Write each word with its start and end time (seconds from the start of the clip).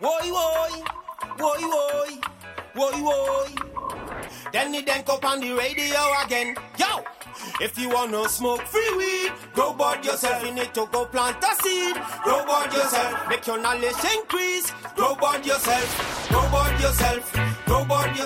Woy 0.00 0.30
woy, 0.30 0.84
woy 1.38 1.62
woy, 1.74 2.22
woy 2.76 2.92
woy. 3.02 4.52
Then 4.52 4.70
the 4.70 4.82
then 4.82 5.02
up 5.08 5.24
on 5.24 5.40
the 5.40 5.52
radio 5.52 5.98
again. 6.24 6.54
Yo, 6.78 7.02
if 7.60 7.76
you 7.76 7.88
wanna 7.88 8.28
smoke 8.28 8.62
free 8.62 8.96
weed, 8.96 9.32
grow 9.54 9.72
bud 9.72 10.04
yourself. 10.04 10.44
You 10.44 10.52
need 10.52 10.72
to 10.74 10.86
go 10.92 11.04
plant 11.06 11.42
a 11.42 11.62
seed. 11.64 11.96
Grow 12.22 12.44
bud 12.46 12.72
yourself. 12.72 13.28
Make 13.28 13.44
your 13.48 13.60
knowledge 13.60 14.04
increase. 14.14 14.70
Grow 14.94 15.16
bud 15.16 15.44
yourself. 15.44 16.28
Grow 16.28 16.48
bud 16.48 16.80
yourself. 16.80 17.34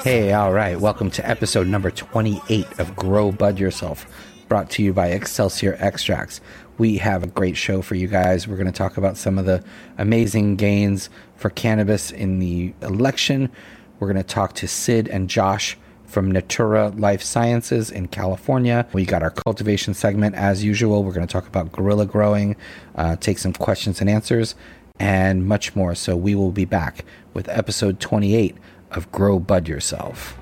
Hey, 0.04 0.32
all 0.34 0.52
right. 0.52 0.78
Welcome 0.78 1.10
to 1.12 1.26
episode 1.26 1.68
number 1.68 1.90
28 1.90 2.80
of 2.80 2.94
Grow 2.96 3.32
Bud 3.32 3.58
Yourself, 3.58 4.04
brought 4.48 4.68
to 4.70 4.82
you 4.82 4.92
by 4.92 5.08
Excelsior 5.08 5.76
Extracts. 5.78 6.40
We 6.78 6.98
have 6.98 7.22
a 7.22 7.26
great 7.26 7.56
show 7.56 7.82
for 7.82 7.94
you 7.94 8.08
guys. 8.08 8.48
We're 8.48 8.56
going 8.56 8.66
to 8.66 8.72
talk 8.72 8.96
about 8.96 9.16
some 9.16 9.38
of 9.38 9.44
the 9.44 9.62
amazing 9.98 10.56
gains 10.56 11.10
for 11.36 11.50
cannabis 11.50 12.10
in 12.10 12.38
the 12.38 12.72
election. 12.82 13.50
We're 13.98 14.12
going 14.12 14.24
to 14.24 14.28
talk 14.28 14.54
to 14.54 14.68
Sid 14.68 15.08
and 15.08 15.28
Josh 15.28 15.76
from 16.06 16.30
Natura 16.30 16.88
Life 16.90 17.22
Sciences 17.22 17.90
in 17.90 18.08
California. 18.08 18.86
We 18.92 19.06
got 19.06 19.22
our 19.22 19.30
cultivation 19.30 19.94
segment 19.94 20.34
as 20.34 20.62
usual. 20.62 21.04
We're 21.04 21.12
going 21.12 21.26
to 21.26 21.32
talk 21.32 21.46
about 21.46 21.72
guerrilla 21.72 22.06
growing, 22.06 22.56
uh, 22.96 23.16
take 23.16 23.38
some 23.38 23.52
questions 23.52 24.00
and 24.00 24.10
answers, 24.10 24.54
and 24.98 25.46
much 25.46 25.74
more. 25.74 25.94
So 25.94 26.16
we 26.16 26.34
will 26.34 26.52
be 26.52 26.64
back 26.64 27.04
with 27.32 27.48
episode 27.48 28.00
28 28.00 28.56
of 28.90 29.10
Grow 29.10 29.38
Bud 29.38 29.68
Yourself. 29.68 30.38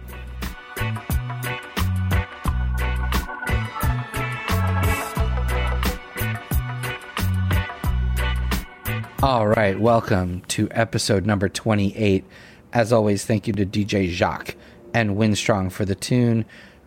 All 9.23 9.47
right, 9.47 9.79
welcome 9.79 10.41
to 10.49 10.67
episode 10.71 11.27
number 11.27 11.51
28. 11.51 12.25
As 12.73 12.91
always, 12.91 13.27
thank 13.27 13.47
you 13.47 13.53
to 13.53 13.67
DJ 13.67 14.09
Jacques 14.09 14.57
and 14.95 15.11
Winstrong 15.11 15.71
for 15.71 15.85
the 15.85 15.95
tune. 15.95 16.47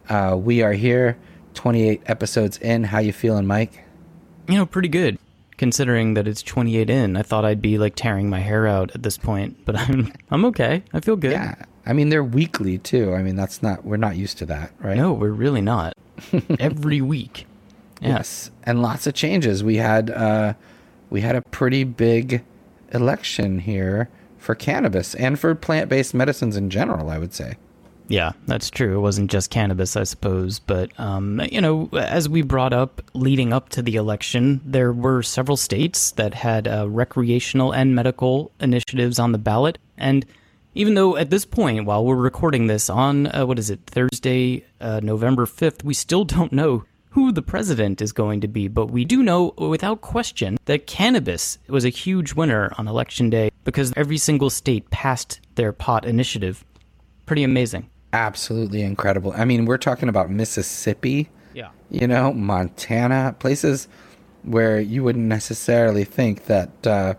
Uh, 0.10 0.36
we 0.40 0.64
are 0.64 0.74
here, 0.74 1.16
28 1.54 2.02
episodes 2.08 2.58
in. 2.58 2.86
How 2.86 2.98
you 2.98 3.14
feeling, 3.14 3.46
Mike? 3.46 3.86
You 4.48 4.56
know, 4.56 4.66
pretty 4.66 4.88
good. 4.88 5.20
Considering 5.58 6.16
that 6.16 6.28
it's 6.28 6.42
28 6.42 6.90
in, 6.90 7.18
I 7.18 7.22
thought 7.22 7.46
I'd 7.46 7.62
be 7.62 7.78
like 7.78 7.94
tearing 7.96 8.32
my 8.32 8.40
hair 8.40 8.66
out 8.66 8.90
at 8.96 9.04
this 9.04 9.16
point, 9.16 9.64
but 9.64 9.76
I'm 9.80 10.12
I'm 10.32 10.44
okay. 10.46 10.82
I 10.92 11.02
feel 11.02 11.16
good. 11.16 11.34
Yeah, 11.34 11.54
I 11.86 11.94
mean 11.94 12.10
they're 12.10 12.24
weekly 12.24 12.80
too. 12.80 13.14
I 13.14 13.22
mean 13.22 13.36
that's 13.36 13.62
not 13.62 13.86
we're 13.86 13.98
not 13.98 14.16
used 14.16 14.40
to 14.40 14.48
that, 14.48 14.72
right? 14.80 14.98
No, 14.98 15.14
we're 15.14 15.30
really 15.30 15.62
not. 15.62 15.94
Every 16.60 17.00
week. 17.00 17.46
Yeah. 18.02 18.10
Yes, 18.10 18.50
and 18.64 18.82
lots 18.82 19.06
of 19.06 19.14
changes. 19.14 19.64
We 19.64 19.76
had 19.76 20.10
uh, 20.10 20.56
we 21.14 21.22
had 21.22 21.36
a 21.36 21.42
pretty 21.44 21.84
big 21.84 22.44
election 22.92 23.60
here 23.60 24.10
for 24.40 24.56
cannabis 24.56 25.14
and 25.14 25.40
for 25.40 25.54
plant-based 25.54 26.14
medicines 26.14 26.58
in 26.58 26.72
general. 26.72 27.10
I 27.10 27.20
would 27.20 27.34
say. 27.34 27.56
Yeah, 28.10 28.34
that's 28.48 28.70
true. 28.70 28.98
It 28.98 29.02
wasn't 29.02 29.32
just 29.32 29.50
cannabis, 29.50 29.96
I 29.96 30.04
suppose. 30.04 30.60
But, 30.60 30.92
um, 31.00 31.42
you 31.50 31.62
know, 31.62 31.90
as 31.94 32.28
we 32.28 32.42
brought 32.42 32.74
up 32.74 33.02
leading 33.14 33.54
up 33.54 33.70
to 33.70 33.82
the 33.82 33.96
election, 33.96 34.60
there 34.66 34.92
were 34.92 35.24
several 35.24 35.56
states 35.56 36.12
that 36.12 36.34
had 36.34 36.68
uh, 36.68 36.90
recreational 36.90 37.72
and 37.72 37.96
medical 37.96 38.52
initiatives 38.60 39.20
on 39.20 39.32
the 39.32 39.38
ballot. 39.38 39.78
And 39.98 40.26
even 40.76 40.96
though 40.96 41.16
at 41.16 41.30
this 41.30 41.46
point, 41.46 41.86
while 41.86 42.04
we're 42.04 42.16
recording 42.16 42.68
this 42.68 42.90
on, 42.90 43.28
uh, 43.28 43.46
what 43.46 43.58
is 43.58 43.70
it, 43.70 43.80
Thursday, 43.86 44.66
uh, 44.82 45.00
November 45.02 45.46
5th, 45.46 45.84
we 45.84 45.94
still 45.94 46.26
don't 46.26 46.52
know 46.52 46.84
who 47.14 47.32
the 47.32 47.42
president 47.42 48.02
is 48.02 48.12
going 48.12 48.42
to 48.42 48.48
be. 48.48 48.68
But 48.68 48.88
we 48.92 49.06
do 49.06 49.24
know 49.24 49.54
without 49.58 50.02
question 50.02 50.58
that 50.66 50.88
cannabis 50.88 51.58
was 51.68 51.86
a 51.86 51.90
huge 51.90 52.34
winner 52.34 52.72
on 52.78 52.88
election 52.88 53.30
day 53.30 53.50
because 53.64 53.94
every 53.96 54.18
single 54.18 54.50
state 54.50 54.90
passed 54.90 55.40
their 55.56 55.72
pot 55.74 56.06
initiative. 56.06 56.64
Pretty 57.26 57.44
amazing 57.44 57.90
absolutely 58.16 58.84
incredible. 58.84 59.34
I 59.36 59.44
mean, 59.44 59.66
we're 59.66 59.80
talking 59.80 60.08
about 60.08 60.30
Mississippi, 60.30 61.30
Yeah. 61.56 61.70
you 61.90 62.06
know, 62.08 62.32
Montana, 62.32 63.36
places 63.40 63.88
where 64.44 64.80
you 64.80 65.04
wouldn't 65.04 65.26
necessarily 65.26 66.04
think 66.04 66.46
that 66.46 66.86
uh, 66.86 67.16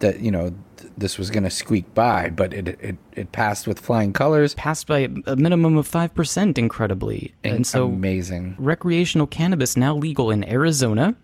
that 0.00 0.20
you 0.20 0.30
know 0.30 0.50
th- 0.50 0.58
this 0.98 1.18
was 1.18 1.30
going 1.30 1.44
to 1.44 1.50
squeak 1.50 1.92
by, 1.94 2.30
but 2.30 2.52
it, 2.52 2.68
it 2.80 2.96
it 3.12 3.32
passed 3.32 3.66
with 3.66 3.78
flying 3.80 4.12
colors. 4.12 4.54
Passed 4.54 4.86
by 4.86 5.08
a 5.26 5.36
minimum 5.36 5.76
of 5.76 5.88
5%, 5.88 6.58
incredibly. 6.58 7.34
And 7.44 7.66
so 7.66 7.86
amazing. 7.86 8.56
recreational 8.58 9.26
cannabis 9.26 9.76
now 9.76 9.94
legal 9.96 10.30
in 10.30 10.48
Arizona, 10.48 11.14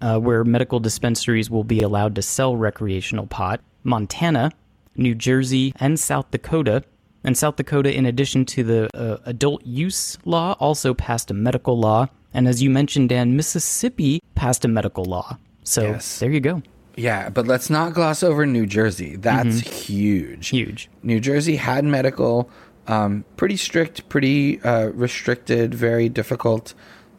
uh, 0.00 0.18
where 0.18 0.44
medical 0.44 0.80
dispensaries 0.80 1.50
will 1.50 1.64
be 1.64 1.80
allowed 1.80 2.14
to 2.16 2.22
sell 2.22 2.56
recreational 2.56 3.26
pot, 3.26 3.60
Montana, 3.84 4.50
New 4.96 5.14
Jersey, 5.14 5.72
and 5.76 5.98
South 5.98 6.30
Dakota. 6.30 6.82
And 7.24 7.36
South 7.36 7.56
Dakota, 7.56 7.92
in 7.92 8.06
addition 8.06 8.44
to 8.46 8.62
the 8.62 8.96
uh, 8.96 9.18
adult 9.24 9.64
use 9.66 10.16
law, 10.24 10.54
also 10.60 10.94
passed 10.94 11.30
a 11.30 11.34
medical 11.34 11.76
law. 11.78 12.06
And 12.32 12.46
as 12.46 12.62
you 12.62 12.70
mentioned, 12.70 13.08
Dan, 13.08 13.34
Mississippi 13.34 14.22
passed 14.36 14.64
a 14.64 14.68
medical 14.68 15.04
law. 15.04 15.38
So 15.64 15.82
Yes. 15.82 16.20
there 16.20 16.30
you 16.30 16.40
go. 16.40 16.62
Yeah, 16.96 17.28
but 17.28 17.46
let's 17.46 17.68
not 17.68 17.92
gloss 17.92 18.22
over 18.22 18.46
New 18.46 18.64
Jersey. 18.64 19.16
That's 19.16 19.60
huge. 19.60 20.48
Huge. 20.48 20.88
New 21.02 21.20
Jersey 21.20 21.56
had 21.56 21.84
medical, 21.84 22.50
um, 22.86 23.24
pretty 23.36 23.58
strict, 23.58 24.08
pretty 24.08 24.60
uh, 24.62 24.86
restricted, 24.88 25.74
very 25.74 26.08
difficult. 26.08 26.72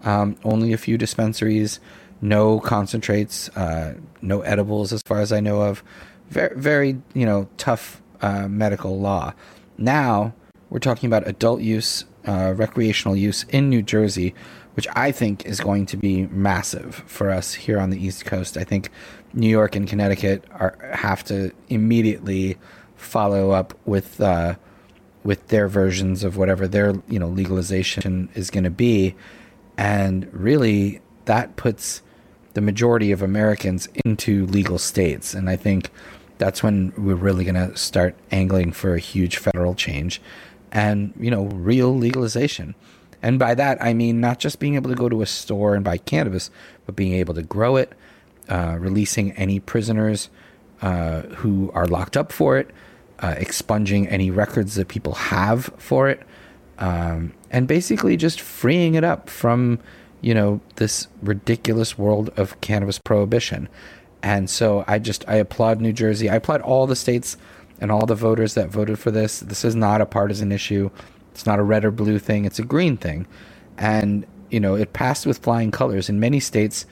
Um, 0.04 0.36
only 0.44 0.74
a 0.74 0.78
few 0.78 0.98
dispensaries, 0.98 1.80
no 2.22 2.60
concentrates, 2.60 3.50
uh, 3.50 3.96
no 4.22 4.42
edibles, 4.42 4.92
as 4.94 5.02
far 5.06 5.20
as 5.20 5.32
I 5.32 5.40
know 5.42 5.62
of. 5.62 5.84
Very, 6.30 6.60
very, 6.60 7.02
you 7.14 7.26
know, 7.26 7.48
tough 7.58 8.02
uh, 8.22 8.48
medical 8.48 9.00
law. 9.00 9.34
Now 9.78 10.34
we're 10.72 10.80
talking 10.80 11.08
about 11.08 11.28
adult 11.28 11.62
use, 11.62 12.06
uh, 12.26 12.54
recreational 12.56 13.16
use 13.16 13.44
in 13.44 13.70
New 13.70 13.84
Jersey, 13.84 14.34
which 14.76 14.88
I 14.96 15.12
think 15.12 15.46
is 15.46 15.60
going 15.60 15.86
to 15.88 15.98
be 15.98 16.28
massive 16.28 17.04
for 17.08 17.32
us 17.32 17.54
here 17.54 17.80
on 17.80 17.90
the 17.90 18.04
East 18.04 18.26
Coast. 18.26 18.58
I 18.58 18.64
think 18.64 18.90
New 19.38 19.48
York 19.48 19.76
and 19.76 19.88
Connecticut 19.88 20.44
are 20.52 20.78
have 20.94 21.24
to 21.26 21.52
immediately 21.70 22.58
follow 22.96 23.52
up 23.52 23.78
with 23.86 24.20
uh, 24.20 24.56
with 25.24 25.48
their 25.50 25.68
versions 25.68 26.24
of 26.24 26.38
whatever 26.38 26.68
their 26.68 26.96
you 27.08 27.20
know 27.20 27.28
legalization 27.28 28.30
is 28.34 28.50
going 28.50 28.64
to 28.64 28.72
be, 28.72 29.16
and 29.78 30.28
really 30.34 31.02
that 31.26 31.56
puts 31.56 32.02
the 32.56 32.62
majority 32.62 33.12
of 33.12 33.22
Americans 33.22 33.88
into 34.04 34.48
legal 34.48 34.80
states, 34.80 35.36
and 35.36 35.50
I 35.50 35.56
think 35.56 35.92
that's 36.40 36.64
when 36.64 36.92
we're 36.98 37.16
really 37.16 37.44
going 37.44 37.56
to 37.56 37.76
start 37.78 38.16
angling 38.32 38.72
for 38.72 38.96
a 38.96 39.00
huge 39.00 39.38
federal 39.38 39.76
change 39.76 40.22
and 40.72 41.14
you 41.20 41.30
know 41.30 41.46
real 41.46 41.96
legalization. 41.96 42.76
And 43.22 43.40
by 43.40 43.56
that 43.56 43.84
i 43.84 43.94
mean 43.94 44.22
not 44.22 44.38
just 44.38 44.60
being 44.60 44.76
able 44.76 44.92
to 44.92 44.96
go 44.96 45.10
to 45.10 45.24
a 45.24 45.26
store 45.26 45.74
and 45.74 45.84
buy 45.84 45.98
cannabis 45.98 46.52
but 46.86 46.96
being 46.96 47.14
able 47.14 47.34
to 47.34 47.42
grow 47.42 47.76
it 47.76 47.94
uh, 48.50 48.78
releasing 48.80 49.32
any 49.34 49.60
prisoners 49.60 50.30
uh, 50.82 51.22
who 51.22 51.72
are 51.74 51.88
locked 51.88 52.16
up 52.18 52.32
for 52.32 52.58
it 52.58 52.70
uh, 53.20 53.34
expunging 53.38 54.08
any 54.08 54.30
records 54.30 54.76
that 54.76 54.88
people 54.88 55.14
have 55.14 55.66
for 55.78 56.08
it 56.08 56.22
um, 56.80 57.34
and 57.50 57.68
basically 57.68 58.16
just 58.16 58.40
freeing 58.40 58.96
it 58.96 59.04
up 59.04 59.30
from 59.30 59.80
you 60.22 60.34
know 60.34 60.60
this 60.76 61.08
ridiculous 61.22 61.98
world 61.98 62.30
of 62.38 62.60
cannabis 62.62 63.00
prohibition 63.00 63.68
and 64.24 64.50
so 64.50 64.84
I 64.88 65.00
just 65.00 65.28
I 65.28 65.36
applaud 65.36 65.80
New 65.80 65.94
Jersey. 65.94 66.30
I 66.30 66.36
applaud 66.36 66.62
all 66.62 66.88
the 66.88 66.96
states 66.96 67.38
and 67.80 67.92
all 67.92 68.06
the 68.06 68.16
voters 68.16 68.56
that 68.56 68.70
voted 68.70 69.00
for 69.00 69.12
this. 69.12 69.40
This 69.40 69.64
is 69.64 69.76
not 69.76 70.02
a 70.02 70.06
partisan 70.06 70.52
issue. 70.52 70.90
It's 71.32 71.46
not 71.46 71.60
a 71.60 71.64
red 71.64 71.86
or 71.86 71.92
blue 71.92 72.20
thing. 72.20 72.46
It's 72.46 72.60
a 72.60 72.64
green 72.64 72.98
thing, 72.98 73.28
and 73.78 74.26
you 74.50 74.60
know 74.60 74.76
it 74.76 74.94
passed 74.94 75.26
with 75.26 75.38
flying 75.38 75.72
colors 75.72 76.10
in 76.10 76.20
many 76.20 76.40
states, 76.40 76.86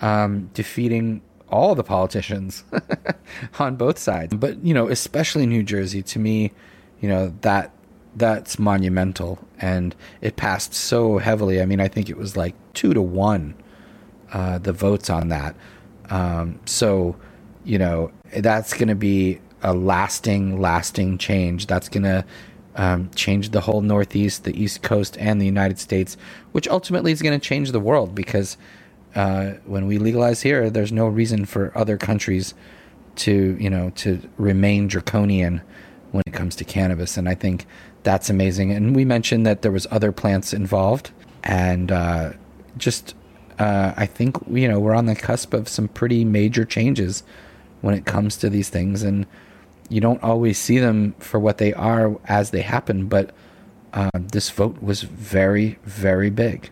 um, 0.00 0.50
defeating 0.54 1.22
all 1.48 1.74
the 1.74 1.82
politicians 1.84 2.64
on 3.58 3.76
both 3.76 3.98
sides. 3.98 4.34
But 4.34 4.64
you 4.64 4.74
know, 4.74 4.88
especially 4.88 5.46
New 5.46 5.62
Jersey, 5.62 6.02
to 6.02 6.18
me, 6.18 6.52
you 7.00 7.08
know 7.08 7.34
that 7.42 7.72
that's 8.16 8.58
monumental, 8.58 9.38
and 9.58 9.94
it 10.20 10.36
passed 10.36 10.74
so 10.74 11.18
heavily. 11.18 11.60
I 11.60 11.66
mean, 11.66 11.80
I 11.80 11.88
think 11.88 12.10
it 12.10 12.16
was 12.16 12.36
like 12.36 12.54
two 12.74 12.94
to 12.94 13.02
one 13.02 13.54
uh, 14.32 14.58
the 14.58 14.72
votes 14.72 15.10
on 15.10 15.28
that. 15.28 15.54
Um, 16.08 16.60
so, 16.64 17.16
you 17.64 17.78
know, 17.78 18.12
that's 18.36 18.74
going 18.74 18.88
to 18.88 18.94
be 18.94 19.40
a 19.62 19.74
lasting, 19.74 20.60
lasting 20.60 21.18
change. 21.18 21.66
That's 21.66 21.88
going 21.88 22.04
to 22.04 22.24
um, 22.76 23.10
change 23.14 23.50
the 23.50 23.60
whole 23.60 23.80
Northeast, 23.80 24.44
the 24.44 24.60
East 24.60 24.82
Coast, 24.82 25.16
and 25.18 25.40
the 25.40 25.46
United 25.46 25.78
States, 25.78 26.16
which 26.52 26.68
ultimately 26.68 27.12
is 27.12 27.22
going 27.22 27.38
to 27.38 27.44
change 27.44 27.72
the 27.72 27.80
world 27.80 28.14
because 28.14 28.56
uh, 29.14 29.52
when 29.64 29.86
we 29.86 29.98
legalize 29.98 30.42
here, 30.42 30.70
there's 30.70 30.92
no 30.92 31.06
reason 31.08 31.44
for 31.44 31.76
other 31.76 31.96
countries 31.96 32.54
to, 33.16 33.56
you 33.60 33.68
know, 33.68 33.90
to 33.96 34.20
remain 34.36 34.86
draconian 34.88 35.62
when 36.12 36.22
it 36.26 36.32
comes 36.32 36.56
to 36.56 36.64
cannabis. 36.64 37.16
And 37.16 37.28
I 37.28 37.34
think 37.34 37.66
that's 38.02 38.30
amazing. 38.30 38.72
And 38.72 38.94
we 38.94 39.04
mentioned 39.04 39.46
that 39.46 39.62
there 39.62 39.72
was 39.72 39.86
other 39.90 40.12
plants 40.12 40.52
involved, 40.52 41.10
and 41.44 41.92
uh, 41.92 42.32
just 42.76 43.14
uh, 43.58 43.92
I 43.96 44.06
think 44.06 44.36
you 44.50 44.68
know 44.68 44.78
we're 44.78 44.94
on 44.94 45.06
the 45.06 45.14
cusp 45.14 45.52
of 45.54 45.68
some 45.68 45.88
pretty 45.88 46.24
major 46.24 46.64
changes 46.64 47.22
when 47.82 47.94
it 47.94 48.06
comes 48.06 48.36
to 48.38 48.50
these 48.50 48.68
things, 48.68 49.02
and 49.02 49.26
you 49.88 50.00
don't 50.00 50.22
always 50.22 50.58
see 50.58 50.78
them 50.78 51.14
for 51.18 51.38
what 51.38 51.58
they 51.58 51.72
are 51.74 52.18
as 52.26 52.50
they 52.50 52.62
happen, 52.62 53.06
but 53.06 53.32
uh, 53.92 54.10
this 54.14 54.50
vote 54.50 54.80
was 54.80 55.02
very, 55.02 55.78
very 55.84 56.30
big. 56.30 56.70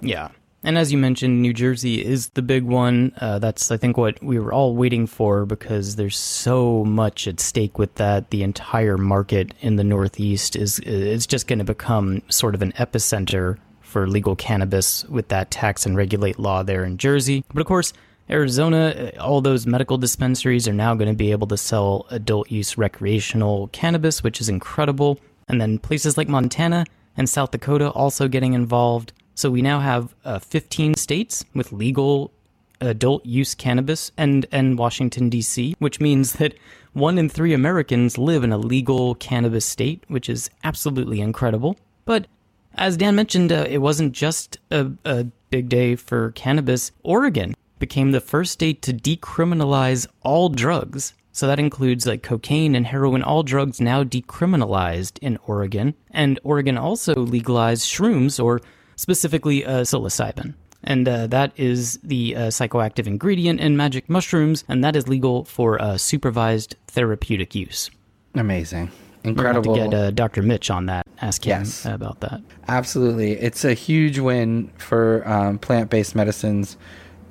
Yeah. 0.00 0.28
And 0.62 0.76
as 0.76 0.92
you 0.92 0.98
mentioned, 0.98 1.40
New 1.40 1.54
Jersey 1.54 2.04
is 2.04 2.28
the 2.30 2.42
big 2.42 2.64
one. 2.64 3.12
Uh, 3.18 3.38
that's, 3.38 3.70
I 3.70 3.78
think, 3.78 3.96
what 3.96 4.22
we 4.22 4.38
were 4.38 4.52
all 4.52 4.76
waiting 4.76 5.06
for 5.06 5.46
because 5.46 5.96
there's 5.96 6.18
so 6.18 6.84
much 6.84 7.26
at 7.26 7.40
stake 7.40 7.78
with 7.78 7.94
that. 7.94 8.30
The 8.30 8.42
entire 8.42 8.98
market 8.98 9.54
in 9.60 9.76
the 9.76 9.84
Northeast 9.84 10.56
is 10.56 10.78
is 10.80 11.26
just 11.26 11.46
going 11.46 11.60
to 11.60 11.64
become 11.64 12.22
sort 12.28 12.54
of 12.54 12.60
an 12.60 12.72
epicenter 12.72 13.56
for 13.80 14.06
legal 14.06 14.36
cannabis 14.36 15.04
with 15.04 15.28
that 15.28 15.50
tax 15.50 15.86
and 15.86 15.96
regulate 15.96 16.38
law 16.38 16.62
there 16.62 16.84
in 16.84 16.98
Jersey. 16.98 17.42
But 17.52 17.60
of 17.60 17.66
course, 17.66 17.92
Arizona, 18.28 19.12
uh, 19.16 19.20
all 19.20 19.40
those 19.40 19.66
medical 19.66 19.98
dispensaries 19.98 20.68
are 20.68 20.72
now 20.72 20.94
going 20.94 21.10
to 21.10 21.16
be 21.16 21.32
able 21.32 21.48
to 21.48 21.56
sell 21.56 22.06
adult 22.10 22.50
use 22.50 22.78
recreational 22.78 23.68
cannabis, 23.68 24.22
which 24.22 24.40
is 24.40 24.48
incredible. 24.48 25.18
And 25.48 25.60
then 25.60 25.78
places 25.78 26.16
like 26.16 26.28
Montana 26.28 26.84
and 27.16 27.28
South 27.28 27.50
Dakota 27.50 27.90
also 27.90 28.28
getting 28.28 28.52
involved. 28.52 29.12
So 29.40 29.50
we 29.50 29.62
now 29.62 29.80
have 29.80 30.14
uh, 30.22 30.38
15 30.38 30.96
states 30.96 31.46
with 31.54 31.72
legal 31.72 32.30
adult 32.78 33.24
use 33.24 33.54
cannabis 33.54 34.12
and, 34.18 34.44
and 34.52 34.76
Washington, 34.76 35.30
D.C., 35.30 35.76
which 35.78 35.98
means 35.98 36.34
that 36.34 36.52
one 36.92 37.16
in 37.16 37.30
three 37.30 37.54
Americans 37.54 38.18
live 38.18 38.44
in 38.44 38.52
a 38.52 38.58
legal 38.58 39.14
cannabis 39.14 39.64
state, 39.64 40.04
which 40.08 40.28
is 40.28 40.50
absolutely 40.62 41.22
incredible. 41.22 41.78
But 42.04 42.26
as 42.74 42.98
Dan 42.98 43.14
mentioned, 43.14 43.50
uh, 43.50 43.64
it 43.66 43.78
wasn't 43.78 44.12
just 44.12 44.58
a, 44.70 44.92
a 45.06 45.24
big 45.48 45.70
day 45.70 45.96
for 45.96 46.32
cannabis. 46.32 46.92
Oregon 47.02 47.54
became 47.78 48.10
the 48.10 48.20
first 48.20 48.52
state 48.52 48.82
to 48.82 48.92
decriminalize 48.92 50.06
all 50.20 50.50
drugs. 50.50 51.14
So 51.32 51.46
that 51.46 51.58
includes 51.58 52.06
like 52.06 52.22
cocaine 52.22 52.74
and 52.74 52.86
heroin, 52.86 53.22
all 53.22 53.42
drugs 53.42 53.80
now 53.80 54.04
decriminalized 54.04 55.18
in 55.22 55.38
Oregon. 55.46 55.94
And 56.10 56.38
Oregon 56.44 56.76
also 56.76 57.14
legalized 57.14 57.90
shrooms 57.90 58.38
or 58.42 58.60
specifically 59.00 59.64
uh, 59.64 59.80
psilocybin. 59.80 60.52
And 60.84 61.08
uh, 61.08 61.26
that 61.28 61.52
is 61.56 61.98
the 62.02 62.36
uh, 62.36 62.40
psychoactive 62.48 63.06
ingredient 63.06 63.60
in 63.60 63.76
magic 63.76 64.08
mushrooms, 64.08 64.64
and 64.68 64.84
that 64.84 64.94
is 64.96 65.08
legal 65.08 65.44
for 65.44 65.80
uh, 65.80 65.96
supervised 65.96 66.76
therapeutic 66.88 67.54
use. 67.54 67.90
Amazing. 68.34 68.90
Incredible. 69.24 69.72
We'll 69.72 69.84
to 69.84 69.90
get 69.90 69.98
uh, 69.98 70.10
Dr. 70.10 70.42
Mitch 70.42 70.70
on 70.70 70.86
that. 70.86 71.06
Ask 71.20 71.44
him 71.46 71.60
Yes. 71.60 71.84
about 71.84 72.20
that. 72.20 72.40
Absolutely. 72.68 73.32
It's 73.32 73.64
a 73.64 73.74
huge 73.74 74.18
win 74.18 74.70
for 74.78 75.26
um, 75.28 75.58
plant 75.58 75.90
based 75.90 76.14
medicines 76.14 76.76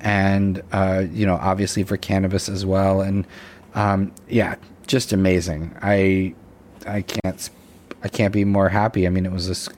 and, 0.00 0.62
uh, 0.72 1.04
you 1.10 1.26
know, 1.26 1.36
obviously 1.36 1.82
for 1.82 1.96
cannabis 1.96 2.48
as 2.48 2.64
well. 2.64 3.00
And 3.00 3.26
um, 3.74 4.12
yeah, 4.28 4.54
just 4.86 5.12
amazing. 5.12 5.76
I 5.82 6.34
I 6.86 7.02
can't 7.02 7.50
I 8.02 8.08
can't 8.08 8.32
be 8.32 8.44
more 8.44 8.68
happy. 8.68 9.06
I 9.06 9.10
mean, 9.10 9.26
it 9.26 9.32
was 9.32 9.68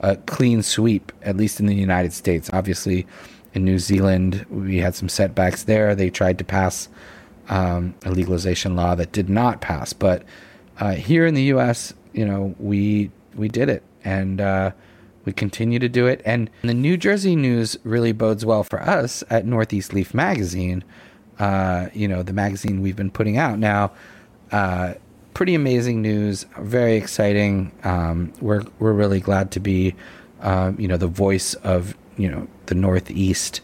a 0.00 0.16
clean 0.16 0.62
sweep, 0.62 1.12
at 1.22 1.36
least 1.36 1.60
in 1.60 1.66
the 1.66 1.74
United 1.74 2.12
States. 2.12 2.50
Obviously, 2.52 3.06
in 3.54 3.64
New 3.64 3.78
Zealand, 3.78 4.46
we 4.50 4.78
had 4.78 4.94
some 4.94 5.08
setbacks 5.08 5.64
there. 5.64 5.94
They 5.94 6.10
tried 6.10 6.38
to 6.38 6.44
pass 6.44 6.88
um, 7.48 7.94
a 8.04 8.10
legalization 8.10 8.76
law 8.76 8.94
that 8.94 9.12
did 9.12 9.28
not 9.28 9.60
pass, 9.60 9.92
but 9.92 10.22
uh, 10.78 10.92
here 10.92 11.26
in 11.26 11.34
the 11.34 11.42
U.S., 11.44 11.92
you 12.12 12.24
know, 12.24 12.54
we 12.58 13.10
we 13.34 13.48
did 13.48 13.68
it, 13.68 13.82
and 14.04 14.40
uh, 14.40 14.72
we 15.24 15.32
continue 15.32 15.78
to 15.78 15.88
do 15.88 16.06
it. 16.06 16.22
And 16.24 16.50
the 16.62 16.74
New 16.74 16.96
Jersey 16.96 17.36
news 17.36 17.76
really 17.84 18.12
bodes 18.12 18.44
well 18.44 18.64
for 18.64 18.80
us 18.82 19.22
at 19.30 19.46
Northeast 19.46 19.92
Leaf 19.92 20.14
Magazine. 20.14 20.82
Uh, 21.38 21.88
you 21.92 22.08
know, 22.08 22.22
the 22.22 22.32
magazine 22.32 22.82
we've 22.82 22.96
been 22.96 23.10
putting 23.10 23.36
out 23.36 23.58
now. 23.58 23.92
Uh, 25.30 25.34
pretty 25.34 25.54
amazing 25.54 26.02
news, 26.02 26.46
very 26.58 26.96
exciting. 26.96 27.72
Um, 27.84 28.32
we're 28.40 28.64
we're 28.78 28.92
really 28.92 29.20
glad 29.20 29.50
to 29.52 29.60
be, 29.60 29.94
um, 30.40 30.78
you 30.78 30.88
know, 30.88 30.96
the 30.96 31.06
voice 31.06 31.54
of 31.54 31.96
you 32.16 32.30
know 32.30 32.46
the 32.66 32.74
Northeast 32.74 33.60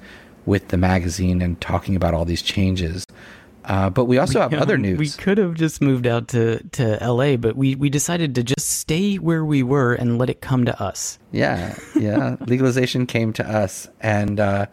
with 0.46 0.68
the 0.68 0.76
magazine 0.76 1.42
and 1.42 1.60
talking 1.60 1.96
about 1.96 2.14
all 2.14 2.24
these 2.24 2.42
changes. 2.42 3.04
Uh, 3.64 3.90
but 3.90 4.04
we 4.04 4.16
also 4.16 4.40
have 4.40 4.52
You 4.52 4.58
know, 4.58 4.62
other 4.62 4.78
news. 4.78 4.98
We 4.98 5.08
could 5.10 5.38
have 5.38 5.54
just 5.54 5.80
moved 5.80 6.06
out 6.06 6.28
to, 6.28 6.62
to 6.62 6.98
LA, 7.04 7.36
but 7.36 7.56
we, 7.56 7.74
we 7.74 7.90
decided 7.90 8.36
to 8.36 8.44
just 8.44 8.70
stay 8.70 9.16
where 9.16 9.44
we 9.44 9.64
were 9.64 9.92
and 9.92 10.18
let 10.18 10.30
it 10.30 10.40
come 10.40 10.64
to 10.66 10.80
us. 10.80 11.18
Yeah, 11.32 11.76
yeah. 11.96 12.36
Legalization 12.46 13.06
came 13.06 13.32
to 13.34 13.48
us, 13.48 13.88
and 14.00 14.38
uh, 14.38 14.66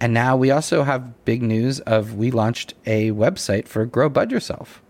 and 0.00 0.12
now 0.12 0.36
we 0.36 0.50
also 0.50 0.82
have 0.82 1.24
big 1.24 1.40
news 1.40 1.78
of 1.80 2.14
we 2.16 2.32
launched 2.32 2.74
a 2.84 3.12
website 3.12 3.68
for 3.68 3.86
Grow 3.86 4.08
Bud 4.08 4.32
Yourself. 4.32 4.82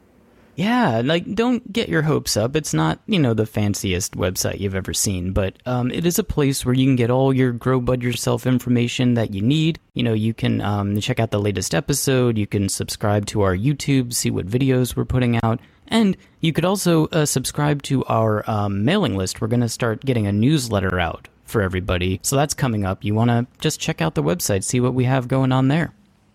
Yeah, 0.55 1.01
like 1.03 1.35
don't 1.35 1.73
get 1.73 1.89
your 1.89 2.03
hopes 2.03 2.37
up. 2.37 2.57
It's 2.57 2.75
not, 2.75 2.99
you 3.07 3.19
know, 3.19 3.33
the 3.33 3.47
fanciest 3.47 4.13
website 4.13 4.61
you've 4.61 4.75
ever 4.75 4.93
seen, 4.93 5.33
but 5.33 5.57
um, 5.65 5.91
it 5.91 6.05
is 6.05 6.19
a 6.19 6.25
place 6.25 6.65
where 6.65 6.75
you 6.75 6.87
can 6.87 6.97
get 6.97 7.11
all 7.11 7.33
your 7.33 7.53
grow 7.53 7.81
bud 7.81 8.03
yourself 8.03 8.47
information 8.47 9.15
that 9.15 9.33
you 9.33 9.41
need. 9.41 9.79
You 9.95 10.03
know, 10.03 10.13
you 10.13 10.35
can 10.35 10.61
um, 10.61 11.01
check 11.01 11.19
out 11.19 11.31
the 11.31 11.41
latest 11.41 11.75
episode, 11.75 12.37
you 12.37 12.47
can 12.47 12.69
subscribe 12.69 13.27
to 13.27 13.43
our 13.43 13.57
YouTube, 13.57 14.13
see 14.13 14.31
what 14.31 14.47
videos 14.47 14.95
we're 14.95 15.07
putting 15.07 15.43
out, 15.43 15.59
and 15.89 16.17
you 16.41 16.53
could 16.53 16.65
also 16.65 17.07
uh, 17.07 17.25
subscribe 17.25 17.83
to 17.85 18.05
our 18.05 18.49
um, 18.51 18.85
mailing 18.85 19.17
list. 19.17 19.41
We're 19.41 19.49
going 19.49 19.61
to 19.61 19.69
start 19.69 20.05
getting 20.05 20.27
a 20.27 20.33
newsletter 20.33 21.01
out 21.01 21.29
for 21.45 21.63
everybody. 21.63 22.21
So 22.23 22.37
that's 22.37 22.55
coming 22.55 22.85
up. 22.85 23.05
You 23.05 23.15
want 23.15 23.31
to 23.31 23.47
just 23.61 23.81
check 23.81 24.01
out 24.01 24.15
the 24.15 24.23
website, 24.23 24.65
see 24.65 24.81
what 24.81 24.95
we 24.95 25.05
have 25.05 25.29
going 25.29 25.53
on 25.53 25.69
there. 25.69 25.93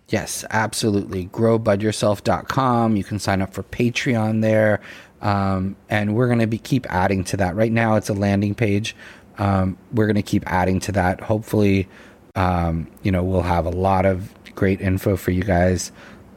Yes, 0.10 0.46
absolutely. 0.50 1.28
GrowBudYourself.com. 1.28 2.96
You 2.96 3.04
can 3.04 3.20
sign 3.20 3.42
up 3.42 3.54
for 3.54 3.64
Patreon 3.64 4.42
there, 4.42 4.80
um, 5.22 5.76
and 5.90 6.16
we're 6.16 6.28
going 6.28 6.40
to 6.40 6.48
be 6.48 6.58
keep 6.58 6.86
adding 6.90 7.26
to 7.26 7.38
that. 7.38 7.56
Right 7.56 7.72
now, 7.72 7.96
it's 7.96 8.08
a 8.08 8.14
landing 8.14 8.56
page. 8.56 8.96
Um, 9.38 9.78
we're 9.92 10.06
going 10.06 10.16
to 10.16 10.22
keep 10.22 10.44
adding 10.48 10.80
to 10.82 10.94
that. 10.94 11.20
Hopefully, 11.20 11.90
um, 12.36 12.88
you 13.04 13.12
know, 13.12 13.22
we'll 13.22 13.42
have 13.42 13.66
a 13.66 13.70
lot 13.70 14.06
of 14.06 14.34
great 14.56 14.80
info 14.80 15.18
for 15.18 15.32
you 15.32 15.44
guys 15.44 15.92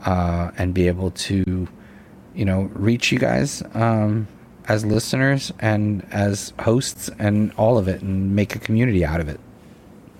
uh, 0.04 0.50
and 0.58 0.74
be 0.74 0.88
able 0.88 1.12
to, 1.12 1.68
you 2.34 2.44
know, 2.44 2.62
reach 2.74 3.12
you 3.12 3.20
guys 3.20 3.62
um, 3.74 4.26
as 4.66 4.84
listeners 4.84 5.52
and 5.60 6.04
as 6.10 6.52
hosts 6.58 7.08
and 7.20 7.52
all 7.56 7.78
of 7.78 7.86
it, 7.86 8.02
and 8.02 8.34
make 8.34 8.56
a 8.56 8.58
community 8.58 9.04
out 9.04 9.20
of 9.20 9.28
it. 9.28 9.38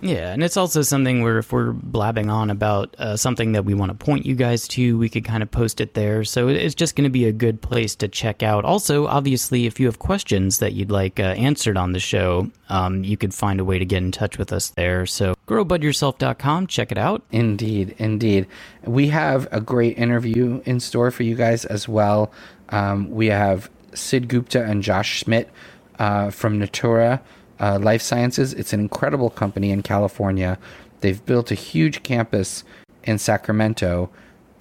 Yeah, 0.02 0.32
and 0.32 0.42
it's 0.42 0.56
also 0.56 0.80
something 0.82 1.22
where 1.22 1.38
if 1.38 1.52
we're 1.52 1.72
blabbing 1.72 2.30
on 2.30 2.48
about 2.48 2.94
uh, 2.98 3.16
something 3.16 3.52
that 3.52 3.64
we 3.64 3.74
want 3.74 3.90
to 3.90 4.04
point 4.04 4.24
you 4.24 4.34
guys 4.34 4.66
to, 4.68 4.96
we 4.96 5.08
could 5.10 5.24
kind 5.24 5.42
of 5.42 5.50
post 5.50 5.80
it 5.80 5.92
there. 5.94 6.24
So 6.24 6.48
it's 6.48 6.74
just 6.74 6.96
going 6.96 7.04
to 7.04 7.10
be 7.10 7.26
a 7.26 7.32
good 7.32 7.60
place 7.60 7.94
to 7.96 8.08
check 8.08 8.42
out. 8.42 8.64
Also, 8.64 9.06
obviously, 9.06 9.66
if 9.66 9.78
you 9.78 9.86
have 9.86 9.98
questions 9.98 10.58
that 10.58 10.72
you'd 10.72 10.90
like 10.90 11.20
uh, 11.20 11.24
answered 11.24 11.76
on 11.76 11.92
the 11.92 12.00
show, 12.00 12.50
um, 12.70 13.04
you 13.04 13.16
could 13.16 13.34
find 13.34 13.60
a 13.60 13.64
way 13.64 13.78
to 13.78 13.84
get 13.84 14.02
in 14.02 14.10
touch 14.10 14.38
with 14.38 14.52
us 14.52 14.70
there. 14.70 15.04
So 15.04 15.34
growbudyourself.com, 15.46 16.66
check 16.66 16.90
it 16.90 16.98
out. 16.98 17.22
Indeed, 17.30 17.94
indeed. 17.98 18.46
We 18.84 19.08
have 19.08 19.48
a 19.52 19.60
great 19.60 19.98
interview 19.98 20.62
in 20.64 20.80
store 20.80 21.10
for 21.10 21.24
you 21.24 21.34
guys 21.34 21.66
as 21.66 21.88
well. 21.88 22.32
Um, 22.70 23.10
we 23.10 23.26
have 23.26 23.68
Sid 23.92 24.28
Gupta 24.28 24.64
and 24.64 24.82
Josh 24.82 25.18
Schmidt 25.18 25.50
uh, 25.98 26.30
from 26.30 26.58
Natura 26.58 27.20
uh, 27.60 27.78
Life 27.78 28.02
Sciences. 28.02 28.52
It's 28.54 28.72
an 28.72 28.80
incredible 28.80 29.30
company 29.30 29.70
in 29.70 29.82
California. 29.82 30.58
They've 31.00 31.24
built 31.24 31.50
a 31.50 31.54
huge 31.54 32.02
campus 32.02 32.64
in 33.04 33.18
Sacramento 33.18 34.10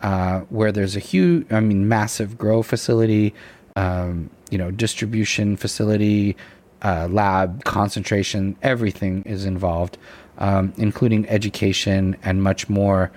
uh, 0.01 0.41
where 0.49 0.71
there's 0.71 0.95
a 0.95 0.99
huge, 0.99 1.51
I 1.51 1.59
mean, 1.59 1.87
massive 1.87 2.37
grow 2.37 2.61
facility, 2.61 3.33
um, 3.75 4.29
you 4.49 4.57
know, 4.57 4.71
distribution 4.71 5.57
facility, 5.57 6.35
uh, 6.81 7.07
lab, 7.09 7.63
concentration, 7.65 8.55
everything 8.61 9.23
is 9.23 9.45
involved, 9.45 9.97
um, 10.37 10.73
including 10.77 11.27
education 11.27 12.15
and 12.23 12.41
much 12.41 12.69
more. 12.69 13.11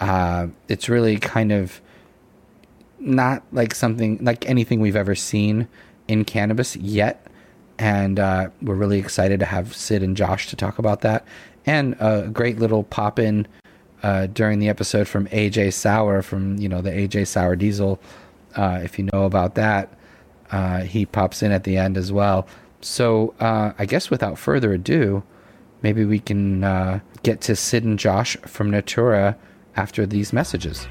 Uh, 0.00 0.48
it's 0.68 0.88
really 0.88 1.16
kind 1.18 1.52
of 1.52 1.80
not 2.98 3.42
like 3.52 3.74
something 3.74 4.18
like 4.22 4.48
anything 4.48 4.80
we've 4.80 4.96
ever 4.96 5.14
seen 5.14 5.68
in 6.08 6.24
cannabis 6.24 6.76
yet. 6.76 7.25
And 7.78 8.18
uh, 8.18 8.48
we're 8.62 8.74
really 8.74 8.98
excited 8.98 9.40
to 9.40 9.46
have 9.46 9.74
Sid 9.74 10.02
and 10.02 10.16
Josh 10.16 10.48
to 10.48 10.56
talk 10.56 10.78
about 10.78 11.02
that. 11.02 11.26
And 11.66 11.96
a 12.00 12.28
great 12.28 12.58
little 12.58 12.84
pop 12.84 13.18
in 13.18 13.46
uh, 14.02 14.26
during 14.26 14.58
the 14.58 14.68
episode 14.68 15.08
from 15.08 15.26
AJ 15.28 15.72
Sauer 15.72 16.22
from, 16.22 16.56
you 16.58 16.68
know, 16.68 16.80
the 16.80 16.90
AJ 16.90 17.26
Sour 17.26 17.56
Diesel. 17.56 18.00
Uh, 18.54 18.80
if 18.82 18.98
you 18.98 19.08
know 19.12 19.24
about 19.24 19.56
that, 19.56 19.92
uh, 20.50 20.80
he 20.80 21.04
pops 21.04 21.42
in 21.42 21.52
at 21.52 21.64
the 21.64 21.76
end 21.76 21.96
as 21.96 22.12
well. 22.12 22.46
So 22.80 23.34
uh, 23.40 23.72
I 23.78 23.86
guess 23.86 24.10
without 24.10 24.38
further 24.38 24.72
ado, 24.72 25.22
maybe 25.82 26.04
we 26.04 26.20
can 26.20 26.64
uh, 26.64 27.00
get 27.22 27.40
to 27.42 27.56
Sid 27.56 27.84
and 27.84 27.98
Josh 27.98 28.36
from 28.46 28.70
Natura 28.70 29.36
after 29.76 30.06
these 30.06 30.32
messages. 30.32 30.86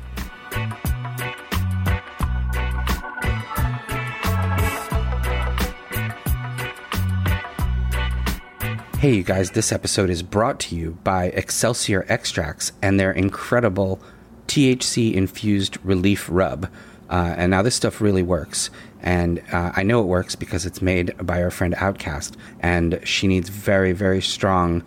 Hey, 9.06 9.18
you 9.18 9.24
guys, 9.24 9.52
this 9.52 9.72
episode 9.72 10.10
is 10.10 10.24
brought 10.24 10.60
to 10.62 10.76
you 10.76 10.98
by 11.04 11.26
Excelsior 11.26 12.08
Extracts 12.10 12.72
and 12.82 13.00
their 13.00 13.12
incredible 13.12 14.00
THC 14.48 15.14
infused 15.14 15.78
relief 15.86 16.28
rub. 16.28 16.72
Uh, 17.08 17.36
and 17.38 17.52
now 17.52 17.62
this 17.62 17.76
stuff 17.76 18.02
really 18.02 18.24
works. 18.24 18.72
And 19.04 19.44
uh, 19.52 19.74
I 19.76 19.84
know 19.84 20.02
it 20.02 20.08
works 20.08 20.36
because 20.36 20.66
it's 20.66 20.82
made 20.82 21.16
by 21.20 21.44
our 21.44 21.52
friend 21.52 21.76
Outcast. 21.78 22.36
And 22.62 23.00
she 23.04 23.28
needs 23.28 23.50
very, 23.50 23.92
very 23.92 24.24
strong 24.24 24.82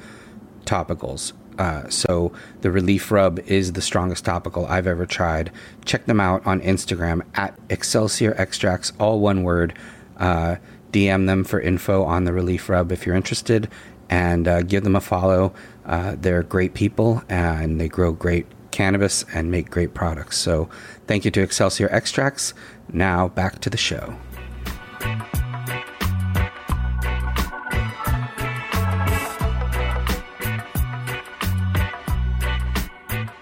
topicals. 0.65 1.33
Uh, 1.57 1.89
so 1.89 2.33
the 2.63 2.73
Relief 2.73 3.13
Rub 3.13 3.39
is 3.47 3.75
the 3.75 3.81
strongest 3.81 4.25
topical 4.25 4.67
I've 4.67 4.89
ever 4.89 5.07
tried. 5.07 5.53
Check 5.85 6.07
them 6.07 6.19
out 6.19 6.45
on 6.45 6.61
Instagram 6.63 7.23
at 7.37 7.57
Excelsior 7.71 8.35
Extracts, 8.37 8.93
all 8.99 9.21
one 9.21 9.45
word. 9.45 9.79
Uh, 10.17 10.57
DM 10.93 11.27
them 11.27 11.45
for 11.45 11.61
info 11.61 12.05
on 12.05 12.25
the 12.25 12.33
Relief 12.33 12.69
Rub 12.69 12.93
if 12.93 13.05
you're 13.05 13.15
interested, 13.15 13.69
and 14.11 14.49
uh, 14.49 14.63
give 14.63 14.85
them 14.85 14.97
a 14.97 15.01
follow. 15.01 15.53
Uh, 15.85 16.17
they're 16.19 16.43
great 16.43 16.75
people 16.75 17.23
and 17.29 17.81
they 17.81 17.89
grow 17.89 18.13
great 18.13 18.47
cannabis 18.71 19.25
and 19.35 19.51
make 19.51 19.71
great 19.71 19.95
products. 19.95 20.37
So 20.37 20.69
thank 21.07 21.25
you 21.25 21.31
to 21.33 21.43
Excelsior 21.43 21.89
Extracts. 21.91 22.55
Now 22.93 23.29
back 23.29 23.61
to 23.61 23.71
the 23.71 23.77
show. 23.77 24.17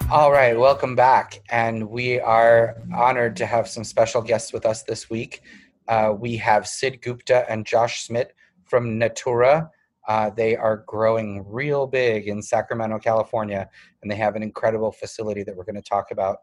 All 0.09 0.33
right, 0.33 0.59
welcome 0.59 0.95
back. 0.95 1.43
And 1.51 1.91
we 1.91 2.21
are 2.21 2.77
honored 2.95 3.37
to 3.37 3.45
have 3.45 3.69
some 3.69 3.85
special 3.85 4.23
guests 4.23 4.53
with 4.53 4.65
us 4.65 4.85
this 4.85 5.11
week. 5.11 5.43
Uh, 5.89 6.15
we 6.19 6.37
have 6.37 6.67
Sid 6.67 7.03
Gupta 7.03 7.45
and 7.51 7.67
Josh 7.67 8.05
Smith 8.05 8.33
from 8.65 8.99
Natura. 8.99 9.71
Uh, 10.07 10.31
they 10.31 10.57
are 10.57 10.85
growing 10.87 11.45
real 11.49 11.87
big 11.87 12.29
in 12.29 12.41
Sacramento, 12.41 12.99
California, 12.99 13.69
and 14.03 14.11
they 14.11 14.17
have 14.17 14.37
an 14.37 14.43
incredible 14.43 14.93
facility 14.93 15.43
that 15.43 15.57
we're 15.57 15.65
going 15.65 15.75
to 15.75 15.83
talk 15.83 16.11
about. 16.11 16.39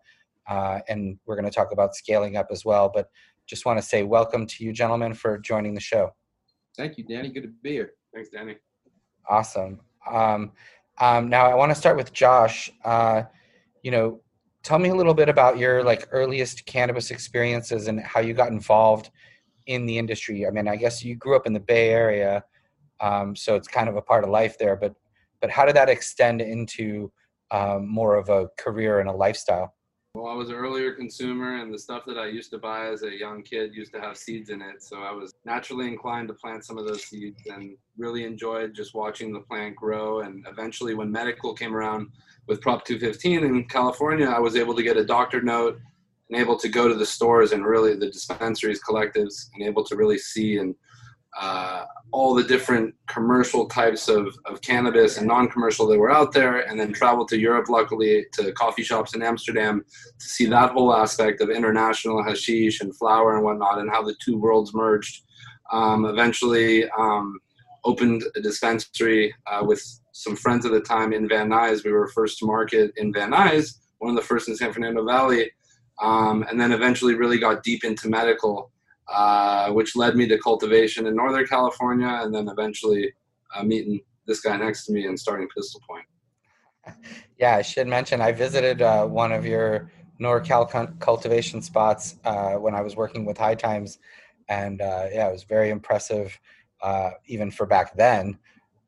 Uh, 0.47 0.79
and 0.89 1.17
we're 1.25 1.35
going 1.35 1.49
to 1.49 1.51
talk 1.51 1.71
about 1.71 1.95
scaling 1.95 2.35
up 2.35 2.47
as 2.51 2.65
well. 2.65 2.91
But 2.93 3.09
just 3.47 3.65
want 3.65 3.79
to 3.79 3.85
say 3.85 4.03
welcome 4.03 4.45
to 4.47 4.63
you, 4.63 4.73
gentlemen, 4.73 5.13
for 5.13 5.37
joining 5.37 5.73
the 5.73 5.81
show. 5.81 6.11
Thank 6.75 6.97
you, 6.97 7.03
Danny. 7.03 7.29
Good 7.29 7.43
to 7.43 7.49
be 7.61 7.71
here. 7.71 7.93
Thanks, 8.13 8.29
Danny. 8.29 8.57
Awesome. 9.29 9.79
Um, 10.09 10.51
um, 10.99 11.29
now 11.29 11.45
I 11.49 11.55
want 11.55 11.71
to 11.71 11.75
start 11.75 11.97
with 11.97 12.13
Josh. 12.13 12.69
Uh, 12.83 13.23
you 13.81 13.91
know, 13.91 14.21
tell 14.63 14.79
me 14.79 14.89
a 14.89 14.95
little 14.95 15.13
bit 15.13 15.29
about 15.29 15.57
your 15.57 15.83
like 15.83 16.07
earliest 16.11 16.65
cannabis 16.65 17.11
experiences 17.11 17.87
and 17.87 17.99
how 18.01 18.19
you 18.19 18.33
got 18.33 18.49
involved 18.49 19.11
in 19.67 19.85
the 19.85 19.97
industry. 19.97 20.45
I 20.45 20.51
mean, 20.51 20.67
I 20.67 20.75
guess 20.75 21.03
you 21.03 21.15
grew 21.15 21.35
up 21.35 21.47
in 21.47 21.53
the 21.53 21.59
Bay 21.59 21.89
Area, 21.89 22.43
um, 23.03 23.35
so 23.35 23.55
it's 23.55 23.67
kind 23.67 23.89
of 23.89 23.97
a 23.97 24.01
part 24.01 24.23
of 24.23 24.29
life 24.29 24.57
there. 24.57 24.75
But 24.75 24.95
but 25.41 25.51
how 25.51 25.65
did 25.65 25.75
that 25.75 25.89
extend 25.89 26.41
into 26.41 27.11
um, 27.51 27.87
more 27.87 28.15
of 28.15 28.29
a 28.29 28.47
career 28.57 29.01
and 29.01 29.09
a 29.09 29.13
lifestyle? 29.13 29.75
Well, 30.15 30.31
I 30.31 30.35
was 30.35 30.49
an 30.49 30.55
earlier 30.55 30.93
consumer, 30.93 31.57
and 31.57 31.73
the 31.73 31.79
stuff 31.79 32.03
that 32.05 32.17
I 32.17 32.27
used 32.27 32.51
to 32.51 32.59
buy 32.59 32.87
as 32.87 33.01
a 33.01 33.11
young 33.11 33.41
kid 33.41 33.73
used 33.73 33.91
to 33.93 33.99
have 33.99 34.15
seeds 34.15 34.51
in 34.51 34.61
it. 34.61 34.81
So 34.83 35.01
I 35.01 35.11
was 35.11 35.33
naturally 35.43 35.87
inclined 35.87 36.27
to 36.29 36.35
plant 36.35 36.63
some 36.63 36.77
of 36.77 36.85
those 36.85 37.03
seeds 37.03 37.41
and 37.47 37.75
really 37.97 38.23
enjoyed 38.23 38.73
just 38.73 38.93
watching 38.93 39.33
the 39.33 39.39
plant 39.39 39.75
grow. 39.75 40.21
And 40.21 40.45
eventually, 40.47 40.93
when 40.93 41.11
medical 41.11 41.53
came 41.53 41.75
around 41.75 42.07
with 42.47 42.61
Prop 42.61 42.85
215 42.85 43.43
in 43.43 43.65
California, 43.65 44.27
I 44.27 44.39
was 44.39 44.55
able 44.55 44.75
to 44.75 44.83
get 44.83 44.97
a 44.97 45.05
doctor 45.05 45.41
note 45.41 45.79
and 46.29 46.39
able 46.39 46.57
to 46.59 46.69
go 46.69 46.87
to 46.87 46.95
the 46.95 47.05
stores 47.05 47.51
and 47.51 47.65
really 47.65 47.95
the 47.95 48.11
dispensaries, 48.11 48.81
collectives, 48.81 49.49
and 49.55 49.63
able 49.63 49.83
to 49.83 49.95
really 49.95 50.19
see 50.19 50.57
and 50.57 50.75
uh, 51.39 51.85
all 52.11 52.35
the 52.35 52.43
different 52.43 52.93
commercial 53.07 53.67
types 53.67 54.07
of, 54.07 54.35
of 54.45 54.61
cannabis 54.61 55.17
and 55.17 55.27
non-commercial 55.27 55.87
that 55.87 55.97
were 55.97 56.11
out 56.11 56.31
there 56.31 56.59
and 56.69 56.79
then 56.79 56.93
traveled 56.93 57.27
to 57.27 57.39
europe 57.39 57.69
luckily 57.69 58.25
to 58.33 58.51
coffee 58.53 58.83
shops 58.83 59.15
in 59.15 59.23
amsterdam 59.23 59.83
to 60.19 60.27
see 60.27 60.45
that 60.45 60.71
whole 60.71 60.93
aspect 60.93 61.41
of 61.41 61.49
international 61.49 62.23
hashish 62.23 62.81
and 62.81 62.95
flower 62.97 63.35
and 63.35 63.43
whatnot 63.43 63.79
and 63.79 63.89
how 63.89 64.01
the 64.01 64.15
two 64.23 64.37
worlds 64.37 64.73
merged. 64.73 65.23
Um, 65.71 66.05
eventually 66.05 66.87
um, 66.91 67.39
opened 67.83 68.23
a 68.35 68.41
dispensary 68.41 69.33
uh, 69.47 69.63
with 69.65 69.81
some 70.11 70.35
friends 70.35 70.65
at 70.65 70.71
the 70.71 70.81
time 70.81 71.13
in 71.13 71.27
van 71.27 71.49
nuys. 71.49 71.83
We 71.83 71.91
were 71.91 72.07
first 72.09 72.37
to 72.39 72.45
market 72.45 72.91
in 72.97 73.11
van 73.11 73.31
nuys 73.31 73.79
one 74.03 74.09
of 74.09 74.15
the 74.17 74.27
first 74.27 74.49
in 74.49 74.55
san 74.55 74.73
fernando 74.73 75.03
valley 75.05 75.49
um, 76.01 76.43
and 76.49 76.59
then 76.59 76.73
eventually 76.73 77.15
really 77.15 77.39
got 77.39 77.63
deep 77.63 77.83
into 77.85 78.09
medical 78.09 78.71
uh, 79.07 79.71
which 79.71 79.95
led 79.95 80.15
me 80.15 80.27
to 80.27 80.37
cultivation 80.39 81.07
in 81.07 81.15
Northern 81.15 81.45
California, 81.45 82.19
and 82.21 82.33
then 82.33 82.47
eventually 82.47 83.13
uh, 83.55 83.63
meeting 83.63 84.01
this 84.25 84.39
guy 84.39 84.55
next 84.57 84.85
to 84.85 84.93
me 84.93 85.05
and 85.05 85.19
starting 85.19 85.47
Pistol 85.55 85.81
Point. 85.87 86.05
Yeah, 87.39 87.55
I 87.57 87.61
should 87.61 87.87
mention 87.87 88.21
I 88.21 88.31
visited 88.31 88.81
uh, 88.81 89.05
one 89.05 89.31
of 89.31 89.45
your 89.45 89.91
NorCal 90.21 90.99
cultivation 90.99 91.61
spots 91.61 92.15
uh, 92.23 92.53
when 92.53 92.75
I 92.75 92.81
was 92.81 92.95
working 92.95 93.25
with 93.25 93.37
High 93.37 93.55
Times, 93.55 93.99
and 94.47 94.81
uh, 94.81 95.07
yeah, 95.11 95.27
it 95.27 95.31
was 95.31 95.43
very 95.43 95.69
impressive, 95.69 96.39
even 97.25 97.51
for 97.51 97.65
back 97.65 97.95
then. 97.97 98.37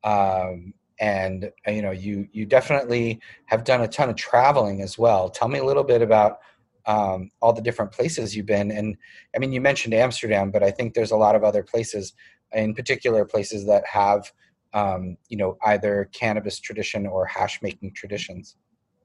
Um, 0.04 0.72
and 1.00 1.50
you 1.66 1.82
know, 1.82 1.90
you 1.90 2.28
you 2.32 2.46
definitely 2.46 3.20
have 3.46 3.64
done 3.64 3.82
a 3.82 3.88
ton 3.88 4.08
of 4.08 4.16
traveling 4.16 4.80
as 4.80 4.98
well. 4.98 5.28
Tell 5.28 5.48
me 5.48 5.58
a 5.58 5.64
little 5.64 5.84
bit 5.84 6.00
about 6.00 6.38
um, 6.86 7.30
all 7.42 7.52
the 7.52 7.62
different 7.62 7.92
places 7.92 8.36
you've 8.36 8.46
been. 8.46 8.70
And 8.70 8.96
I 9.34 9.38
mean, 9.38 9.52
you 9.52 9.60
mentioned 9.60 9.94
Amsterdam, 9.94 10.50
but 10.50 10.62
I 10.62 10.70
think 10.70 10.94
there's 10.94 11.10
a 11.10 11.16
lot 11.16 11.34
of 11.34 11.44
other 11.44 11.62
places, 11.62 12.12
in 12.52 12.74
particular 12.74 13.24
places 13.24 13.66
that 13.66 13.84
have, 13.86 14.32
um, 14.72 15.16
you 15.28 15.36
know, 15.36 15.58
either 15.64 16.08
cannabis 16.12 16.60
tradition 16.60 17.06
or 17.06 17.26
hash 17.26 17.60
making 17.62 17.92
traditions. 17.94 18.56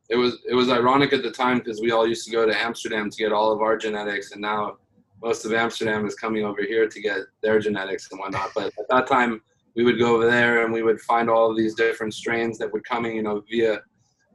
It 0.09 0.17
was 0.17 0.39
it 0.47 0.53
was 0.53 0.69
ironic 0.69 1.13
at 1.13 1.23
the 1.23 1.31
time 1.31 1.59
because 1.59 1.79
we 1.79 1.91
all 1.91 2.05
used 2.05 2.25
to 2.25 2.31
go 2.31 2.45
to 2.45 2.55
Amsterdam 2.55 3.09
to 3.09 3.17
get 3.17 3.31
all 3.31 3.51
of 3.51 3.61
our 3.61 3.77
genetics, 3.77 4.31
and 4.31 4.41
now 4.41 4.77
most 5.23 5.45
of 5.45 5.53
Amsterdam 5.53 6.05
is 6.05 6.15
coming 6.15 6.43
over 6.43 6.63
here 6.63 6.88
to 6.88 7.01
get 7.01 7.19
their 7.41 7.59
genetics 7.59 8.09
and 8.11 8.19
whatnot. 8.19 8.51
But 8.53 8.73
at 8.77 8.88
that 8.89 9.07
time, 9.07 9.41
we 9.75 9.83
would 9.83 10.00
go 10.00 10.15
over 10.15 10.25
there 10.25 10.63
and 10.63 10.73
we 10.73 10.81
would 10.81 11.00
find 11.01 11.29
all 11.29 11.50
of 11.50 11.57
these 11.57 11.75
different 11.75 12.13
strains 12.13 12.57
that 12.57 12.71
were 12.71 12.81
coming, 12.81 13.15
you 13.15 13.23
know, 13.23 13.41
via 13.50 13.81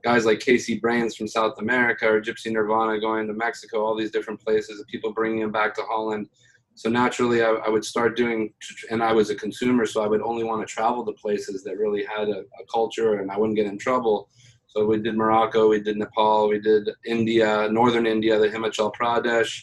guys 0.06 0.24
like 0.24 0.38
Casey 0.38 0.78
Brains 0.78 1.16
from 1.16 1.26
South 1.26 1.58
America 1.58 2.06
or 2.08 2.20
Gypsy 2.20 2.52
Nirvana 2.52 3.00
going 3.00 3.26
to 3.26 3.32
Mexico, 3.32 3.84
all 3.84 3.96
these 3.96 4.12
different 4.12 4.40
places, 4.40 4.84
people 4.88 5.12
bringing 5.12 5.40
them 5.40 5.50
back 5.50 5.74
to 5.74 5.82
Holland. 5.82 6.28
So 6.76 6.88
naturally, 6.88 7.42
I, 7.42 7.48
I, 7.48 7.68
would 7.68 7.84
start 7.84 8.16
doing, 8.16 8.54
and 8.92 9.02
I 9.02 9.12
was 9.12 9.30
a 9.30 9.34
consumer, 9.34 9.84
so 9.84 10.04
I 10.04 10.06
would 10.06 10.22
only 10.22 10.44
want 10.44 10.60
to 10.60 10.72
travel 10.72 11.04
to 11.04 11.12
places 11.14 11.64
that 11.64 11.76
really 11.78 12.04
had 12.04 12.28
a, 12.28 12.38
a 12.38 12.64
culture, 12.72 13.14
and 13.18 13.32
I 13.32 13.36
wouldn't 13.36 13.56
get 13.56 13.66
in 13.66 13.78
trouble. 13.78 14.28
So 14.68 14.86
we 14.86 15.00
did 15.00 15.16
Morocco, 15.16 15.70
we 15.70 15.80
did 15.80 15.96
Nepal, 15.96 16.50
we 16.50 16.60
did 16.60 16.88
India, 17.04 17.68
northern 17.72 18.06
India, 18.06 18.38
the 18.38 18.48
Himachal 18.48 18.94
Pradesh, 18.94 19.60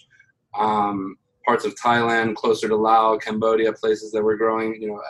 um, 0.60 1.16
parts 1.46 1.64
of 1.64 1.74
Thailand, 1.76 2.36
closer 2.36 2.68
to 2.68 2.76
Laos, 2.76 3.24
Cambodia, 3.24 3.72
places 3.72 4.12
that 4.12 4.22
were 4.22 4.36
growing, 4.36 4.76
you 4.82 4.90
know, 4.90 5.02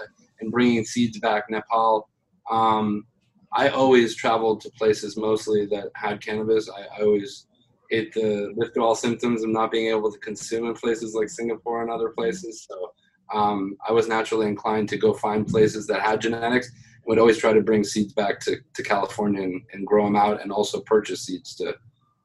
and 0.41 0.51
bringing 0.51 0.85
seeds 0.85 1.17
back. 1.17 1.49
Nepal. 1.49 2.07
Um, 2.51 3.07
I 3.55 3.69
always 3.69 4.15
traveled 4.15 4.61
to 4.61 4.71
places 4.71 5.17
mostly 5.17 5.65
that 5.67 5.87
had 5.95 6.21
cannabis. 6.21 6.69
I, 6.69 6.97
I 6.97 7.03
always 7.03 7.47
hate 7.89 8.13
the 8.13 8.53
withdrawal 8.55 8.95
symptoms 8.95 9.43
of 9.43 9.49
not 9.49 9.71
being 9.71 9.87
able 9.87 10.11
to 10.11 10.19
consume 10.19 10.67
in 10.67 10.73
places 10.73 11.13
like 11.13 11.29
Singapore 11.29 11.81
and 11.81 11.91
other 11.91 12.09
places. 12.09 12.65
So 12.69 12.93
um, 13.33 13.77
I 13.87 13.91
was 13.91 14.07
naturally 14.07 14.47
inclined 14.47 14.89
to 14.89 14.97
go 14.97 15.13
find 15.13 15.47
places 15.47 15.87
that 15.87 16.01
had 16.01 16.21
genetics. 16.21 16.67
And 16.67 16.77
would 17.05 17.19
always 17.19 17.37
try 17.37 17.53
to 17.53 17.61
bring 17.61 17.83
seeds 17.83 18.13
back 18.13 18.39
to, 18.41 18.57
to 18.73 18.83
California 18.83 19.43
and, 19.43 19.61
and 19.73 19.85
grow 19.85 20.05
them 20.05 20.15
out, 20.15 20.41
and 20.41 20.51
also 20.51 20.79
purchase 20.81 21.25
seeds 21.25 21.55
to 21.55 21.75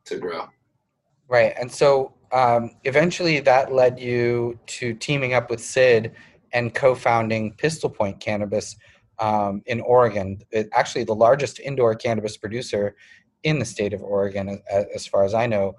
to 0.05 0.19
grow. 0.19 0.47
Right, 1.29 1.53
and 1.61 1.71
so 1.71 2.15
um, 2.33 2.71
eventually 2.85 3.41
that 3.41 3.73
led 3.73 4.01
you 4.01 4.59
to 4.67 4.95
teaming 4.95 5.35
up 5.35 5.51
with 5.51 5.61
Sid 5.61 6.15
and 6.53 6.75
co-founding 6.75 7.53
Pistol 7.55 7.91
Point 7.91 8.21
Cannabis 8.21 8.77
um, 9.21 9.63
in 9.67 9.81
Oregon. 9.81 10.39
It, 10.51 10.69
actually, 10.73 11.05
the 11.05 11.15
largest 11.15 11.61
indoor 11.61 11.95
cannabis 11.95 12.37
producer 12.37 12.97
in 13.43 13.59
the 13.59 13.65
state 13.65 13.93
of 13.93 14.03
Oregon, 14.03 14.61
as, 14.71 14.85
as 14.95 15.07
far 15.07 15.25
as 15.25 15.35
I 15.35 15.47
know. 15.47 15.75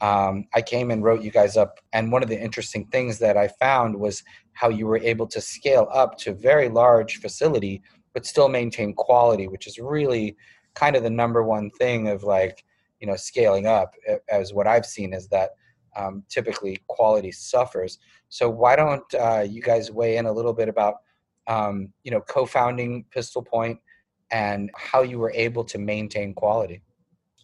Um, 0.00 0.46
I 0.54 0.60
came 0.60 0.90
and 0.90 1.02
wrote 1.02 1.22
you 1.22 1.30
guys 1.30 1.56
up, 1.56 1.78
and 1.92 2.12
one 2.12 2.22
of 2.22 2.28
the 2.28 2.40
interesting 2.40 2.86
things 2.86 3.18
that 3.20 3.36
I 3.36 3.48
found 3.48 3.96
was 3.96 4.22
how 4.52 4.68
you 4.68 4.86
were 4.86 4.98
able 4.98 5.26
to 5.28 5.40
scale 5.40 5.88
up 5.92 6.18
to 6.18 6.34
very 6.34 6.68
large 6.68 7.20
facility, 7.20 7.82
but 8.12 8.26
still 8.26 8.48
maintain 8.48 8.92
quality, 8.94 9.48
which 9.48 9.66
is 9.66 9.78
really 9.78 10.36
kind 10.74 10.96
of 10.96 11.04
the 11.04 11.10
number 11.10 11.42
one 11.42 11.70
thing 11.70 12.08
of 12.08 12.24
like 12.24 12.64
you 13.00 13.06
know 13.06 13.16
scaling 13.16 13.66
up. 13.66 13.94
As 14.28 14.52
what 14.52 14.66
I've 14.66 14.86
seen 14.86 15.12
is 15.14 15.28
that 15.28 15.50
um, 15.96 16.24
typically 16.28 16.82
quality 16.88 17.30
suffers. 17.30 17.98
So 18.28 18.50
why 18.50 18.76
don't 18.76 19.14
uh, 19.14 19.46
you 19.48 19.62
guys 19.62 19.90
weigh 19.90 20.16
in 20.16 20.26
a 20.26 20.32
little 20.32 20.52
bit 20.52 20.68
about 20.68 20.96
um, 21.46 21.92
you 22.02 22.10
know, 22.10 22.20
co-founding 22.20 23.04
Pistol 23.10 23.42
Point 23.42 23.78
and 24.30 24.70
how 24.76 25.02
you 25.02 25.18
were 25.18 25.32
able 25.32 25.64
to 25.64 25.78
maintain 25.78 26.34
quality? 26.34 26.82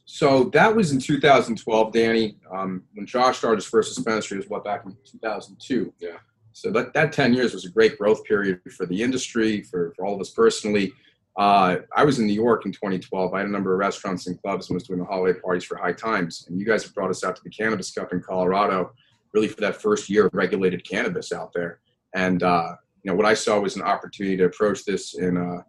So 0.05 0.45
that 0.55 0.75
was 0.75 0.91
in 0.91 0.99
2012, 0.99 1.93
Danny. 1.93 2.37
Um, 2.53 2.83
when 2.95 3.07
Josh 3.07 3.39
started 3.39 3.57
his 3.57 3.67
first 3.67 3.95
dispensary, 3.95 4.39
was 4.39 4.49
what 4.49 4.65
back 4.65 4.85
in 4.85 4.97
2002. 5.05 5.93
Yeah. 6.01 6.17
So 6.53 6.71
that, 6.73 6.93
that 6.95 7.13
10 7.13 7.33
years 7.33 7.55
was 7.55 7.65
a 7.65 7.71
great 7.71 7.97
growth 7.97 8.25
period 8.25 8.61
for 8.77 8.87
the 8.87 9.01
industry, 9.03 9.63
for, 9.63 9.93
for 9.95 10.05
all 10.05 10.17
of 10.17 10.21
us 10.21 10.31
personally. 10.31 10.93
Uh, 11.37 11.77
I 11.97 12.05
was 12.05 12.19
in 12.19 12.27
New 12.27 12.35
York 12.35 12.67
in 12.67 12.73
2012. 12.73 13.33
I 13.33 13.39
had 13.39 13.47
a 13.47 13.51
number 13.51 13.73
of 13.73 13.79
restaurants 13.79 14.27
and 14.27 14.41
clubs 14.43 14.69
and 14.69 14.75
was 14.75 14.83
doing 14.83 14.99
the 14.99 15.05
holiday 15.05 15.39
parties 15.39 15.65
for 15.65 15.77
High 15.77 15.93
Times. 15.93 16.47
And 16.49 16.59
you 16.59 16.67
guys 16.67 16.83
have 16.83 16.93
brought 16.93 17.11
us 17.11 17.23
out 17.23 17.37
to 17.37 17.43
the 17.45 17.51
Cannabis 17.51 17.93
Cup 17.93 18.13
in 18.13 18.21
Colorado. 18.21 18.93
really 19.33 19.47
for 19.47 19.61
that 19.61 19.81
first 19.81 20.11
year 20.11 20.27
of 20.27 20.35
regulated 20.35 20.87
cannabis 20.87 21.33
out 21.33 21.53
there. 21.55 21.79
And 22.15 22.43
uh, 22.43 22.75
you 23.03 23.11
know, 23.11 23.17
what 23.17 23.27
I 23.27 23.35
saw 23.35 23.59
was 23.61 23.77
an 23.77 23.83
opportunity 23.83 24.37
to 24.37 24.45
approach 24.45 24.85
this 24.85 25.15
in 25.15 25.37
a, 25.37 25.65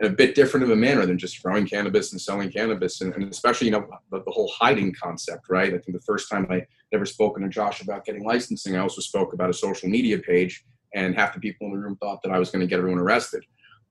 in 0.00 0.12
a 0.12 0.14
bit 0.14 0.34
different 0.34 0.64
of 0.64 0.70
a 0.70 0.76
manner 0.76 1.06
than 1.06 1.18
just 1.18 1.42
growing 1.42 1.66
cannabis 1.66 2.12
and 2.12 2.20
selling 2.20 2.50
cannabis, 2.50 3.00
and, 3.00 3.14
and 3.14 3.30
especially 3.30 3.66
you 3.66 3.72
know 3.72 3.86
the, 4.10 4.22
the, 4.24 4.30
whole 4.30 4.50
hiding 4.56 4.94
concept, 5.00 5.48
right? 5.48 5.68
I 5.68 5.78
think 5.78 5.92
the 5.92 6.04
first 6.06 6.30
time 6.30 6.46
I 6.50 6.64
ever 6.92 7.06
spoken 7.06 7.42
to 7.42 7.48
Josh 7.48 7.80
about 7.80 8.04
getting 8.04 8.24
licensing, 8.24 8.76
I 8.76 8.80
also 8.80 9.00
spoke 9.00 9.32
about 9.32 9.50
a 9.50 9.54
social 9.54 9.88
media 9.88 10.18
page, 10.18 10.64
and 10.94 11.14
half 11.14 11.34
the 11.34 11.40
people 11.40 11.66
in 11.66 11.72
the 11.72 11.78
room 11.78 11.96
thought 11.96 12.22
that 12.22 12.32
I 12.32 12.38
was 12.38 12.50
going 12.50 12.60
to 12.60 12.66
get 12.66 12.78
everyone 12.78 13.00
arrested. 13.00 13.44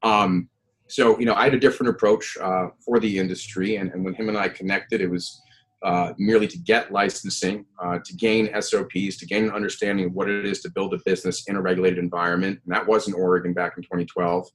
Um, 0.03 0.49
so 0.87 1.19
you 1.19 1.25
know, 1.25 1.33
I 1.33 1.45
had 1.45 1.53
a 1.53 1.59
different 1.59 1.89
approach 1.89 2.37
uh, 2.41 2.67
for 2.85 2.99
the 2.99 3.17
industry, 3.17 3.77
and, 3.77 3.91
and 3.91 4.05
when 4.05 4.13
him 4.13 4.29
and 4.29 4.37
I 4.37 4.49
connected, 4.49 5.01
it 5.01 5.09
was 5.09 5.41
uh, 5.83 6.13
merely 6.17 6.47
to 6.47 6.57
get 6.57 6.91
licensing, 6.91 7.65
uh, 7.81 7.99
to 8.03 8.15
gain 8.15 8.49
SOPs, 8.59 9.17
to 9.17 9.25
gain 9.27 9.43
an 9.45 9.51
understanding 9.51 10.05
of 10.05 10.13
what 10.13 10.29
it 10.29 10.45
is 10.45 10.61
to 10.61 10.71
build 10.71 10.93
a 10.93 10.99
business 11.05 11.43
in 11.47 11.55
a 11.55 11.61
regulated 11.61 11.99
environment. 11.99 12.59
And 12.65 12.73
that 12.73 12.87
was 12.87 13.07
in 13.07 13.13
Oregon 13.13 13.53
back 13.53 13.77
in 13.77 13.83
2012. 13.83 14.47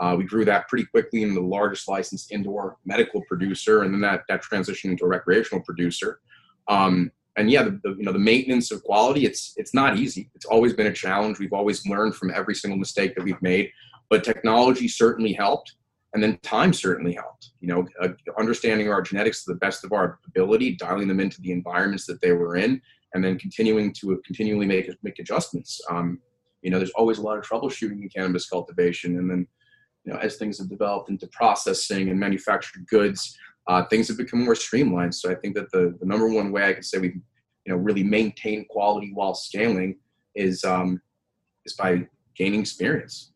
Uh, 0.00 0.14
we 0.16 0.24
grew 0.24 0.46
that 0.46 0.66
pretty 0.68 0.86
quickly 0.86 1.22
into 1.22 1.34
the 1.34 1.46
largest 1.46 1.86
licensed 1.86 2.32
indoor 2.32 2.78
medical 2.86 3.22
producer, 3.28 3.82
and 3.82 3.92
then 3.92 4.00
that, 4.00 4.22
that 4.28 4.42
transitioned 4.42 4.92
into 4.92 5.04
a 5.04 5.08
recreational 5.08 5.62
producer. 5.62 6.20
Um, 6.68 7.12
and 7.36 7.50
yeah, 7.50 7.62
the, 7.62 7.80
the, 7.82 7.90
you 7.96 8.04
know 8.04 8.12
the 8.12 8.18
maintenance 8.18 8.70
of 8.70 8.82
quality 8.82 9.24
it's 9.24 9.54
it's 9.56 9.72
not 9.72 9.98
easy. 9.98 10.30
It's 10.34 10.46
always 10.46 10.72
been 10.72 10.88
a 10.88 10.92
challenge. 10.92 11.38
We've 11.38 11.52
always 11.52 11.86
learned 11.86 12.16
from 12.16 12.30
every 12.30 12.54
single 12.54 12.78
mistake 12.78 13.14
that 13.14 13.24
we've 13.24 13.40
made, 13.40 13.70
but 14.08 14.24
technology 14.24 14.88
certainly 14.88 15.32
helped 15.32 15.74
and 16.12 16.22
then 16.22 16.38
time 16.42 16.72
certainly 16.72 17.14
helped 17.14 17.50
you 17.60 17.68
know 17.68 17.86
uh, 18.02 18.08
understanding 18.38 18.88
our 18.88 19.02
genetics 19.02 19.44
to 19.44 19.52
the 19.52 19.58
best 19.58 19.84
of 19.84 19.92
our 19.92 20.18
ability 20.26 20.76
dialing 20.76 21.08
them 21.08 21.20
into 21.20 21.40
the 21.40 21.52
environments 21.52 22.06
that 22.06 22.20
they 22.20 22.32
were 22.32 22.56
in 22.56 22.80
and 23.14 23.24
then 23.24 23.38
continuing 23.38 23.92
to 23.92 24.20
continually 24.24 24.66
make 24.66 24.90
make 25.02 25.18
adjustments. 25.18 25.80
Um, 25.90 26.20
you 26.62 26.70
know 26.70 26.78
there's 26.78 26.90
always 26.90 27.18
a 27.18 27.22
lot 27.22 27.38
of 27.38 27.44
troubleshooting 27.44 28.02
in 28.02 28.08
cannabis 28.14 28.48
cultivation 28.48 29.18
and 29.18 29.30
then 29.30 29.46
you 30.04 30.12
know 30.12 30.18
as 30.18 30.36
things 30.36 30.58
have 30.58 30.68
developed 30.68 31.10
into 31.10 31.26
processing 31.28 32.10
and 32.10 32.20
manufactured 32.20 32.86
goods 32.86 33.36
uh, 33.66 33.84
things 33.84 34.08
have 34.08 34.16
become 34.16 34.44
more 34.44 34.54
streamlined. 34.54 35.14
So 35.14 35.30
i 35.30 35.34
think 35.34 35.54
that 35.54 35.70
the, 35.72 35.96
the 36.00 36.06
number 36.06 36.28
one 36.28 36.52
way 36.52 36.64
i 36.64 36.72
can 36.72 36.82
say 36.82 36.98
we 36.98 37.08
you 37.08 37.72
know 37.72 37.76
really 37.76 38.02
maintain 38.02 38.66
quality 38.68 39.10
while 39.14 39.34
scaling 39.34 39.96
is 40.34 40.64
um, 40.64 41.00
is 41.64 41.74
by 41.74 42.06
gaining 42.36 42.60
experience 42.60 43.32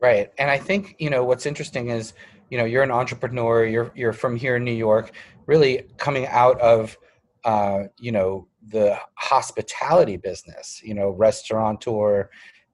Right. 0.00 0.32
And 0.38 0.50
I 0.50 0.58
think, 0.58 0.96
you 0.98 1.10
know, 1.10 1.24
what's 1.24 1.44
interesting 1.44 1.90
is, 1.90 2.14
you 2.48 2.58
know, 2.58 2.64
you're 2.64 2.82
an 2.82 2.90
entrepreneur, 2.90 3.64
you're 3.64 3.92
you're 3.94 4.12
from 4.12 4.34
here 4.34 4.56
in 4.56 4.64
New 4.64 4.72
York, 4.72 5.12
really 5.46 5.86
coming 5.98 6.26
out 6.26 6.60
of 6.60 6.96
uh, 7.44 7.84
you 7.98 8.12
know, 8.12 8.46
the 8.68 8.98
hospitality 9.14 10.16
business, 10.16 10.80
you 10.84 10.94
know, 10.94 11.10
restaurateur 11.10 12.28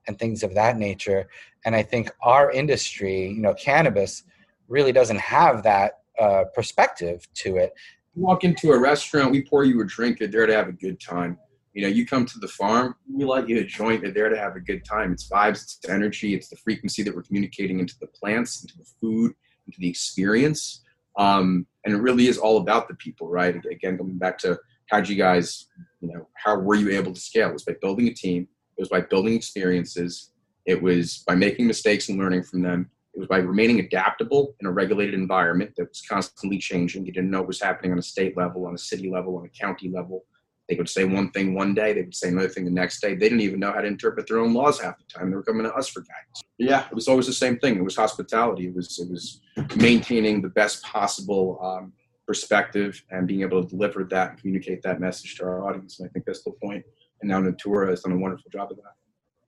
and 0.07 0.19
things 0.19 0.43
of 0.43 0.53
that 0.55 0.77
nature. 0.77 1.27
And 1.65 1.75
I 1.75 1.83
think 1.83 2.11
our 2.21 2.51
industry, 2.51 3.29
you 3.29 3.41
know, 3.41 3.53
cannabis 3.53 4.23
really 4.67 4.91
doesn't 4.91 5.19
have 5.19 5.63
that 5.63 5.99
uh, 6.19 6.45
perspective 6.53 7.27
to 7.35 7.57
it. 7.57 7.73
Walk 8.15 8.43
into 8.43 8.71
a 8.71 8.79
restaurant, 8.79 9.31
we 9.31 9.43
pour 9.43 9.63
you 9.63 9.79
a 9.81 9.85
drink, 9.85 10.19
you're 10.19 10.29
there 10.29 10.45
to 10.45 10.53
have 10.53 10.67
a 10.67 10.73
good 10.73 10.99
time. 10.99 11.37
You 11.77 11.83
know, 11.83 11.89
you 11.89 12.07
come 12.07 12.25
to 12.25 12.39
the 12.39 12.47
farm, 12.47 12.95
we 13.07 13.23
light 13.23 13.47
you 13.47 13.59
a 13.59 13.63
joint, 13.63 14.01
they're 14.01 14.09
there 14.09 14.29
to 14.29 14.37
have 14.39 14.55
a 14.55 14.59
good 14.59 14.83
time. 14.83 15.11
It's 15.11 15.29
vibes, 15.29 15.61
it's 15.61 15.79
energy, 15.87 16.33
it's 16.33 16.49
the 16.49 16.55
frequency 16.55 17.03
that 17.03 17.15
we're 17.15 17.21
communicating 17.21 17.79
into 17.79 17.93
the 18.01 18.07
plants, 18.07 18.63
into 18.63 18.75
the 18.79 18.85
food, 18.99 19.35
into 19.67 19.79
the 19.79 19.87
experience. 19.87 20.81
Um, 21.19 21.67
and 21.85 21.93
it 21.93 21.99
really 21.99 22.29
is 22.29 22.39
all 22.39 22.57
about 22.57 22.87
the 22.87 22.95
people, 22.95 23.27
right? 23.27 23.55
Again, 23.69 23.95
going 23.95 24.17
back 24.17 24.39
to 24.39 24.57
how 24.87 25.01
did 25.01 25.09
you 25.09 25.17
guys, 25.17 25.67
you 26.01 26.11
know, 26.11 26.27
how 26.33 26.57
were 26.57 26.73
you 26.73 26.89
able 26.89 27.13
to 27.13 27.19
scale? 27.19 27.49
It 27.49 27.53
was 27.53 27.63
by 27.63 27.75
building 27.79 28.07
a 28.07 28.13
team, 28.13 28.47
it 28.75 28.81
was 28.81 28.89
by 28.89 29.01
building 29.01 29.35
experiences, 29.35 30.31
it 30.65 30.81
was 30.81 31.23
by 31.27 31.35
making 31.35 31.67
mistakes 31.67 32.09
and 32.09 32.17
learning 32.17 32.41
from 32.41 32.63
them. 32.63 32.89
It 33.13 33.19
was 33.19 33.27
by 33.27 33.37
remaining 33.37 33.81
adaptable 33.81 34.55
in 34.61 34.65
a 34.65 34.71
regulated 34.71 35.13
environment 35.13 35.73
that 35.77 35.89
was 35.89 36.01
constantly 36.01 36.57
changing. 36.57 37.05
You 37.05 37.11
didn't 37.11 37.29
know 37.29 37.41
what 37.41 37.49
was 37.49 37.61
happening 37.61 37.91
on 37.91 37.99
a 37.99 38.01
state 38.01 38.35
level, 38.35 38.65
on 38.65 38.73
a 38.73 38.79
city 38.79 39.11
level, 39.11 39.37
on 39.37 39.45
a 39.45 39.49
county 39.49 39.91
level. 39.91 40.25
They 40.67 40.75
would 40.75 40.89
say 40.89 41.05
one 41.05 41.31
thing 41.31 41.53
one 41.53 41.73
day, 41.73 41.93
they 41.93 42.01
would 42.01 42.15
say 42.15 42.29
another 42.29 42.49
thing 42.49 42.65
the 42.65 42.71
next 42.71 43.01
day. 43.01 43.15
They 43.15 43.29
didn't 43.29 43.41
even 43.41 43.59
know 43.59 43.71
how 43.71 43.81
to 43.81 43.87
interpret 43.87 44.27
their 44.27 44.39
own 44.39 44.53
laws 44.53 44.81
half 44.81 44.97
the 44.97 45.05
time. 45.05 45.29
They 45.29 45.35
were 45.35 45.43
coming 45.43 45.63
to 45.63 45.73
us 45.73 45.87
for 45.87 46.01
guidance. 46.01 46.43
Yeah, 46.57 46.85
it 46.87 46.93
was 46.93 47.07
always 47.07 47.25
the 47.25 47.33
same 47.33 47.57
thing. 47.59 47.77
It 47.77 47.83
was 47.83 47.95
hospitality. 47.95 48.67
It 48.67 48.75
was 48.75 48.99
it 48.99 49.09
was 49.09 49.41
maintaining 49.77 50.41
the 50.41 50.49
best 50.49 50.83
possible 50.83 51.59
um, 51.61 51.93
perspective 52.27 53.01
and 53.11 53.27
being 53.27 53.41
able 53.41 53.63
to 53.63 53.69
deliver 53.69 54.03
that 54.03 54.31
and 54.31 54.39
communicate 54.39 54.81
that 54.83 54.99
message 54.99 55.35
to 55.37 55.45
our 55.45 55.67
audience. 55.67 55.99
And 55.99 56.09
I 56.09 56.11
think 56.11 56.25
that's 56.25 56.43
the 56.43 56.51
point. 56.51 56.83
And 57.21 57.29
now 57.29 57.39
Natura 57.39 57.89
has 57.89 58.01
done 58.01 58.11
a 58.11 58.17
wonderful 58.17 58.51
job 58.51 58.69
of 58.71 58.77
that. 58.77 58.93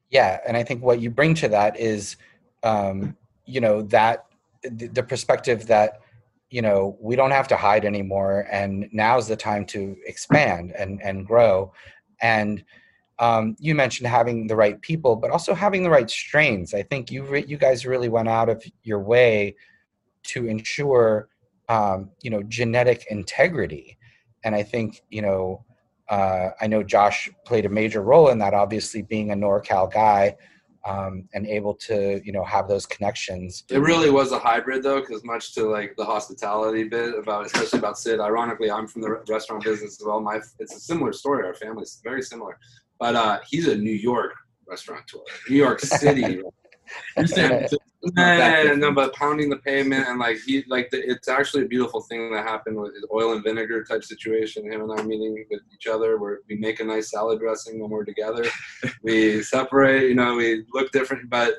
Yeah, 0.09 0.39
and 0.47 0.55
I 0.55 0.63
think 0.63 0.81
what 0.81 1.01
you 1.01 1.11
bring 1.11 1.35
to 1.35 1.49
that 1.49 1.79
is, 1.79 2.15
um, 2.63 3.15
you 3.45 3.61
know, 3.61 3.83
that 3.83 4.25
the 4.63 5.03
perspective 5.03 5.67
that 5.67 6.01
you 6.49 6.61
know 6.61 6.97
we 6.99 7.15
don't 7.15 7.31
have 7.31 7.47
to 7.47 7.57
hide 7.57 7.85
anymore 7.85 8.47
and 8.51 8.87
now's 8.91 9.27
the 9.27 9.35
time 9.35 9.65
to 9.65 9.95
expand 10.05 10.73
and 10.77 11.01
and 11.01 11.25
grow. 11.25 11.71
And 12.21 12.63
um, 13.19 13.55
you 13.59 13.75
mentioned 13.75 14.07
having 14.07 14.47
the 14.47 14.55
right 14.55 14.81
people 14.81 15.15
but 15.15 15.31
also 15.31 15.53
having 15.53 15.83
the 15.83 15.89
right 15.89 16.09
strains. 16.09 16.73
I 16.73 16.83
think 16.83 17.11
you 17.11 17.23
re- 17.23 17.45
you 17.47 17.57
guys 17.57 17.85
really 17.85 18.09
went 18.09 18.29
out 18.29 18.49
of 18.49 18.63
your 18.83 18.99
way 18.99 19.55
to 20.23 20.47
ensure 20.47 21.29
um, 21.67 22.11
you 22.21 22.29
know 22.29 22.43
genetic 22.43 23.05
integrity. 23.09 23.97
And 24.43 24.55
i 24.55 24.63
think 24.63 25.01
you 25.09 25.21
know 25.21 25.65
uh, 26.07 26.49
i 26.61 26.65
know 26.65 26.81
josh 26.81 27.29
played 27.45 27.65
a 27.65 27.69
major 27.69 28.01
role 28.01 28.29
in 28.29 28.39
that 28.39 28.53
obviously 28.53 29.01
being 29.01 29.31
a 29.31 29.35
norcal 29.35 29.91
guy 29.91 30.35
um, 30.85 31.27
and 31.33 31.45
able 31.45 31.73
to 31.75 32.21
you 32.23 32.31
know 32.31 32.43
have 32.43 32.67
those 32.67 32.85
connections. 32.85 33.63
It 33.69 33.79
really 33.79 34.09
was 34.09 34.31
a 34.31 34.39
hybrid 34.39 34.83
though, 34.83 35.01
because 35.01 35.23
much 35.23 35.53
to 35.55 35.65
like 35.65 35.95
the 35.97 36.05
hospitality 36.05 36.83
bit 36.85 37.17
about, 37.17 37.45
especially 37.45 37.79
about 37.79 37.97
Sid. 37.97 38.19
Ironically, 38.19 38.71
I'm 38.71 38.87
from 38.87 39.01
the 39.01 39.23
restaurant 39.27 39.63
business 39.63 39.99
as 39.99 40.05
well. 40.05 40.21
My 40.21 40.39
it's 40.59 40.75
a 40.75 40.79
similar 40.79 41.13
story. 41.13 41.45
Our 41.45 41.53
family's 41.53 42.01
very 42.03 42.21
similar, 42.21 42.57
but 42.99 43.15
uh, 43.15 43.39
he's 43.47 43.67
a 43.67 43.75
New 43.75 43.91
York 43.91 44.33
restaurateur, 44.67 45.19
New 45.49 45.57
York 45.57 45.79
City. 45.79 46.41
Yeah, 48.15 48.73
no, 48.77 48.93
but 48.93 49.13
pounding 49.13 49.49
the 49.49 49.57
pavement 49.57 50.07
and 50.07 50.19
like 50.19 50.37
he 50.45 50.63
like 50.67 50.89
the, 50.89 50.99
it's 51.05 51.27
actually 51.27 51.63
a 51.63 51.67
beautiful 51.67 52.01
thing 52.01 52.31
that 52.31 52.45
happened 52.45 52.79
with 52.79 52.93
oil 53.13 53.33
and 53.33 53.43
vinegar 53.43 53.83
type 53.83 54.03
situation. 54.03 54.71
Him 54.71 54.81
and 54.81 54.99
I 54.99 55.03
meeting 55.03 55.45
with 55.49 55.61
each 55.73 55.87
other, 55.87 56.17
where 56.17 56.39
we 56.49 56.55
make 56.55 56.79
a 56.79 56.85
nice 56.85 57.11
salad 57.11 57.39
dressing 57.39 57.79
when 57.79 57.89
we're 57.89 58.05
together. 58.05 58.45
we 59.03 59.43
separate, 59.43 60.07
you 60.07 60.15
know, 60.15 60.35
we 60.35 60.65
look 60.73 60.91
different, 60.91 61.29
but 61.29 61.55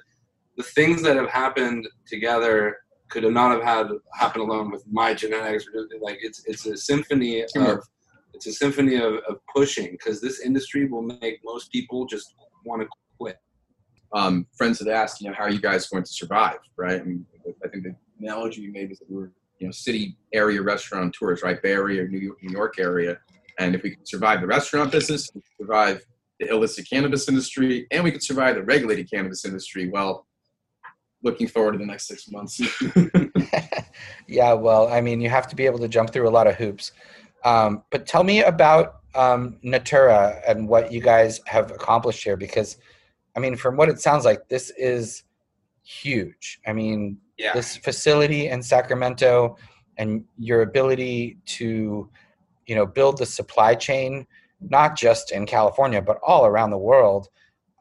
the 0.57 0.63
things 0.63 1.03
that 1.03 1.17
have 1.17 1.29
happened 1.29 1.87
together 2.07 2.79
could 3.11 3.25
have 3.25 3.33
not 3.33 3.51
have 3.51 3.63
had 3.63 3.89
happened 4.15 4.45
alone 4.45 4.71
with 4.71 4.85
my 4.91 5.13
genetics. 5.13 5.67
Like 6.01 6.19
it's 6.23 6.43
it's 6.47 6.65
a 6.65 6.77
symphony 6.77 7.43
of 7.57 7.83
it's 8.33 8.47
a 8.47 8.53
symphony 8.53 8.97
of, 8.97 9.17
of 9.29 9.41
pushing 9.55 9.91
because 9.93 10.23
this 10.23 10.41
industry 10.41 10.87
will 10.87 11.03
make 11.03 11.41
most 11.45 11.71
people 11.71 12.07
just 12.07 12.35
want 12.65 12.81
to 12.81 12.89
quit 13.19 13.37
um, 14.13 14.47
friends 14.57 14.79
had 14.79 14.89
asked, 14.89 15.21
you 15.21 15.29
know, 15.29 15.35
how 15.35 15.45
are 15.45 15.51
you 15.51 15.61
guys 15.61 15.87
going 15.89 16.03
to 16.03 16.13
survive, 16.13 16.59
right? 16.77 17.03
And 17.05 17.25
I 17.65 17.69
think 17.69 17.85
the 17.85 17.95
analogy 18.21 18.63
you 18.63 18.73
made 18.73 18.91
is 18.91 18.99
that 18.99 19.11
we 19.11 19.17
were, 19.17 19.33
you 19.59 19.67
know, 19.67 19.73
city 19.73 20.17
area 20.33 20.63
restaurant 20.63 21.15
tours, 21.15 21.43
right? 21.43 21.61
Bay 21.63 21.73
Area, 21.73 22.07
New 22.07 22.19
York, 22.19 22.43
New 22.43 22.53
York 22.53 22.79
area. 22.79 23.19
And 23.59 23.75
if 23.75 23.83
we 23.83 23.91
could 23.91 24.09
survive 24.09 24.41
the 24.41 24.47
restaurant 24.47 24.91
business, 24.91 25.31
survive 25.59 26.05
the 26.41 26.49
illicit 26.49 26.89
cannabis 26.89 27.29
industry, 27.29 27.87
and 27.91 28.03
we 28.03 28.11
could 28.11 28.23
survive 28.23 28.57
the 28.57 28.63
regulated 28.63 29.11
cannabis 29.11 29.45
industry, 29.45 29.89
well, 29.89 30.27
looking 31.23 31.47
forward 31.47 31.73
to 31.73 31.79
the 31.79 31.87
next 31.87 32.09
six 32.09 32.31
months. 32.31 32.61
yeah, 34.27 34.55
well, 34.55 34.89
I 34.89 35.03
mean, 35.03 35.21
you 35.21 35.29
have 35.29 35.47
to 35.49 35.57
be 35.57 35.67
able 35.67 35.79
to 35.81 35.89
jump 35.89 36.11
through 36.11 36.29
a 36.29 36.31
lot 36.31 36.47
of 36.47 36.55
hoops. 36.55 36.93
Um, 37.45 37.85
but 37.91 38.07
tell 38.07 38.25
me 38.25 38.43
about 38.43 39.01
um, 39.15 39.59
Natura 39.63 40.41
and 40.49 40.67
what 40.67 40.91
you 40.91 41.01
guys 41.01 41.41
have 41.47 41.71
accomplished 41.71 42.25
here, 42.25 42.37
because– 42.37 42.77
I 43.37 43.41
mean, 43.41 43.57
from 43.57 43.77
what 43.77 43.89
it 43.89 44.01
sounds 44.01 44.25
like, 44.25 44.49
this 44.49 44.71
is 44.77 45.25
huge. 45.83 46.61
I 46.67 46.73
mean, 46.73 47.19
yeah. 47.39 47.53
this 47.53 47.77
facility 47.77 48.49
in 48.49 48.63
Sacramento 48.63 49.57
and 49.99 50.25
your 50.39 50.63
ability 50.63 51.39
to, 51.45 52.09
you 52.67 52.75
know, 52.75 52.87
build 52.87 53.19
the 53.19 53.27
supply 53.27 53.75
chain, 53.75 54.27
not 54.61 54.97
just 54.97 55.33
in 55.33 55.47
California, 55.47 56.01
but 56.03 56.19
all 56.27 56.47
around 56.47 56.71
the 56.71 56.79
world. 56.79 57.29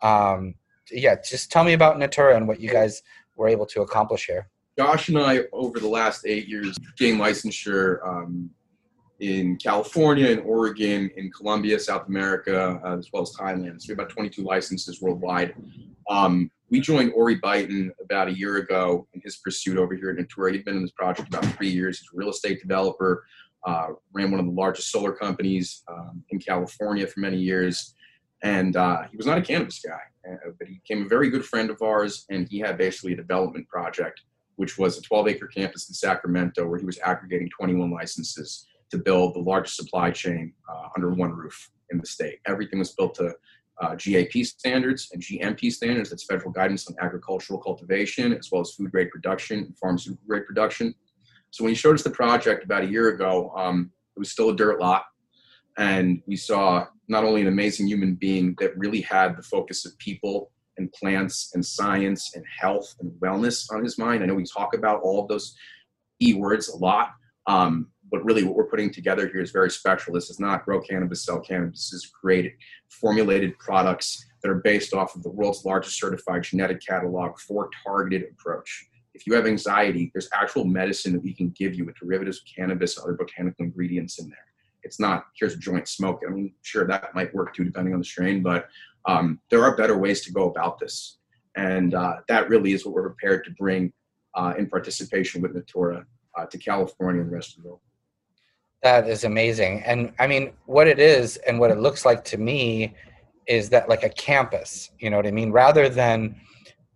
Um, 0.02 0.56
yeah, 0.92 1.16
just 1.28 1.52
tell 1.52 1.64
me 1.64 1.74
about 1.74 2.00
Natura 2.00 2.36
and 2.36 2.48
what 2.48 2.60
you 2.60 2.70
guys 2.70 3.04
were 3.36 3.48
able 3.48 3.66
to 3.68 3.82
accomplish 3.82 4.26
here. 4.26 4.50
Josh 4.78 5.10
and 5.10 5.20
I, 5.20 5.42
over 5.52 5.80
the 5.80 5.88
last 5.88 6.26
eight 6.26 6.48
years, 6.48 6.78
gained 6.98 7.20
licensure 7.20 8.06
um, 8.08 8.50
in 9.20 9.58
California, 9.58 10.28
in 10.28 10.40
Oregon, 10.40 11.10
in 11.18 11.32
Colombia, 11.32 11.80
South 11.80 12.08
America, 12.08 12.80
uh, 12.84 12.98
as 12.98 13.10
well 13.12 13.24
as 13.24 13.34
Thailand. 13.34 13.82
So 13.82 13.88
we 13.88 13.92
have 13.92 14.00
about 14.00 14.10
22 14.10 14.44
licenses 14.44 15.02
worldwide. 15.02 15.56
Um, 16.10 16.50
we 16.70 16.80
joined 16.80 17.12
Ori 17.14 17.40
Byton 17.40 17.92
about 18.02 18.28
a 18.28 18.34
year 18.34 18.58
ago 18.58 19.08
in 19.14 19.22
his 19.22 19.38
pursuit 19.38 19.78
over 19.78 19.96
here 19.96 20.12
at 20.12 20.18
Natura. 20.18 20.54
He'd 20.54 20.66
been 20.66 20.78
in 20.78 20.82
this 20.82 20.92
project 20.92 21.28
about 21.28 21.46
three 21.58 21.70
years. 21.70 22.00
He's 22.00 22.10
a 22.14 22.18
real 22.18 22.30
estate 22.30 22.62
developer, 22.62 23.26
uh, 23.66 23.88
ran 24.14 24.32
one 24.32 24.40
of 24.40 24.46
the 24.46 24.52
largest 24.52 24.92
solar 24.92 25.12
companies 25.12 25.84
um, 25.88 26.24
in 26.30 26.40
California 26.40 27.06
for 27.08 27.20
many 27.20 27.38
years. 27.38 27.96
And 28.42 28.78
uh, 28.78 29.04
he 29.12 29.18
was 29.18 29.26
not 29.26 29.38
a 29.38 29.42
cannabis 29.42 29.82
guy, 29.82 30.00
uh, 30.32 30.52
but 30.58 30.68
he 30.68 30.76
became 30.76 31.06
a 31.06 31.10
very 31.10 31.30
good 31.30 31.44
friend 31.44 31.70
of 31.70 31.82
ours. 31.82 32.26
And 32.30 32.48
he 32.48 32.60
had 32.60 32.78
basically 32.78 33.14
a 33.14 33.18
development 33.18 33.68
project, 33.68 34.22
which 34.56 34.78
was 34.78 34.98
a 34.98 35.02
12 35.02 35.28
acre 35.28 35.48
campus 35.48 35.90
in 35.90 35.96
Sacramento, 35.96 36.66
where 36.68 36.80
he 36.80 36.86
was 36.86 37.00
aggregating 37.00 37.50
21 37.50 37.92
licenses 37.92 38.69
to 38.92 38.98
build 38.98 39.36
the 39.36 39.40
largest 39.40 39.76
supply 39.76 40.12
chain 40.12 40.54
uh, 40.70 40.90
under 40.96 41.14
one 41.14 41.32
roof 41.32 41.72
in 41.92 42.00
the 42.00 42.06
state. 42.06 42.40
Everything 42.48 42.80
was 42.80 42.92
built 42.94 43.16
to 43.16 43.34
uh, 43.82 43.96
GAP 43.96 44.44
standards 44.44 45.10
and 45.14 45.22
GMP 45.22 45.72
standards. 45.72 46.10
That's 46.10 46.26
federal 46.26 46.52
guidance 46.52 46.88
on 46.88 46.96
agricultural 47.02 47.60
cultivation, 47.60 48.34
as 48.34 48.52
well 48.52 48.62
as 48.62 48.72
food 48.72 48.92
grade 48.92 49.10
production 49.10 49.60
and 49.60 49.78
pharmaceutical 49.78 50.26
grade 50.28 50.46
production. 50.46 50.94
So 51.52 51.64
when 51.64 51.72
he 51.72 51.76
showed 51.76 51.96
us 51.96 52.04
the 52.04 52.10
project 52.10 52.64
about 52.64 52.84
a 52.84 52.88
year 52.88 53.10
ago, 53.10 53.52
um, 53.56 53.92
it 54.16 54.20
was 54.20 54.32
still 54.32 54.50
a 54.50 54.56
dirt 54.56 54.80
lot. 54.80 55.06
And 55.78 56.22
we 56.28 56.36
saw 56.36 56.88
not 57.08 57.24
only 57.24 57.42
an 57.42 57.48
amazing 57.48 57.88
human 57.88 58.16
being 58.16 58.56
that 58.60 58.78
really 58.78 59.02
had 59.02 59.38
the 59.38 59.42
focus 59.42 59.86
of 59.86 59.98
people 59.98 60.52
and 60.78 60.92
plants 60.94 61.52
and 61.54 61.66
science 61.66 62.36
and 62.36 62.44
health 62.60 62.96
and 63.00 63.12
wellness 63.22 63.72
on 63.72 63.84
his 63.84 63.98
mind. 63.98 64.24
I 64.24 64.26
know 64.26 64.36
we 64.36 64.46
talk 64.46 64.74
about 64.74 65.02
all 65.02 65.22
of 65.22 65.28
those 65.28 65.56
E 66.22 66.34
words 66.34 66.68
a 66.70 66.78
lot, 66.78 67.12
um, 67.48 67.88
but 68.12 68.24
really 68.24 68.44
what 68.44 68.56
we're 68.56 68.68
putting 68.68 68.92
together 68.92 69.28
here 69.28 69.42
is 69.42 69.52
very 69.52 69.70
special. 69.70 70.14
This 70.14 70.30
is 70.30 70.40
not 70.40 70.66
grow 70.66 70.82
cannabis, 70.82 71.26
sell 71.26 71.40
cannabis. 71.40 71.90
This 71.90 72.04
is 72.04 72.08
created, 72.08 72.54
formulated 72.90 73.58
products 73.60 74.26
that 74.42 74.50
are 74.50 74.56
based 74.56 74.94
off 74.94 75.16
of 75.16 75.24
the 75.24 75.30
world's 75.30 75.66
largest 75.66 76.00
certified 76.00 76.44
genetic 76.44 76.82
catalog 76.86 77.38
for 77.40 77.70
targeted 77.84 78.30
approach. 78.32 78.88
If 79.14 79.28
you 79.28 79.34
have 79.34 79.48
anxiety, 79.48 80.12
there's 80.14 80.30
actual 80.34 80.66
medicine 80.66 81.14
that 81.14 81.24
we 81.24 81.34
can 81.34 81.50
give 81.50 81.76
you 81.76 81.86
with 81.86 81.96
derivatives 81.96 82.38
of 82.38 82.44
cannabis 82.56 82.98
other 82.98 83.14
botanical 83.14 83.66
ingredients 83.66 84.20
in 84.20 84.30
there. 84.30 84.38
It's 84.84 85.00
not 85.00 85.26
here's 85.38 85.56
a 85.56 85.58
joint 85.58 85.88
smoke. 85.88 86.22
I 86.26 86.32
mean, 86.32 86.54
sure 86.62 86.88
that 86.88 87.14
might 87.14 87.34
work 87.34 87.54
too, 87.54 87.66
depending 87.66 87.94
on 87.94 88.00
the 88.00 88.06
strain, 88.06 88.42
but 88.42 88.70
um, 89.06 89.40
there 89.50 89.64
are 89.64 89.76
better 89.76 89.98
ways 89.98 90.22
to 90.22 90.32
go 90.32 90.50
about 90.50 90.80
this, 90.80 91.18
and 91.58 91.94
uh, 91.94 92.18
that 92.30 92.48
really 92.48 92.72
is 92.72 92.86
what 92.86 92.94
we're 92.94 93.10
prepared 93.10 93.44
to 93.46 93.52
bring 93.52 93.92
uh, 94.36 94.54
in 94.58 94.70
participation 94.70 95.42
with 95.42 95.54
Natura 95.54 96.06
uh, 96.38 96.46
to 96.46 96.58
California 96.58 97.22
and 97.22 97.30
the 97.30 97.36
rest 97.36 97.58
of 97.58 97.64
the 97.64 97.70
world. 97.70 97.82
That 98.82 99.10
is 99.10 99.24
amazing. 99.26 99.84
And 99.84 100.14
I 100.20 100.28
mean, 100.28 100.54
what 100.66 100.88
it 100.88 101.00
is 101.00 101.38
and 101.38 101.60
what 101.60 101.72
it 101.72 101.80
looks 101.80 102.06
like 102.06 102.24
to 102.26 102.38
me 102.38 102.96
is 103.46 103.70
that 103.70 103.90
like 103.90 104.04
a 104.04 104.10
campus, 104.10 104.92
you 105.00 105.10
know 105.10 105.18
what 105.18 105.28
I 105.28 105.32
mean? 105.32 105.52
Rather 105.52 105.90
than 105.90 106.40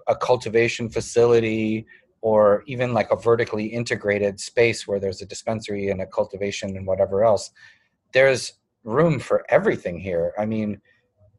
a 0.07 0.15
cultivation 0.15 0.89
facility 0.89 1.85
or 2.21 2.63
even 2.67 2.93
like 2.93 3.11
a 3.11 3.15
vertically 3.17 3.65
integrated 3.65 4.39
space 4.39 4.87
where 4.87 4.99
there's 4.99 5.21
a 5.21 5.25
dispensary 5.25 5.89
and 5.89 6.01
a 6.01 6.05
cultivation 6.05 6.77
and 6.77 6.87
whatever 6.87 7.23
else, 7.23 7.51
there's 8.13 8.53
room 8.83 9.19
for 9.19 9.43
everything 9.49 9.99
here. 9.99 10.33
I 10.37 10.45
mean, 10.45 10.79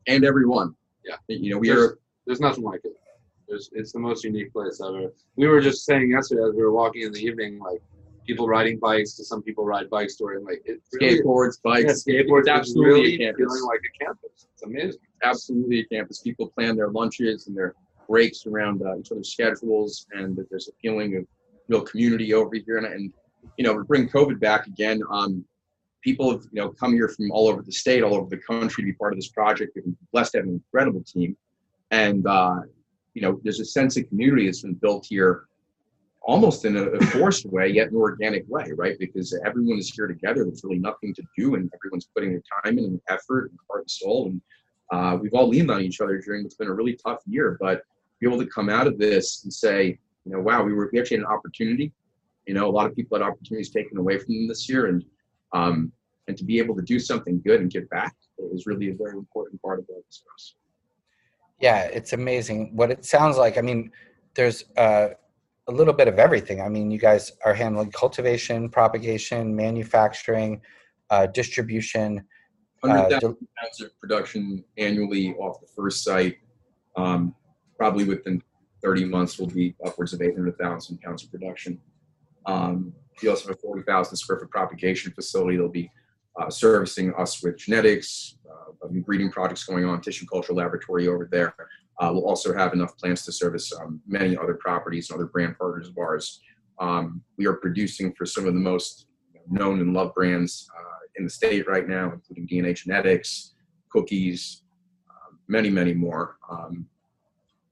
and 0.07 0.24
everyone. 0.24 0.74
Yeah. 1.04 1.16
You 1.28 1.52
know, 1.52 1.59
we 1.59 1.68
there's, 1.68 1.90
are. 1.90 1.98
There's 2.26 2.40
nothing 2.40 2.64
like 2.64 2.80
it. 2.85 2.92
There's, 3.48 3.70
it's 3.72 3.92
the 3.92 3.98
most 3.98 4.24
unique 4.24 4.52
place 4.52 4.80
ever. 4.85 5.12
We 5.37 5.46
were 5.46 5.61
just 5.61 5.85
saying 5.85 6.11
yesterday 6.11 6.42
as 6.42 6.54
we 6.54 6.62
were 6.62 6.72
walking 6.72 7.02
in 7.02 7.12
the 7.12 7.20
evening, 7.20 7.59
like 7.59 7.83
people 8.26 8.48
riding 8.48 8.78
bikes 8.78 9.14
to 9.14 9.24
some 9.24 9.42
people 9.42 9.64
ride 9.64 9.90
bikes 9.90 10.16
to 10.16 10.26
and 10.28 10.44
like 10.44 10.62
it 10.64 10.80
really, 10.92 11.20
skateboards, 11.20 11.60
bikes, 11.62 12.04
yeah, 12.06 12.22
skateboards. 12.22 12.48
absolutely 12.48 12.92
really 12.92 13.14
a 13.14 13.18
campus. 13.18 13.38
feeling 13.38 13.64
like 13.64 13.80
a 13.80 14.04
campus. 14.04 14.46
It's 14.52 14.62
amazing. 14.62 15.00
Absolutely 15.22 15.80
a 15.80 15.87
campus. 15.87 16.20
People 16.20 16.48
plan 16.48 16.76
their 16.76 16.90
lunches 16.90 17.46
and 17.46 17.56
their 17.56 17.74
breaks 18.08 18.46
around 18.46 18.82
uh, 18.82 18.98
each 18.98 19.10
other's 19.12 19.30
schedules, 19.32 20.06
and 20.12 20.37
that 20.37 20.48
there's 20.50 20.68
a 20.68 20.72
feeling 20.82 21.16
of 21.16 21.26
real 21.68 21.82
community 21.82 22.34
over 22.34 22.54
here. 22.54 22.78
And, 22.78 22.87
and 22.87 23.12
you 23.56 23.64
know, 23.64 23.76
to 23.76 23.84
bring 23.84 24.08
COVID 24.08 24.40
back 24.40 24.66
again, 24.66 25.02
um, 25.10 25.44
people 26.02 26.30
have 26.30 26.42
you 26.52 26.60
know 26.60 26.70
come 26.70 26.92
here 26.92 27.08
from 27.08 27.30
all 27.30 27.48
over 27.48 27.62
the 27.62 27.72
state, 27.72 28.02
all 28.02 28.14
over 28.14 28.28
the 28.28 28.38
country 28.38 28.82
to 28.82 28.87
be 28.87 28.92
part 28.92 29.12
of 29.12 29.18
this 29.18 29.28
project. 29.28 29.72
We've 29.74 29.84
been 29.84 29.96
blessed 30.12 30.32
to 30.32 30.38
have 30.38 30.46
an 30.46 30.54
incredible 30.54 31.02
team, 31.02 31.37
and 31.90 32.26
uh, 32.26 32.60
you 33.14 33.22
know, 33.22 33.40
there's 33.42 33.60
a 33.60 33.64
sense 33.64 33.96
of 33.96 34.08
community 34.08 34.46
that's 34.46 34.62
been 34.62 34.74
built 34.74 35.06
here 35.08 35.46
almost 36.24 36.64
in 36.64 36.76
a, 36.76 37.00
forced 37.06 37.46
way, 37.46 37.68
yet 37.68 37.90
an 37.90 37.96
organic 37.96 38.44
way, 38.48 38.70
right? 38.76 38.98
Because 38.98 39.38
everyone 39.44 39.78
is 39.78 39.92
here 39.92 40.06
together. 40.06 40.44
There's 40.44 40.64
really 40.64 40.78
nothing 40.78 41.14
to 41.14 41.22
do, 41.37 41.54
and 41.54 41.70
everyone's 41.74 42.08
putting 42.14 42.30
their 42.30 42.42
time 42.62 42.78
and 42.78 43.00
effort 43.08 43.50
and 43.50 43.58
heart 43.68 43.82
and 43.82 43.90
soul. 43.90 44.26
And 44.26 44.40
uh, 44.92 45.16
we've 45.16 45.34
all 45.34 45.48
leaned 45.48 45.70
on 45.70 45.82
each 45.82 46.00
other 46.00 46.18
during 46.18 46.42
what's 46.42 46.56
been 46.56 46.68
a 46.68 46.72
really 46.74 46.94
tough 46.94 47.20
year. 47.26 47.58
But 47.60 47.82
be 48.20 48.26
able 48.26 48.38
to 48.38 48.46
come 48.46 48.70
out 48.70 48.87
of 48.87 48.98
this 48.98 49.44
and 49.44 49.52
say, 49.52 49.98
you 50.24 50.32
know, 50.32 50.40
wow, 50.40 50.62
we 50.62 50.72
were 50.72 50.88
we 50.92 50.98
actually 50.98 51.18
had 51.18 51.26
an 51.26 51.32
opportunity. 51.32 51.92
You 52.46 52.54
know, 52.54 52.68
a 52.68 52.72
lot 52.72 52.87
of 52.87 52.96
people 52.96 53.18
had 53.18 53.26
opportunities 53.26 53.70
taken 53.70 53.98
away 53.98 54.18
from 54.18 54.34
them 54.34 54.48
this 54.48 54.68
year, 54.68 54.87
and 54.87 55.04
um, 55.52 55.92
and 56.26 56.37
to 56.38 56.44
be 56.44 56.58
able 56.58 56.74
to 56.76 56.82
do 56.82 56.98
something 56.98 57.40
good 57.44 57.60
and 57.60 57.70
give 57.70 57.88
back 57.90 58.14
is 58.52 58.66
really 58.66 58.90
a 58.90 58.94
very 58.94 59.16
important 59.16 59.60
part 59.60 59.78
of 59.78 59.87
this 59.87 60.22
for. 60.24 60.56
Yeah, 61.60 61.84
it's 61.84 62.12
amazing 62.12 62.74
what 62.74 62.90
it 62.90 63.04
sounds 63.04 63.37
like. 63.37 63.58
I 63.58 63.60
mean, 63.60 63.92
there's 64.34 64.64
uh, 64.76 65.10
a 65.68 65.72
little 65.72 65.94
bit 65.94 66.09
of 66.09 66.18
everything. 66.18 66.61
I 66.61 66.68
mean, 66.68 66.90
you 66.90 66.98
guys 66.98 67.33
are 67.44 67.55
handling 67.55 67.90
cultivation, 67.90 68.68
propagation, 68.68 69.55
manufacturing, 69.55 70.61
uh, 71.11 71.27
distribution. 71.27 72.24
100,000 72.81 73.16
uh, 73.16 73.33
pounds 73.61 73.81
of 73.81 73.98
production 73.98 74.62
annually 74.77 75.35
off 75.35 75.61
the 75.61 75.66
first 75.74 76.05
site. 76.05 76.37
Um, 76.96 77.35
probably 77.79 78.05
within 78.05 78.42
30 78.83 79.07
months, 79.07 79.38
will 79.38 79.46
be 79.46 79.74
upwards 79.85 80.12
of 80.12 80.20
800,000 80.20 81.00
pounds 81.00 81.24
of 81.24 81.31
production. 81.31 81.81
Um, 82.44 82.92
we 83.22 83.29
also 83.29 83.48
have 83.48 83.57
a 83.57 83.61
40,000 83.61 84.16
square 84.16 84.38
foot 84.38 84.50
propagation 84.50 85.12
facility. 85.12 85.57
They'll 85.57 85.68
be 85.68 85.90
uh, 86.38 86.50
servicing 86.50 87.14
us 87.14 87.42
with 87.42 87.57
genetics, 87.57 88.37
uh, 88.50 88.88
breeding 89.07 89.31
projects 89.31 89.64
going 89.64 89.87
on, 89.87 90.03
tissue 90.03 90.27
culture 90.27 90.53
laboratory 90.53 91.09
over 91.09 91.27
there. 91.31 91.55
Uh, 92.00 92.11
we'll 92.12 92.26
also 92.26 92.54
have 92.54 92.72
enough 92.72 92.96
plants 92.96 93.24
to 93.24 93.33
service 93.33 93.72
um, 93.80 94.00
many 94.07 94.37
other 94.37 94.54
properties 94.54 95.11
and 95.11 95.16
other 95.16 95.26
brand 95.26 95.57
partners 95.59 95.88
of 95.88 95.98
ours. 95.98 96.40
Um, 96.80 97.22
we 97.38 97.46
are 97.46 97.54
producing 97.54 98.12
for 98.14 98.26
some 98.26 98.46
of 98.46 98.54
the 98.54 98.61
most 98.61 99.07
known 99.48 99.80
and 99.80 99.92
loved 99.92 100.14
brands 100.14 100.68
uh, 100.76 100.98
in 101.16 101.24
the 101.24 101.30
state 101.30 101.68
right 101.68 101.88
now, 101.88 102.12
including 102.12 102.48
DNA 102.48 102.74
Genetics, 102.74 103.54
Cookies, 103.90 104.62
uh, 105.09 105.37
many, 105.46 105.70
many 105.70 105.94
more. 105.94 106.37
Um, 106.50 106.87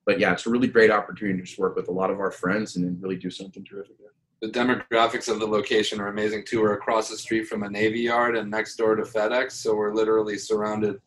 but 0.05 0.19
yeah, 0.19 0.33
it's 0.33 0.47
a 0.47 0.51
really 0.51 0.69
great 0.69 0.91
opportunity 0.91 1.39
to 1.39 1.45
just 1.45 1.59
work 1.59 1.77
with 1.77 1.89
a 1.89 1.93
lot 1.93 2.11
of 2.11 2.21
our 2.21 2.31
friends 2.31 2.77
and 2.77 3.01
really 3.03 3.17
do 3.17 3.31
something 3.31 3.65
terrific 3.65 3.99
there. 3.99 4.09
The 4.41 4.49
demographics 4.49 5.29
of 5.29 5.39
the 5.39 5.47
location 5.47 6.01
are 6.01 6.09
amazing 6.09 6.45
too. 6.45 6.61
We're 6.61 6.75
across 6.75 7.09
the 7.09 7.17
street 7.17 7.47
from 7.47 7.63
a 7.63 7.71
Navy 7.71 8.01
Yard 8.01 8.37
and 8.37 8.51
next 8.51 8.77
door 8.77 8.97
to 8.97 9.03
FedEx, 9.05 9.53
so 9.53 9.75
we're 9.75 9.95
literally 9.95 10.37
surrounded 10.37 11.01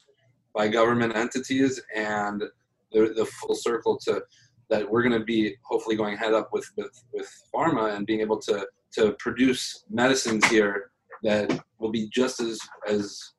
by 0.54 0.70
government 0.70 1.16
entities 1.18 1.82
and 1.94 2.44
the, 2.92 3.14
the 3.16 3.26
full 3.26 3.56
circle 3.56 3.98
to 4.06 4.22
that 4.70 4.90
we're 4.90 5.04
going 5.04 5.20
to 5.20 5.26
be 5.26 5.56
hopefully 5.64 5.96
going 5.96 6.18
head 6.18 6.34
up 6.34 6.50
with, 6.52 6.68
with, 6.76 6.92
with 7.14 7.30
pharma 7.54 7.96
and 7.96 8.08
being 8.08 8.22
able 8.22 8.40
to, 8.40 8.66
to 8.94 9.16
produce 9.20 9.84
medicines 9.90 10.44
here 10.48 10.92
that 11.24 11.60
will 11.80 11.92
be 11.92 12.10
just 12.10 12.40
as, 12.40 12.60
as 12.88 13.34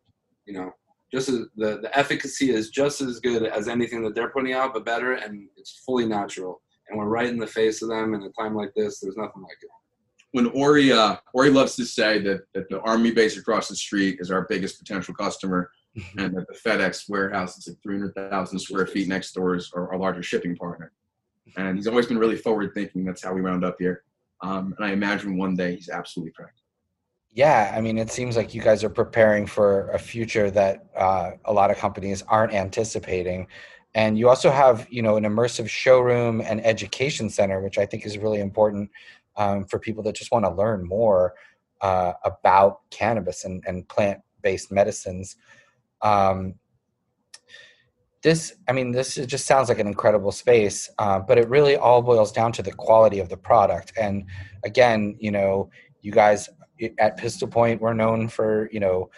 you 0.47 0.55
know, 0.55 0.71
just 1.13 1.29
as 1.29 1.41
the, 1.57 1.79
the 1.83 1.91
efficacy 1.99 2.51
is 2.51 2.71
just 2.71 3.01
as 3.01 3.21
good 3.21 3.45
as 3.45 3.69
anything 3.69 4.03
that 4.03 4.15
they're 4.15 4.31
putting 4.31 4.53
out, 4.53 4.75
but 4.75 4.85
better, 4.85 5.15
and 5.15 5.49
it's 5.57 5.83
fully 5.85 6.07
natural. 6.07 6.61
And 6.89 6.99
we're 6.99 7.07
right 7.07 7.29
in 7.29 7.39
the 7.39 7.47
face 7.47 7.83
of 7.83 7.89
them 7.89 8.15
in 8.15 8.23
a 8.23 8.31
time 8.41 8.55
like 8.55 8.73
this. 8.77 9.01
There's 9.01 9.17
nothing 9.17 9.43
like 9.43 9.57
it. 9.63 9.71
When 10.33 10.47
Ori, 10.49 10.93
uh, 10.93 11.17
Ori 11.33 11.51
loves 11.51 11.77
to 11.77 11.85
say 11.85 12.21
that, 12.23 12.43
that 12.55 12.69
the 12.69 12.81
army 12.81 13.11
base 13.11 13.37
across 13.37 13.69
the 13.69 13.77
street 13.77 14.19
is 14.21 14.31
our 14.31 14.47
biggest 14.49 14.79
potential 14.79 15.15
customer, 15.15 15.71
and 16.19 16.37
that 16.37 16.47
the 16.49 16.55
FedEx 16.55 17.09
warehouse 17.09 17.59
is 17.59 17.69
like 17.69 17.83
300,000 17.83 18.59
square 18.59 18.87
feet 18.87 19.09
next 19.09 19.33
door 19.33 19.55
is 19.57 19.71
our, 19.75 19.93
our 19.93 19.99
largest 19.99 20.29
shipping 20.29 20.57
partner. 20.57 20.93
And 21.57 21.77
he's 21.77 21.87
always 21.87 22.07
been 22.07 22.19
really 22.19 22.37
forward 22.37 22.73
thinking. 22.75 23.05
That's 23.05 23.23
how 23.23 23.33
we 23.33 23.43
wound 23.43 23.65
up 23.65 23.77
here. 23.79 24.03
Um, 24.43 24.75
and 24.77 24.87
I 24.87 24.93
imagine 24.93 25.37
one 25.37 25.57
day 25.57 25.77
he's 25.77 25.89
absolutely 25.89 26.33
correct. 26.33 26.61
Yeah, 27.33 27.73
I 27.77 27.81
mean, 27.81 27.99
it 27.99 28.11
seems 28.11 28.37
like 28.37 28.55
you 28.55 28.63
guys 28.63 28.83
are 28.83 28.91
preparing 28.91 29.47
for 29.47 29.91
a 29.91 29.99
future 29.99 30.51
that 30.53 30.87
uh, 30.97 31.33
a 31.45 31.53
lot 31.53 31.71
of 31.71 31.77
companies 31.77 32.23
aren't 32.23 32.55
anticipating. 32.55 33.47
And 33.95 34.19
you 34.19 34.29
also 34.29 34.51
have, 34.51 34.87
you 34.91 35.03
know, 35.03 35.17
an 35.17 35.25
immersive 35.25 35.69
showroom 35.69 36.41
and 36.41 36.65
education 36.65 37.29
center, 37.31 37.61
which 37.61 37.79
I 37.79 37.87
think 37.87 38.07
is 38.07 38.19
really 38.19 38.41
important 38.41 38.91
um, 39.37 39.65
for 39.67 39.79
people 39.79 40.03
that 40.05 40.15
just 40.15 40.33
want 40.33 40.45
to 40.45 40.51
learn 40.51 40.87
more 40.87 41.35
uh, 41.81 42.15
about 42.25 42.81
cannabis 42.91 43.45
and, 43.45 43.63
and 43.67 43.87
plant-based 43.89 44.73
medicines. 44.73 45.37
Um, 46.03 46.55
this, 48.23 48.55
I 48.69 48.73
mean, 48.73 48.91
this 48.91 49.15
just 49.15 49.47
sounds 49.47 49.69
like 49.69 49.79
an 49.79 49.87
incredible 49.87 50.33
space, 50.33 50.91
uh, 50.99 51.21
but 51.21 51.39
it 51.39 51.49
really 51.49 51.77
all 51.77 52.03
boils 52.03 52.33
down 52.33 52.51
to 52.53 52.63
the 52.63 52.73
quality 52.73 53.21
of 53.21 53.29
the 53.29 53.37
product. 53.37 53.93
And 53.97 54.25
again, 54.65 55.17
you 55.21 55.31
know, 55.31 55.71
you 56.03 56.11
guys 56.11 56.49
at 56.99 57.17
Pistol 57.17 57.49
Point, 57.49 57.81
we're 57.81 57.95
known 57.95 58.29
for, 58.29 58.69
you 58.73 58.81
know, 58.81 59.11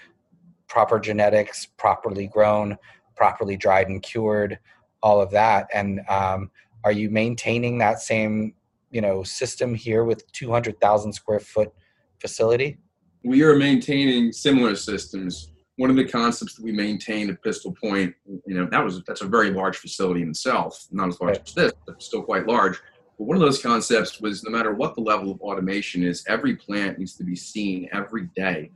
proper 0.68 1.00
genetics, 1.00 1.66
properly 1.66 2.26
grown, 2.26 2.76
properly 3.16 3.56
dried 3.56 3.88
and 3.88 4.02
cured, 4.02 4.58
all 5.02 5.20
of 5.20 5.30
that. 5.30 5.68
And 5.72 6.00
um, 6.08 6.50
are 6.84 6.92
you 6.92 7.10
maintaining 7.10 7.78
that 7.78 8.00
same, 8.00 8.54
you 8.90 9.00
know, 9.00 9.22
system 9.22 9.74
here 9.74 10.04
with 10.04 10.30
200,000 10.32 11.12
square 11.12 11.40
foot 11.40 11.72
facility? 12.20 12.78
We 13.24 13.42
are 13.42 13.56
maintaining 13.56 14.32
similar 14.32 14.76
systems 14.76 15.50
one 15.78 15.90
of 15.90 15.96
the 15.96 16.04
concepts 16.04 16.54
that 16.56 16.64
we 16.64 16.72
maintain 16.72 17.30
at 17.30 17.40
Pistol 17.40 17.72
Point, 17.72 18.12
you 18.46 18.54
know, 18.56 18.66
that 18.66 18.84
was 18.84 19.00
that's 19.04 19.22
a 19.22 19.26
very 19.26 19.50
large 19.50 19.76
facility 19.76 20.22
in 20.22 20.30
itself, 20.30 20.86
not 20.90 21.08
as 21.08 21.20
large 21.20 21.36
Right. 21.36 21.48
as 21.48 21.54
this, 21.54 21.72
but 21.86 22.02
still 22.02 22.20
quite 22.22 22.48
large. 22.48 22.80
But 23.16 23.26
one 23.26 23.36
of 23.36 23.40
those 23.40 23.62
concepts 23.62 24.20
was 24.20 24.42
no 24.42 24.50
matter 24.50 24.74
what 24.74 24.96
the 24.96 25.00
level 25.00 25.30
of 25.30 25.40
automation 25.40 26.02
is, 26.02 26.24
every 26.26 26.56
plant 26.56 26.98
needs 26.98 27.14
to 27.14 27.24
be 27.24 27.36
seen 27.36 27.88
every 27.92 28.28
day 28.34 28.72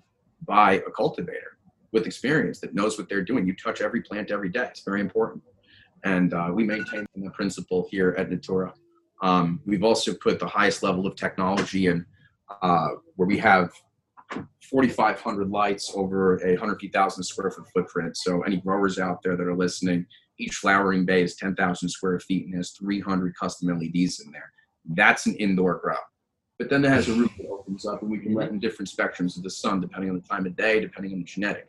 by 0.46 0.74
a 0.74 0.90
cultivator 0.92 1.58
with 1.90 2.06
experience 2.06 2.60
that 2.60 2.72
knows 2.72 2.96
what 2.96 3.08
they're 3.08 3.24
doing. 3.24 3.48
You 3.48 3.56
touch 3.56 3.80
every 3.80 4.02
plant 4.02 4.30
every 4.30 4.48
day. 4.48 4.66
It's 4.70 4.84
very 4.84 5.00
important. 5.00 5.42
And 6.04 6.32
uh, 6.32 6.50
we 6.54 6.62
maintain 6.62 7.04
the 7.16 7.30
principle 7.30 7.88
here 7.90 8.14
at 8.16 8.30
Natura. 8.30 8.72
Um, 9.22 9.60
we've 9.66 9.84
also 9.84 10.14
put 10.14 10.38
the 10.38 10.46
highest 10.46 10.84
level 10.84 11.04
of 11.04 11.16
technology 11.16 11.88
in 11.88 12.06
uh, 12.62 12.90
where 13.16 13.26
we 13.26 13.38
have 13.38 13.72
4,500 14.70 15.50
lights 15.50 15.92
over 15.94 16.36
a 16.44 16.50
150,000 16.50 17.22
square 17.22 17.50
foot 17.50 17.66
footprint. 17.74 18.16
So 18.16 18.42
any 18.42 18.56
growers 18.56 18.98
out 18.98 19.22
there 19.22 19.36
that 19.36 19.46
are 19.46 19.56
listening, 19.56 20.06
each 20.38 20.54
flowering 20.54 21.04
bay 21.04 21.22
is 21.22 21.36
10,000 21.36 21.88
square 21.88 22.18
feet 22.20 22.46
and 22.46 22.56
has 22.56 22.70
300 22.72 23.34
custom 23.36 23.68
LEDs 23.68 24.20
in 24.20 24.32
there. 24.32 24.52
That's 24.94 25.26
an 25.26 25.34
indoor 25.36 25.78
grow. 25.78 25.96
But 26.58 26.70
then 26.70 26.82
there 26.82 26.92
has 26.92 27.08
a 27.08 27.12
roof 27.12 27.32
that 27.38 27.48
opens 27.48 27.86
up 27.86 28.02
and 28.02 28.10
we 28.10 28.18
can 28.18 28.34
let 28.34 28.50
in 28.50 28.60
different 28.60 28.88
spectrums 28.88 29.36
of 29.36 29.42
the 29.42 29.50
sun 29.50 29.80
depending 29.80 30.10
on 30.10 30.16
the 30.16 30.26
time 30.26 30.46
of 30.46 30.56
day, 30.56 30.80
depending 30.80 31.12
on 31.12 31.18
the 31.18 31.24
genetic. 31.24 31.68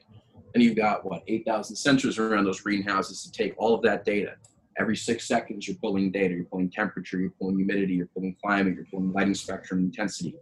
And 0.53 0.61
you've 0.61 0.75
got 0.75 1.03
what 1.03 1.23
8,000 1.27 1.75
sensors 1.75 2.19
around 2.19 2.45
those 2.45 2.61
greenhouses 2.61 3.23
to 3.23 3.31
take 3.31 3.53
all 3.57 3.73
of 3.73 3.81
that 3.83 4.05
data. 4.05 4.35
Every 4.79 4.95
six 4.95 5.27
seconds, 5.27 5.67
you're 5.67 5.77
pulling 5.77 6.11
data. 6.11 6.33
You're 6.33 6.45
pulling 6.45 6.69
temperature. 6.69 7.19
You're 7.19 7.33
pulling 7.39 7.57
humidity. 7.57 7.93
You're 7.93 8.07
pulling 8.07 8.35
climate. 8.43 8.75
You're 8.75 8.85
pulling 8.85 9.11
lighting 9.11 9.35
spectrum 9.35 9.79
intensity. 9.79 10.35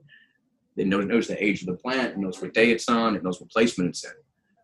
It 0.78 0.88
knows, 0.88 1.06
knows 1.06 1.28
the 1.28 1.44
age 1.44 1.62
of 1.62 1.68
the 1.68 1.74
plant. 1.74 2.14
It 2.14 2.18
knows 2.18 2.42
what 2.42 2.54
day 2.54 2.72
it's 2.72 2.88
on. 2.90 3.16
It 3.16 3.24
knows 3.24 3.40
what 3.40 3.52
placement 3.52 3.90
it's 3.90 4.04
in. 4.04 4.12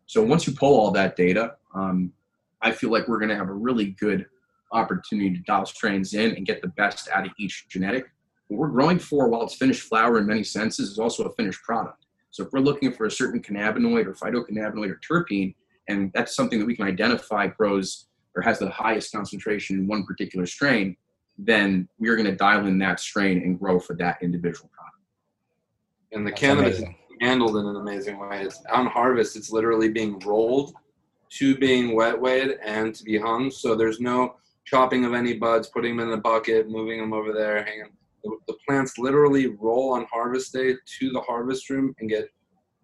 So 0.05 0.23
once 0.23 0.47
you 0.47 0.53
pull 0.53 0.79
all 0.79 0.91
that 0.91 1.15
data, 1.15 1.55
um, 1.75 2.13
I 2.61 2.71
feel 2.71 2.91
like 2.91 3.07
we're 3.07 3.19
going 3.19 3.29
to 3.29 3.35
have 3.35 3.49
a 3.49 3.53
really 3.53 3.91
good 3.99 4.25
opportunity 4.71 5.31
to 5.35 5.41
dial 5.43 5.65
strains 5.65 6.13
in 6.13 6.35
and 6.35 6.45
get 6.45 6.61
the 6.61 6.69
best 6.69 7.09
out 7.13 7.25
of 7.25 7.31
each 7.37 7.67
genetic. 7.69 8.09
What 8.47 8.59
we're 8.59 8.69
growing 8.69 8.99
for, 8.99 9.27
while 9.27 9.43
it's 9.43 9.55
finished 9.55 9.83
flower 9.83 10.17
in 10.17 10.25
many 10.25 10.43
senses, 10.43 10.91
is 10.91 10.99
also 10.99 11.25
a 11.25 11.33
finished 11.33 11.61
product. 11.63 12.05
So 12.31 12.45
if 12.45 12.53
we're 12.53 12.59
looking 12.59 12.91
for 12.91 13.05
a 13.05 13.11
certain 13.11 13.41
cannabinoid 13.41 14.05
or 14.05 14.13
phytocannabinoid 14.13 14.89
or 14.89 14.99
terpene, 15.07 15.55
and 15.89 16.11
that's 16.13 16.35
something 16.35 16.59
that 16.59 16.65
we 16.65 16.75
can 16.75 16.87
identify 16.87 17.47
grows 17.47 18.07
or 18.35 18.41
has 18.41 18.59
the 18.59 18.69
highest 18.69 19.11
concentration 19.11 19.79
in 19.79 19.87
one 19.87 20.05
particular 20.05 20.45
strain, 20.45 20.95
then 21.37 21.87
we 21.99 22.09
are 22.09 22.15
going 22.15 22.25
to 22.25 22.35
dial 22.35 22.65
in 22.65 22.77
that 22.79 22.99
strain 22.99 23.39
and 23.39 23.59
grow 23.59 23.79
for 23.79 23.95
that 23.95 24.17
individual 24.21 24.69
product. 24.73 24.86
And 26.11 26.25
the 26.25 26.31
That's 26.31 26.41
cannabis 26.41 26.77
amazing. 26.77 26.95
is 27.11 27.17
handled 27.21 27.57
in 27.57 27.65
an 27.65 27.75
amazing 27.75 28.19
way. 28.19 28.41
It's 28.41 28.63
on 28.71 28.87
harvest. 28.87 29.35
It's 29.35 29.51
literally 29.51 29.89
being 29.89 30.19
rolled 30.19 30.73
to 31.29 31.57
being 31.57 31.95
wet 31.95 32.19
weighed 32.19 32.57
and 32.63 32.95
to 32.95 33.03
be 33.03 33.17
hung. 33.17 33.51
So 33.51 33.75
there's 33.75 33.99
no 33.99 34.35
chopping 34.65 35.05
of 35.05 35.13
any 35.13 35.33
buds, 35.33 35.67
putting 35.67 35.97
them 35.97 36.07
in 36.07 36.13
a 36.13 36.21
bucket, 36.21 36.69
moving 36.69 36.99
them 36.99 37.13
over 37.13 37.33
there, 37.33 37.63
hanging. 37.63 37.91
The, 38.23 38.37
the 38.47 38.55
plants 38.65 38.97
literally 38.97 39.47
roll 39.47 39.93
on 39.93 40.05
harvest 40.11 40.53
day 40.53 40.73
to 40.99 41.09
the 41.11 41.21
harvest 41.21 41.69
room 41.69 41.93
and 41.99 42.09
get 42.09 42.29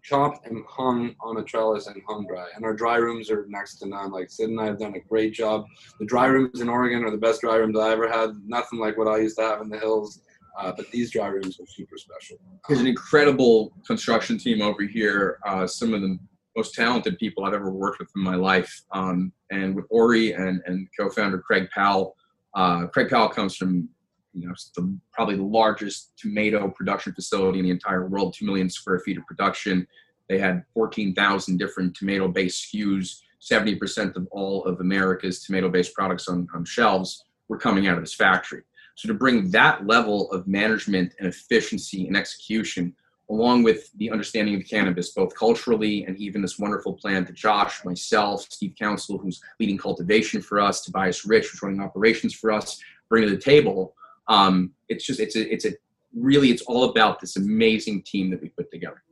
chopped 0.03 0.45
and 0.45 0.63
hung 0.67 1.15
on 1.21 1.37
a 1.37 1.43
trellis 1.43 1.87
and 1.87 2.01
hung 2.07 2.27
dry. 2.27 2.47
And 2.55 2.65
our 2.65 2.73
dry 2.73 2.97
rooms 2.97 3.31
are 3.31 3.45
next 3.47 3.77
to 3.77 3.87
none. 3.87 4.11
Like 4.11 4.29
Sid 4.29 4.49
and 4.49 4.59
I 4.59 4.65
have 4.65 4.79
done 4.79 4.95
a 4.95 4.99
great 4.99 5.33
job. 5.33 5.65
The 5.99 6.05
dry 6.05 6.27
rooms 6.27 6.59
in 6.61 6.69
Oregon 6.69 7.03
are 7.03 7.11
the 7.11 7.17
best 7.17 7.41
dry 7.41 7.55
rooms 7.55 7.77
I 7.79 7.91
ever 7.91 8.09
had. 8.09 8.31
Nothing 8.45 8.79
like 8.79 8.97
what 8.97 9.07
I 9.07 9.17
used 9.17 9.37
to 9.37 9.43
have 9.43 9.61
in 9.61 9.69
the 9.69 9.79
hills. 9.79 10.19
Uh, 10.57 10.71
but 10.75 10.89
these 10.91 11.11
dry 11.11 11.27
rooms 11.27 11.59
are 11.59 11.65
super 11.65 11.97
special. 11.97 12.37
There's 12.67 12.81
an 12.81 12.87
incredible 12.87 13.73
construction 13.85 14.37
team 14.37 14.61
over 14.61 14.83
here. 14.83 15.39
Uh, 15.45 15.65
some 15.65 15.93
of 15.93 16.01
the 16.01 16.17
most 16.55 16.75
talented 16.75 17.17
people 17.17 17.43
I've 17.43 17.53
ever 17.53 17.71
worked 17.71 17.99
with 17.99 18.09
in 18.15 18.21
my 18.21 18.35
life. 18.35 18.83
Um, 18.91 19.31
and 19.51 19.75
with 19.75 19.85
Ori 19.89 20.33
and, 20.33 20.61
and 20.65 20.87
co-founder 20.97 21.39
Craig 21.39 21.69
Powell, 21.73 22.15
uh, 22.53 22.85
Craig 22.87 23.09
Powell 23.09 23.29
comes 23.29 23.55
from 23.55 23.89
you 24.33 24.47
know 24.47 24.53
the, 24.75 24.97
probably 25.11 25.35
the 25.35 25.43
largest 25.43 26.13
tomato 26.17 26.67
production 26.69 27.13
facility 27.13 27.59
in 27.59 27.65
the 27.65 27.71
entire 27.71 28.07
world, 28.07 28.33
two 28.37 28.45
million 28.45 28.69
square 28.69 28.99
feet 28.99 29.17
of 29.17 29.25
production. 29.25 29.87
They 30.29 30.39
had 30.39 30.63
14,000 30.73 31.57
different 31.57 31.95
tomato-based 31.95 32.73
SKUs. 32.73 33.19
70% 33.41 34.15
of 34.15 34.25
all 34.31 34.63
of 34.63 34.79
America's 34.79 35.43
tomato-based 35.43 35.93
products 35.93 36.29
on, 36.29 36.47
on 36.55 36.63
shelves 36.63 37.25
were 37.49 37.57
coming 37.57 37.87
out 37.87 37.97
of 37.97 38.03
this 38.03 38.13
factory. 38.13 38.63
So 38.95 39.07
to 39.07 39.13
bring 39.13 39.49
that 39.51 39.85
level 39.87 40.31
of 40.31 40.47
management 40.47 41.15
and 41.19 41.27
efficiency 41.27 42.07
and 42.07 42.15
execution, 42.15 42.95
along 43.29 43.63
with 43.63 43.91
the 43.93 44.11
understanding 44.11 44.55
of 44.55 44.67
cannabis, 44.67 45.11
both 45.11 45.33
culturally 45.35 46.03
and 46.05 46.15
even 46.17 46.41
this 46.41 46.59
wonderful 46.59 46.93
plant 46.93 47.27
that 47.27 47.35
Josh, 47.35 47.83
myself, 47.85 48.45
Steve 48.49 48.75
Council, 48.77 49.17
who's 49.17 49.41
leading 49.59 49.77
cultivation 49.77 50.41
for 50.41 50.59
us, 50.59 50.81
Tobias 50.81 51.25
Rich, 51.25 51.47
who's 51.47 51.61
running 51.61 51.81
operations 51.81 52.33
for 52.33 52.51
us, 52.51 52.79
bring 53.09 53.23
to 53.23 53.29
the 53.29 53.41
table. 53.41 53.95
Um, 54.27 54.71
it's 54.89 55.05
just 55.05 55.19
it's 55.19 55.35
a 55.35 55.51
it's 55.51 55.65
a 55.65 55.71
really 56.15 56.51
it's 56.51 56.61
all 56.63 56.85
about 56.91 57.19
this 57.19 57.35
amazing 57.37 58.03
team 58.03 58.29
that 58.29 58.41
we 58.41 58.49
put 58.49 58.71
together, 58.71 59.03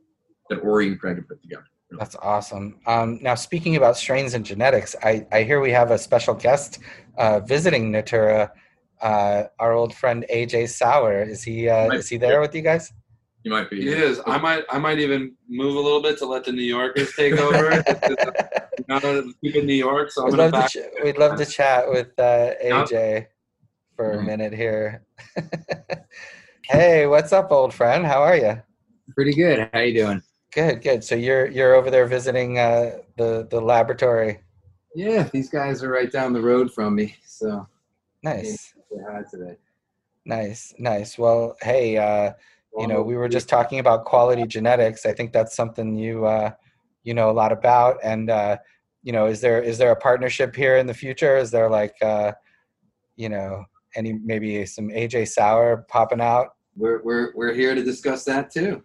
that 0.48 0.60
Ori 0.60 0.88
and 0.88 1.00
Craig 1.00 1.16
have 1.16 1.28
put 1.28 1.42
together. 1.42 1.64
That's 1.98 2.16
awesome. 2.16 2.80
Um, 2.86 3.18
now, 3.20 3.34
speaking 3.34 3.76
about 3.76 3.96
strains 3.96 4.34
and 4.34 4.44
genetics, 4.44 4.96
I, 5.02 5.26
I 5.30 5.42
hear 5.42 5.60
we 5.60 5.72
have 5.72 5.90
a 5.90 5.98
special 5.98 6.34
guest 6.34 6.78
uh, 7.18 7.40
visiting 7.40 7.90
Natura. 7.90 8.52
Uh, 9.02 9.48
our 9.58 9.72
old 9.72 9.92
friend 9.94 10.24
AJ 10.32 10.68
Sauer 10.70 11.22
is 11.22 11.42
he 11.42 11.68
uh, 11.68 11.90
is 11.90 12.08
he 12.08 12.16
there 12.18 12.40
with 12.40 12.54
you 12.54 12.62
guys? 12.62 12.92
You 13.42 13.50
might 13.50 13.68
be. 13.68 13.82
He 13.82 13.88
is. 13.88 14.20
I 14.26 14.38
might. 14.38 14.62
I 14.70 14.78
might 14.78 15.00
even 15.00 15.34
move 15.48 15.74
a 15.74 15.80
little 15.80 16.00
bit 16.00 16.16
to 16.18 16.26
let 16.26 16.44
the 16.44 16.52
New 16.52 16.62
Yorkers 16.62 17.12
take 17.16 17.34
over. 17.34 17.82
Not 18.88 19.02
to 19.02 19.32
keep 19.42 19.56
in 19.56 19.66
New 19.66 19.74
York, 19.74 20.12
so 20.12 20.22
I'm 20.22 20.26
We'd 20.30 20.36
gonna 20.36 20.42
love, 20.44 20.52
back. 20.52 20.70
to 20.70 20.80
ch- 20.82 21.02
we'd 21.02 21.18
love 21.18 21.36
to 21.38 21.46
chat 21.46 21.90
with 21.90 22.16
uh, 22.18 22.52
Yeah. 22.62 22.84
AJ 22.84 23.26
for 23.96 24.12
a 24.12 24.18
Mhm. 24.18 24.26
minute 24.26 24.52
here. 24.52 25.02
hey, 26.68 27.06
what's 27.06 27.32
up, 27.32 27.50
old 27.50 27.74
friend? 27.74 28.06
How 28.06 28.22
are 28.22 28.36
you? 28.36 28.62
Pretty 29.14 29.34
good. 29.34 29.68
How 29.72 29.80
you 29.80 29.94
doing? 29.94 30.22
Good, 30.54 30.82
good. 30.82 31.02
So 31.02 31.14
you're 31.16 31.46
you're 31.48 31.74
over 31.74 31.90
there 31.90 32.06
visiting 32.06 32.58
uh, 32.58 32.98
the 33.16 33.46
the 33.50 33.60
laboratory. 33.60 34.38
Yeah, 34.94 35.24
these 35.32 35.48
guys 35.48 35.82
are 35.82 35.90
right 35.90 36.12
down 36.12 36.32
the 36.32 36.40
road 36.42 36.72
from 36.72 36.94
me, 36.94 37.16
so 37.26 37.66
Nice, 38.22 38.72
say 38.94 39.02
hi 39.10 39.22
today. 39.30 39.56
nice, 40.24 40.74
nice. 40.78 41.18
Well, 41.18 41.56
hey, 41.62 41.96
uh, 41.96 42.32
you 42.78 42.86
know, 42.86 43.02
we 43.02 43.16
were 43.16 43.28
just 43.28 43.48
talking 43.48 43.80
about 43.80 44.04
quality 44.06 44.46
genetics. 44.46 45.04
I 45.04 45.12
think 45.12 45.32
that's 45.32 45.54
something 45.54 45.94
you 45.94 46.24
uh, 46.24 46.52
you 47.04 47.14
know 47.14 47.30
a 47.30 47.32
lot 47.32 47.52
about. 47.52 47.98
And 48.02 48.30
uh, 48.30 48.58
you 49.02 49.12
know, 49.12 49.26
is 49.26 49.40
there 49.40 49.62
is 49.62 49.78
there 49.78 49.90
a 49.90 49.96
partnership 49.96 50.54
here 50.56 50.76
in 50.78 50.86
the 50.86 50.94
future? 50.94 51.36
Is 51.36 51.50
there 51.50 51.68
like 51.68 51.94
uh, 52.02 52.32
you 53.16 53.28
know 53.28 53.64
any 53.94 54.14
maybe 54.14 54.64
some 54.66 54.88
AJ 54.88 55.28
Sauer 55.28 55.84
popping 55.88 56.20
out? 56.20 56.48
We're 56.76 57.02
we're 57.02 57.32
we're 57.34 57.52
here 57.52 57.74
to 57.74 57.82
discuss 57.82 58.24
that 58.24 58.50
too. 58.50 58.82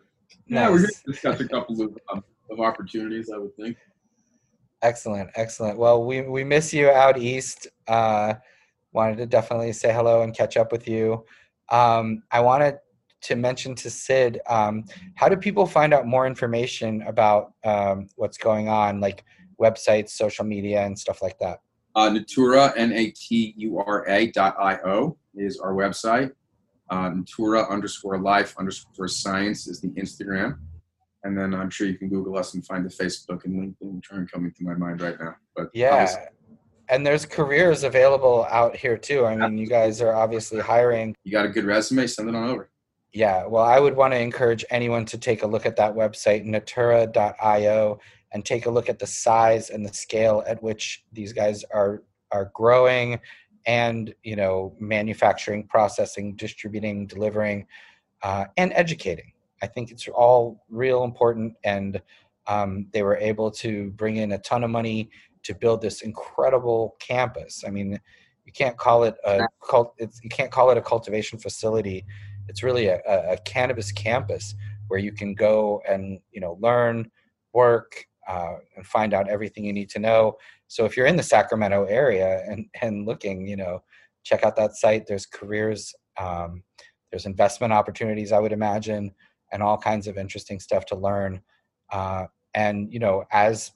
Yeah, 0.48 0.70
we're 0.70 0.80
here 0.80 0.88
Nice. 0.88 1.02
to 1.04 1.12
discuss 1.12 1.40
a 1.40 1.48
couple 1.48 1.82
of, 1.82 1.98
um, 2.12 2.24
of 2.52 2.60
opportunities, 2.60 3.30
I 3.34 3.38
would 3.38 3.56
think. 3.56 3.78
Excellent, 4.82 5.30
excellent. 5.36 5.78
Well, 5.78 6.04
we 6.04 6.22
we 6.22 6.44
miss 6.44 6.74
you 6.74 6.90
out 6.90 7.18
east. 7.18 7.68
Uh, 7.88 8.34
wanted 8.98 9.18
to 9.18 9.28
definitely 9.28 9.72
say 9.74 9.94
hello 9.94 10.24
and 10.24 10.36
catch 10.36 10.58
up 10.58 10.72
with 10.72 10.88
you. 10.88 11.24
Um, 11.70 12.24
I 12.32 12.40
wanted 12.40 12.78
to 13.22 13.36
mention 13.36 13.76
to 13.76 13.90
Sid, 13.92 14.40
um, 14.50 14.86
how 15.16 15.30
do 15.30 15.38
people 15.38 15.68
find 15.68 15.94
out 15.94 16.08
more 16.08 16.26
information 16.26 17.04
about 17.04 17.54
um, 17.64 18.08
what's 18.16 18.40
going 18.40 18.70
on, 18.70 19.00
like 19.00 19.24
websites, 19.62 20.10
social 20.10 20.46
media, 20.46 20.84
and 20.84 20.98
stuff 20.98 21.22
like 21.22 21.38
that? 21.40 21.60
Uh, 21.96 22.10
Natura, 22.10 22.74
N-A-T-U-R-A 22.76 24.32
dot 24.32 24.56
I-O 24.60 25.18
is 25.36 25.60
our 25.60 25.74
website. 25.74 26.32
Uh, 26.90 27.10
Natura 27.10 27.70
underscore 27.70 28.20
life 28.20 28.56
underscore 28.58 29.08
science 29.08 29.68
is 29.68 29.80
the 29.80 29.90
Instagram. 29.90 30.58
And 31.24 31.38
then 31.38 31.54
I'm 31.54 31.70
sure 31.70 31.86
you 31.86 31.98
can 31.98 32.10
Google 32.10 32.38
us 32.38 32.54
and 32.56 32.66
find 32.66 32.84
the 32.84 32.90
Facebook 32.90 33.46
and 33.46 33.54
LinkedIn, 33.62 33.96
which 33.96 34.12
aren't 34.12 34.32
coming 34.32 34.52
to 34.58 34.64
my 34.64 34.74
mind 34.74 35.02
right 35.02 35.20
now. 35.20 35.36
But 35.56 35.70
Yeah. 35.74 36.08
And 36.90 37.06
there's 37.06 37.26
careers 37.26 37.84
available 37.84 38.46
out 38.50 38.76
here 38.76 38.98
too. 38.98 39.26
I 39.26 39.36
mean, 39.36 39.58
you 39.58 39.68
guys 39.68 40.02
are 40.02 40.14
obviously 40.14 40.60
hiring. 40.60 41.16
you 41.24 41.32
got 41.32 41.46
a 41.46 41.50
good 41.50 41.66
resume, 41.66 42.08
send 42.08 42.30
it 42.30 42.36
on 42.36 42.50
over. 42.50 42.70
Yeah, 43.14 43.46
well, 43.46 43.64
I 43.64 43.80
would 43.80 43.96
want 43.96 44.14
to 44.14 44.20
encourage 44.20 44.64
anyone 44.70 45.06
to 45.06 45.18
take 45.18 45.44
a 45.44 45.48
look 45.48 45.66
at 45.66 45.76
that 45.78 45.94
website, 45.96 46.46
natura.io, 46.46 48.00
and 48.32 48.46
take 48.46 48.66
a 48.66 48.70
look 48.70 48.90
at 48.90 49.00
the 49.00 49.08
size 49.08 49.70
and 49.70 49.86
the 49.86 49.94
scale 49.94 50.44
at 50.48 50.62
which 50.62 51.04
these 51.14 51.34
guys 51.34 51.64
are 51.74 52.04
are 52.32 52.52
growing 52.54 53.20
and 53.66 54.14
you 54.24 54.36
know 54.36 54.76
manufacturing 54.80 55.64
processing 55.64 56.36
distributing 56.36 57.08
delivering 57.08 57.66
uh, 58.24 58.46
and 58.58 58.74
educating 58.74 59.32
i 59.62 59.68
think 59.68 59.92
it's 59.92 60.08
all 60.10 60.64
real 60.70 61.04
important 61.04 61.54
and 61.64 62.02
um, 62.48 62.88
they 62.94 63.04
were 63.04 63.18
able 63.18 63.52
to 63.52 63.92
bring 63.92 64.18
in 64.18 64.34
a 64.34 64.38
ton 64.40 64.64
of 64.64 64.70
money 64.70 65.10
to 65.44 65.54
build 65.56 65.82
this 65.82 66.02
incredible 66.02 66.96
campus 67.00 67.64
i 67.66 67.70
mean 67.70 68.00
you 68.46 68.54
can't 68.54 68.78
call 68.78 69.04
it 69.04 69.16
a 69.26 69.46
cult 69.68 69.94
it's, 69.98 70.20
you 70.24 70.30
can't 70.30 70.52
call 70.52 70.70
it 70.72 70.78
a 70.78 70.82
cultivation 70.82 71.38
facility 71.38 72.06
it's 72.48 72.64
really 72.64 72.88
a, 72.88 73.00
a, 73.08 73.34
a 73.34 73.38
cannabis 73.40 73.92
campus 73.92 74.56
where 74.88 75.00
you 75.00 75.12
can 75.12 75.34
go 75.34 75.82
and 75.88 76.20
you 76.32 76.42
know 76.42 76.58
learn 76.62 77.10
work 77.54 78.06
uh, 78.28 78.56
and 78.76 78.86
find 78.86 79.14
out 79.14 79.30
everything 79.30 79.64
you 79.64 79.74
need 79.74 79.90
to 79.90 80.00
know. 80.00 80.38
So 80.68 80.86
if 80.86 80.98
you're 80.98 81.08
in 81.08 81.16
the 81.16 81.24
Sacramento 81.24 81.86
area 81.86 82.44
and 82.48 82.66
and 82.82 83.06
looking, 83.06 83.48
you 83.48 83.56
know, 83.56 83.84
check 84.24 84.44
out 84.44 84.56
that 84.58 84.76
site. 84.76 85.08
There's 85.08 85.26
careers, 85.26 85.94
um, 86.18 86.64
there's 87.12 87.26
investment 87.26 87.74
opportunities, 87.74 88.32
I 88.32 88.40
would 88.40 88.52
imagine, 88.52 89.12
and 89.52 89.64
all 89.64 89.78
kinds 89.78 90.08
of 90.08 90.18
interesting 90.18 90.60
stuff 90.60 90.86
to 90.88 90.96
learn. 90.96 91.42
Uh, 91.92 92.26
and 92.58 92.92
you 92.92 93.00
know, 93.00 93.24
as 93.32 93.72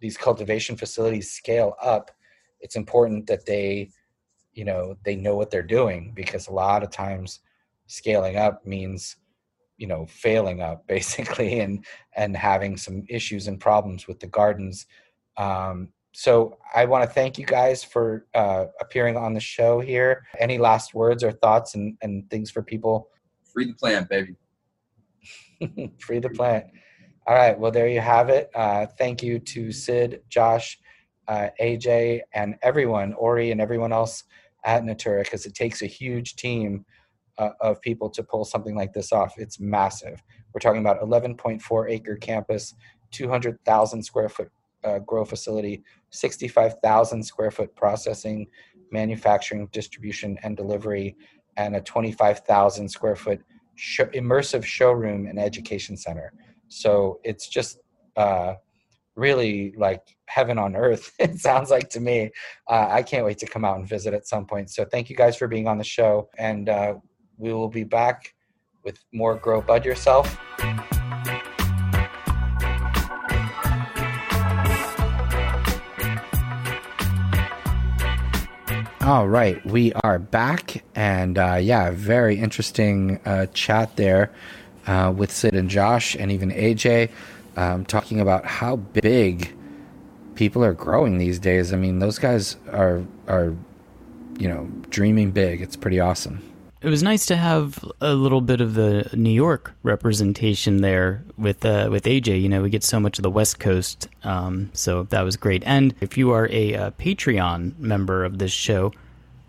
these 0.00 0.16
cultivation 0.16 0.74
facilities 0.74 1.30
scale 1.30 1.74
up, 1.82 2.10
it's 2.60 2.76
important 2.76 3.26
that 3.26 3.44
they, 3.44 3.90
you 4.54 4.64
know, 4.64 4.96
they 5.04 5.16
know 5.16 5.36
what 5.36 5.50
they're 5.50 5.62
doing 5.62 6.12
because 6.14 6.48
a 6.48 6.52
lot 6.52 6.82
of 6.82 6.90
times 6.90 7.40
scaling 7.88 8.36
up 8.36 8.64
means 8.64 9.16
you 9.76 9.86
know 9.86 10.06
failing 10.06 10.62
up 10.62 10.86
basically 10.94 11.60
and 11.60 11.84
and 12.16 12.34
having 12.34 12.76
some 12.76 13.04
issues 13.08 13.48
and 13.48 13.60
problems 13.60 14.08
with 14.08 14.18
the 14.18 14.26
gardens. 14.26 14.86
Um, 15.36 15.88
so 16.14 16.58
i 16.74 16.84
want 16.84 17.02
to 17.04 17.08
thank 17.08 17.38
you 17.38 17.46
guys 17.46 17.82
for 17.82 18.26
uh, 18.34 18.66
appearing 18.80 19.16
on 19.16 19.34
the 19.34 19.40
show 19.40 19.80
here. 19.80 20.24
Any 20.38 20.58
last 20.58 20.94
words 20.94 21.24
or 21.24 21.32
thoughts 21.32 21.74
and, 21.74 21.96
and 22.02 22.28
things 22.30 22.50
for 22.50 22.62
people? 22.62 23.08
Free 23.52 23.66
the 23.66 23.74
plant 23.74 24.08
baby. 24.08 24.36
Free 25.98 26.18
the 26.18 26.30
plant 26.30 26.66
all 27.26 27.34
right 27.34 27.58
well 27.58 27.70
there 27.70 27.88
you 27.88 28.00
have 28.00 28.28
it 28.28 28.50
uh, 28.54 28.86
thank 28.98 29.22
you 29.22 29.38
to 29.38 29.72
sid 29.72 30.22
josh 30.28 30.78
uh, 31.28 31.48
aj 31.60 32.20
and 32.34 32.56
everyone 32.62 33.12
ori 33.14 33.50
and 33.50 33.60
everyone 33.60 33.92
else 33.92 34.24
at 34.64 34.84
natura 34.84 35.22
because 35.22 35.46
it 35.46 35.54
takes 35.54 35.82
a 35.82 35.86
huge 35.86 36.36
team 36.36 36.84
uh, 37.38 37.50
of 37.60 37.80
people 37.80 38.10
to 38.10 38.22
pull 38.22 38.44
something 38.44 38.74
like 38.74 38.92
this 38.92 39.12
off. 39.12 39.34
It's 39.38 39.60
massive. 39.60 40.22
We're 40.52 40.60
talking 40.60 40.80
about 40.80 41.00
11.4 41.00 41.90
acre 41.90 42.16
campus, 42.16 42.74
200,000 43.10 44.02
square 44.02 44.28
foot 44.28 44.50
uh, 44.84 44.98
grow 45.00 45.24
facility, 45.24 45.82
65,000 46.10 47.22
square 47.22 47.50
foot 47.50 47.74
processing, 47.76 48.46
manufacturing, 48.90 49.68
distribution, 49.72 50.38
and 50.42 50.56
delivery, 50.56 51.16
and 51.56 51.76
a 51.76 51.80
25,000 51.80 52.88
square 52.88 53.16
foot 53.16 53.40
sh- 53.76 54.00
immersive 54.14 54.64
showroom 54.64 55.26
and 55.26 55.38
education 55.38 55.96
center. 55.96 56.32
So 56.72 57.20
it's 57.22 57.48
just 57.48 57.78
uh, 58.16 58.54
really 59.14 59.74
like 59.76 60.16
heaven 60.26 60.58
on 60.58 60.74
earth 60.74 61.12
it 61.18 61.38
sounds 61.38 61.70
like 61.70 61.90
to 61.90 62.00
me. 62.00 62.30
Uh, 62.68 62.88
i 62.90 63.02
can't 63.02 63.24
wait 63.24 63.38
to 63.38 63.46
come 63.46 63.64
out 63.64 63.76
and 63.76 63.86
visit 63.86 64.14
at 64.14 64.26
some 64.26 64.46
point. 64.46 64.70
So 64.70 64.84
thank 64.84 65.10
you 65.10 65.16
guys 65.16 65.36
for 65.36 65.48
being 65.48 65.68
on 65.68 65.78
the 65.78 65.84
show 65.84 66.28
and 66.38 66.68
uh, 66.68 66.94
we 67.36 67.52
will 67.52 67.68
be 67.68 67.84
back 67.84 68.34
with 68.84 68.98
more 69.12 69.36
Grow 69.36 69.60
Bud 69.60 69.84
Yourself. 69.84 70.38
All 79.02 79.26
right, 79.26 79.64
we 79.66 79.92
are 80.04 80.20
back, 80.20 80.84
and 80.94 81.36
uh, 81.36 81.58
yeah, 81.60 81.90
very 81.90 82.36
interesting 82.36 83.18
uh, 83.24 83.46
chat 83.46 83.96
there 83.96 84.32
uh, 84.86 85.12
with 85.16 85.32
Sid 85.32 85.54
and 85.54 85.68
Josh, 85.68 86.14
and 86.14 86.30
even 86.32 86.50
AJ, 86.50 87.10
um, 87.56 87.84
talking 87.84 88.20
about 88.20 88.44
how 88.44 88.76
big 88.76 89.54
people 90.34 90.64
are 90.64 90.72
growing 90.72 91.18
these 91.18 91.38
days. 91.38 91.72
I 91.72 91.76
mean, 91.76 91.98
those 91.98 92.18
guys 92.18 92.56
are 92.70 93.02
are 93.28 93.54
you 94.38 94.48
know 94.48 94.70
dreaming 94.90 95.30
big. 95.30 95.60
It's 95.60 95.76
pretty 95.76 96.00
awesome 96.00 96.42
it 96.82 96.88
was 96.88 97.02
nice 97.02 97.26
to 97.26 97.36
have 97.36 97.82
a 98.00 98.14
little 98.14 98.40
bit 98.40 98.60
of 98.60 98.74
the 98.74 99.08
New 99.14 99.30
York 99.30 99.72
representation 99.84 100.78
there 100.78 101.22
with 101.38 101.64
uh, 101.64 101.88
with 101.90 102.04
AJ. 102.04 102.42
You 102.42 102.48
know, 102.48 102.62
we 102.62 102.70
get 102.70 102.82
so 102.82 102.98
much 102.98 103.18
of 103.18 103.22
the 103.22 103.30
West 103.30 103.60
Coast, 103.60 104.08
um, 104.24 104.70
so 104.72 105.04
that 105.04 105.22
was 105.22 105.36
great. 105.36 105.62
And 105.64 105.94
if 106.00 106.18
you 106.18 106.32
are 106.32 106.48
a, 106.50 106.72
a 106.72 106.90
Patreon 106.92 107.78
member 107.78 108.24
of 108.24 108.38
this 108.38 108.50
show, 108.50 108.92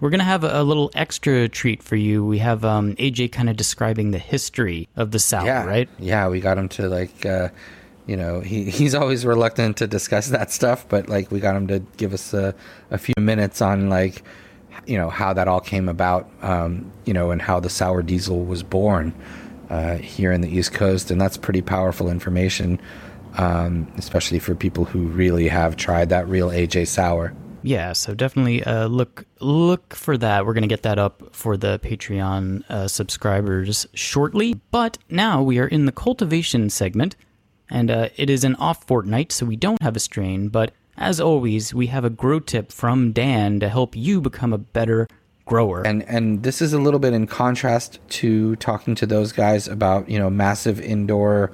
we're 0.03 0.09
gonna 0.09 0.25
have 0.25 0.43
a, 0.43 0.59
a 0.59 0.63
little 0.63 0.91
extra 0.95 1.47
treat 1.47 1.81
for 1.81 1.95
you. 1.95 2.25
We 2.25 2.39
have 2.39 2.65
um, 2.65 2.93
AJ 2.97 3.31
kind 3.31 3.49
of 3.49 3.55
describing 3.55 4.11
the 4.11 4.17
history 4.17 4.89
of 4.97 5.11
the 5.11 5.19
South, 5.19 5.45
yeah. 5.45 5.63
right? 5.63 5.87
Yeah, 5.97 6.27
we 6.27 6.41
got 6.41 6.57
him 6.57 6.67
to 6.69 6.89
like. 6.89 7.25
Uh, 7.25 7.49
you 8.05 8.17
know, 8.17 8.41
he, 8.41 8.65
he's 8.69 8.93
always 8.95 9.25
reluctant 9.25 9.77
to 9.77 9.87
discuss 9.87 10.27
that 10.27 10.51
stuff, 10.51 10.85
but 10.89 11.07
like 11.07 11.31
we 11.31 11.39
got 11.39 11.55
him 11.55 11.67
to 11.67 11.79
give 11.95 12.13
us 12.13 12.33
a, 12.33 12.53
a 12.91 12.97
few 12.97 13.13
minutes 13.17 13.61
on 13.61 13.89
like 13.89 14.23
you 14.85 14.97
know 14.97 15.09
how 15.09 15.31
that 15.31 15.47
all 15.47 15.61
came 15.61 15.87
about, 15.87 16.29
um, 16.41 16.91
you 17.05 17.13
know, 17.13 17.31
and 17.31 17.41
how 17.41 17.61
the 17.61 17.69
sour 17.69 18.01
diesel 18.01 18.43
was 18.43 18.61
born 18.61 19.13
uh, 19.69 19.95
here 19.95 20.33
in 20.33 20.41
the 20.41 20.49
East 20.49 20.73
Coast, 20.73 21.11
and 21.11 21.21
that's 21.21 21.37
pretty 21.37 21.61
powerful 21.61 22.09
information, 22.09 22.77
um, 23.37 23.89
especially 23.97 24.39
for 24.39 24.53
people 24.53 24.83
who 24.83 25.07
really 25.07 25.47
have 25.47 25.77
tried 25.77 26.09
that 26.09 26.27
real 26.27 26.49
AJ 26.49 26.89
sour. 26.89 27.33
Yeah, 27.63 27.93
so 27.93 28.13
definitely 28.13 28.63
uh, 28.63 28.87
look 28.87 29.25
look 29.39 29.95
for 29.95 30.17
that. 30.17 30.45
We're 30.45 30.53
gonna 30.53 30.67
get 30.67 30.83
that 30.83 30.99
up 30.99 31.33
for 31.33 31.57
the 31.57 31.79
Patreon 31.79 32.69
uh, 32.69 32.87
subscribers 32.87 33.87
shortly. 33.93 34.55
But 34.71 34.97
now 35.09 35.41
we 35.41 35.59
are 35.59 35.67
in 35.67 35.85
the 35.85 35.91
cultivation 35.91 36.69
segment, 36.69 37.15
and 37.69 37.89
uh, 37.89 38.09
it 38.17 38.29
is 38.29 38.43
an 38.43 38.55
off 38.55 38.85
fortnight, 38.85 39.31
so 39.31 39.45
we 39.45 39.55
don't 39.55 39.81
have 39.81 39.95
a 39.95 39.99
strain, 40.01 40.49
but 40.49 40.71
as 40.97 41.19
always, 41.19 41.73
we 41.73 41.87
have 41.87 42.05
a 42.05 42.09
grow 42.09 42.39
tip 42.39 42.71
from 42.71 43.11
Dan 43.11 43.59
to 43.59 43.69
help 43.69 43.95
you 43.95 44.21
become 44.21 44.53
a 44.53 44.57
better 44.57 45.07
grower. 45.45 45.85
And 45.85 46.03
and 46.03 46.43
this 46.43 46.61
is 46.61 46.73
a 46.73 46.79
little 46.79 46.99
bit 46.99 47.13
in 47.13 47.27
contrast 47.27 47.99
to 48.09 48.55
talking 48.57 48.95
to 48.95 49.05
those 49.05 49.31
guys 49.31 49.67
about 49.67 50.09
you 50.09 50.19
know 50.19 50.29
massive 50.29 50.79
indoor 50.79 51.51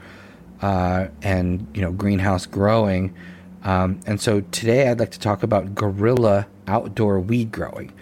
uh, 0.62 1.08
and 1.22 1.68
you 1.74 1.82
know 1.82 1.92
greenhouse 1.92 2.46
growing. 2.46 3.16
Um, 3.64 4.00
and 4.06 4.22
so 4.22 4.42
today 4.42 4.90
I'd 4.90 5.00
like 5.00 5.12
to 5.12 5.20
talk 5.20 5.44
about 5.44 5.76
guerrilla 5.76 6.48
outdoor 6.68 7.20
weed 7.20 7.52
growing, 7.52 7.94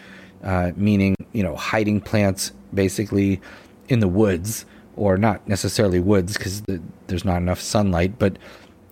uh, 0.44 0.72
meaning 0.76 1.16
you 1.34 1.44
know 1.44 1.56
hiding 1.56 2.02
plants 2.02 2.52
basically 2.74 3.42
in 3.90 4.00
the 4.00 4.08
woods 4.08 4.66
or 4.96 5.18
not 5.18 5.48
necessarily 5.48 6.00
woods 6.00 6.34
because 6.38 6.62
the, 6.64 6.82
there's 7.08 7.26
not 7.26 7.38
enough 7.38 7.60
sunlight, 7.60 8.20
but 8.20 8.38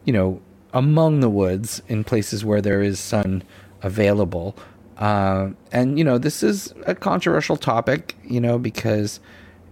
you 0.06 0.14
know 0.14 0.42
among 0.74 1.22
the 1.22 1.30
woods 1.30 1.82
in 1.88 2.04
places 2.04 2.44
where 2.44 2.62
there 2.62 2.82
is 2.82 3.00
sun 3.00 3.42
available. 3.82 4.56
Uh, 4.98 5.50
and 5.72 5.98
you 5.98 6.04
know, 6.04 6.18
this 6.18 6.44
is 6.44 6.74
a 6.86 6.94
controversial 6.94 7.58
topic, 7.58 8.16
you 8.24 8.42
know, 8.42 8.60
because 8.60 9.20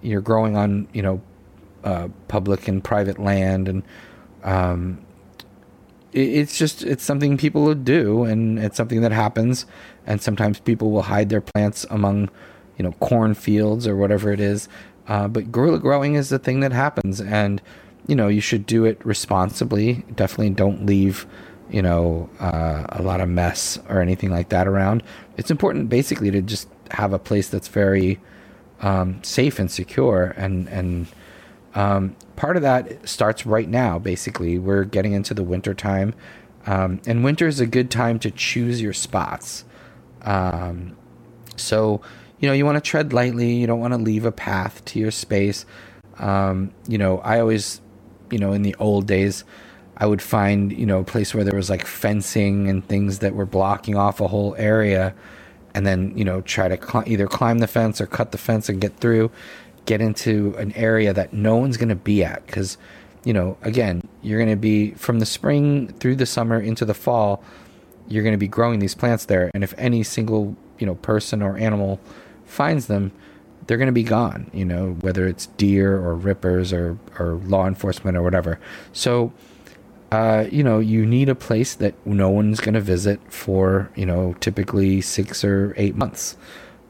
you're 0.02 0.22
growing 0.22 0.56
on 0.56 0.88
you 0.94 1.02
know 1.02 1.22
uh, 1.84 2.08
public 2.28 2.68
and 2.68 2.84
private 2.84 3.20
land, 3.20 3.68
and 3.68 3.84
um, 4.44 5.00
it's 6.14 6.58
just 6.58 6.84
it's 6.84 7.04
something 7.04 7.38
people 7.38 7.74
do, 7.76 8.24
and 8.24 8.60
it's 8.60 8.78
something 8.78 9.02
that 9.02 9.12
happens. 9.12 9.66
And 10.06 10.22
sometimes 10.22 10.60
people 10.60 10.92
will 10.92 11.04
hide 11.04 11.30
their 11.30 11.42
plants 11.42 11.86
among 11.90 12.30
you 12.78 12.84
know 12.84 12.92
cornfields 12.94 13.88
or 13.88 13.96
whatever 13.96 14.32
it 14.32 14.40
is. 14.40 14.68
Uh, 15.08 15.28
but 15.28 15.52
guerrilla 15.52 15.80
growing 15.80 16.16
is 16.16 16.30
the 16.30 16.40
thing 16.40 16.62
that 16.62 16.72
happens, 16.72 17.20
and 17.20 17.62
you 18.08 18.16
know, 18.16 18.28
you 18.28 18.42
should 18.42 18.66
do 18.66 18.86
it 18.86 19.04
responsibly. 19.06 20.04
Definitely 20.16 20.52
don't 20.52 20.86
leave, 20.86 21.26
you 21.70 21.82
know, 21.82 22.30
uh, 22.40 22.86
a 22.90 23.02
lot 23.02 23.22
of 23.22 23.30
mess 23.30 23.80
or 23.90 24.02
anything 24.02 24.30
like 24.30 24.50
that 24.50 24.68
around. 24.68 25.04
It's 25.38 25.52
important, 25.52 25.90
basically, 25.90 26.30
to 26.32 26.42
just 26.42 26.68
have 26.92 27.14
a 27.14 27.20
place 27.20 27.48
that's 27.48 27.68
very 27.68 28.20
um, 28.82 29.24
safe 29.24 29.60
and 29.60 29.72
secure. 29.72 30.34
And 30.38 30.68
and 30.70 31.08
um, 31.76 32.16
part 32.36 32.56
of 32.56 32.62
that 32.64 33.08
starts 33.08 33.46
right 33.46 33.68
now. 33.70 34.00
Basically, 34.00 34.58
we're 34.60 34.84
getting 34.84 35.14
into 35.14 35.34
the 35.34 35.44
winter 35.44 35.74
time, 35.74 36.14
um, 36.66 37.02
and 37.06 37.24
winter 37.24 37.48
is 37.48 37.60
a 37.60 37.66
good 37.66 37.92
time 37.92 38.20
to 38.20 38.32
choose 38.32 38.82
your 38.82 38.94
spots. 38.94 39.66
Um, 40.22 40.96
so, 41.56 42.02
you 42.40 42.48
know, 42.48 42.54
you 42.54 42.66
want 42.66 42.78
to 42.78 42.82
tread 42.82 43.14
lightly. 43.14 43.54
You 43.54 43.68
don't 43.68 43.80
want 43.80 43.94
to 43.94 44.00
leave 44.00 44.26
a 44.26 44.32
path 44.32 44.84
to 44.86 45.00
your 45.00 45.12
space. 45.12 45.66
Um, 46.20 46.72
you 46.88 46.98
know, 46.98 47.20
I 47.20 47.40
always 47.40 47.82
you 48.32 48.40
know, 48.40 48.52
in 48.54 48.64
the 48.64 48.76
old 48.80 49.08
days, 49.08 49.44
I 49.98 50.08
would 50.08 50.22
find, 50.22 50.72
you 50.74 50.86
know, 50.86 51.00
a 51.00 51.04
place 51.04 51.34
where 51.36 51.44
there 51.44 51.56
was 51.56 51.70
like 51.70 51.86
fencing 51.86 52.68
and 52.68 52.86
things 52.88 53.20
that 53.20 53.36
were 53.36 53.46
blocking 53.46 53.96
off 53.96 54.20
a 54.20 54.28
whole 54.28 54.56
area 54.58 55.14
and 55.76 55.86
then, 55.86 56.18
you 56.18 56.26
know, 56.26 56.42
try 56.42 56.68
to 56.68 56.78
cl- 56.84 57.04
either 57.08 57.28
climb 57.28 57.60
the 57.60 57.68
fence 57.68 58.02
or 58.02 58.08
cut 58.08 58.32
the 58.32 58.38
fence 58.38 58.70
and 58.70 58.82
get 58.82 58.98
through, 58.98 59.32
get 59.86 60.02
into 60.02 60.56
an 60.58 60.72
area 60.74 61.14
that 61.14 61.34
no 61.34 61.58
one's 61.58 61.78
going 61.78 61.90
to 61.90 61.96
be 61.96 62.24
at 62.24 62.46
cuz 62.48 62.78
you 63.26 63.32
know, 63.32 63.56
again, 63.62 64.06
you're 64.22 64.38
going 64.38 64.52
to 64.52 64.58
be 64.58 64.92
from 64.92 65.20
the 65.20 65.26
spring 65.26 65.88
through 66.00 66.18
the 66.18 66.26
summer 66.26 66.60
into 66.60 66.84
the 66.84 66.94
fall, 66.94 67.42
you're 68.10 68.24
going 68.24 68.34
to 68.34 68.38
be 68.38 68.50
growing 68.50 68.80
these 68.80 68.96
plants 68.96 69.26
there 69.26 69.50
and 69.54 69.64
if 69.64 69.74
any 69.78 70.04
single, 70.04 70.58
you 70.78 70.86
know, 70.86 70.96
person 70.96 71.42
or 71.42 71.58
animal 71.58 72.02
finds 72.46 72.88
them, 72.88 73.14
they're 73.68 73.78
going 73.78 73.88
to 73.88 73.94
be 73.94 74.04
gone, 74.04 74.50
you 74.54 74.66
know, 74.66 74.98
whether 75.02 75.28
it's 75.28 75.48
deer 75.58 75.96
or 75.96 76.16
rippers 76.16 76.74
or, 76.74 76.98
or 77.20 77.36
law 77.46 77.68
enforcement 77.68 78.18
or 78.18 78.22
whatever. 78.22 78.60
So, 78.92 79.32
uh, 80.12 80.46
you 80.52 80.64
know, 80.64 80.80
you 80.80 81.06
need 81.06 81.30
a 81.30 81.36
place 81.36 81.74
that 81.76 81.94
no 82.06 82.30
one's 82.30 82.60
going 82.60 82.76
to 82.76 82.82
visit 82.82 83.20
for, 83.32 83.90
you 83.96 84.06
know, 84.06 84.36
typically 84.40 85.02
six 85.02 85.44
or 85.44 85.74
eight 85.78 85.96
months. 85.96 86.38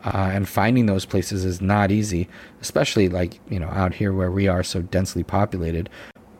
Uh, 0.04 0.32
and 0.34 0.50
finding 0.50 0.86
those 0.86 1.06
places 1.06 1.46
is 1.46 1.62
not 1.62 1.90
easy, 1.90 2.28
especially 2.62 3.08
like, 3.08 3.40
you 3.50 3.58
know, 3.58 3.70
out 3.70 3.94
here 3.94 4.12
where 4.12 4.32
we 4.32 4.50
are 4.50 4.62
so 4.62 4.82
densely 4.82 5.24
populated. 5.24 5.90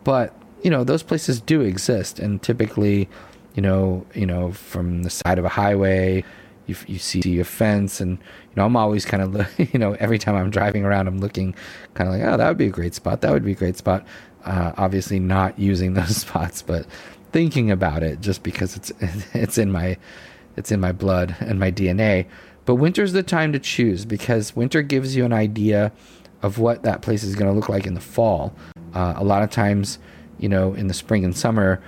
But, 0.04 0.34
you 0.64 0.70
know 0.70 0.82
those 0.82 1.04
places 1.04 1.40
do 1.40 1.60
exist, 1.60 2.18
and 2.18 2.42
typically, 2.42 3.08
you 3.54 3.62
know, 3.62 4.04
you 4.14 4.26
know, 4.26 4.50
from 4.52 5.02
the 5.02 5.10
side 5.10 5.38
of 5.38 5.44
a 5.44 5.50
highway, 5.50 6.24
you 6.66 6.74
you 6.86 6.98
see 6.98 7.38
a 7.38 7.44
fence, 7.44 8.00
and 8.00 8.12
you 8.12 8.56
know, 8.56 8.64
I'm 8.64 8.74
always 8.74 9.04
kind 9.04 9.22
of 9.22 9.58
you 9.72 9.78
know 9.78 9.92
every 10.00 10.18
time 10.18 10.34
I'm 10.34 10.50
driving 10.50 10.84
around, 10.84 11.06
I'm 11.06 11.18
looking 11.18 11.54
kind 11.92 12.08
of 12.08 12.18
like, 12.18 12.26
oh, 12.26 12.38
that 12.38 12.48
would 12.48 12.56
be 12.56 12.66
a 12.66 12.70
great 12.70 12.94
spot. 12.94 13.20
That 13.20 13.32
would 13.32 13.44
be 13.44 13.52
a 13.52 13.54
great 13.54 13.76
spot. 13.76 14.06
Uh, 14.44 14.72
obviously, 14.78 15.20
not 15.20 15.56
using 15.70 15.92
those 15.92 16.16
spots, 16.16 16.62
but 16.62 16.86
thinking 17.30 17.70
about 17.70 18.02
it 18.02 18.20
just 18.20 18.42
because 18.42 18.74
it's 18.74 18.90
it's 19.34 19.58
in 19.58 19.70
my 19.70 19.98
it's 20.56 20.72
in 20.72 20.80
my 20.80 20.92
blood 20.92 21.36
and 21.40 21.60
my 21.60 21.70
DNA. 21.70 22.26
But 22.64 22.76
winter's 22.76 23.12
the 23.12 23.22
time 23.22 23.52
to 23.52 23.58
choose 23.58 24.04
because 24.04 24.56
winter 24.56 24.82
gives 24.82 25.14
you 25.14 25.24
an 25.24 25.32
idea 25.32 25.92
of 26.42 26.58
what 26.58 26.82
that 26.82 27.02
place 27.02 27.22
is 27.22 27.34
going 27.34 27.50
to 27.50 27.56
look 27.58 27.68
like 27.68 27.86
in 27.86 27.94
the 27.94 28.00
fall. 28.00 28.54
Uh, 28.94 29.14
a 29.16 29.24
lot 29.24 29.42
of 29.42 29.50
times, 29.50 29.98
you 30.38 30.48
know, 30.48 30.74
in 30.74 30.88
the 30.88 30.94
spring 30.94 31.24
and 31.24 31.36
summer, 31.36 31.82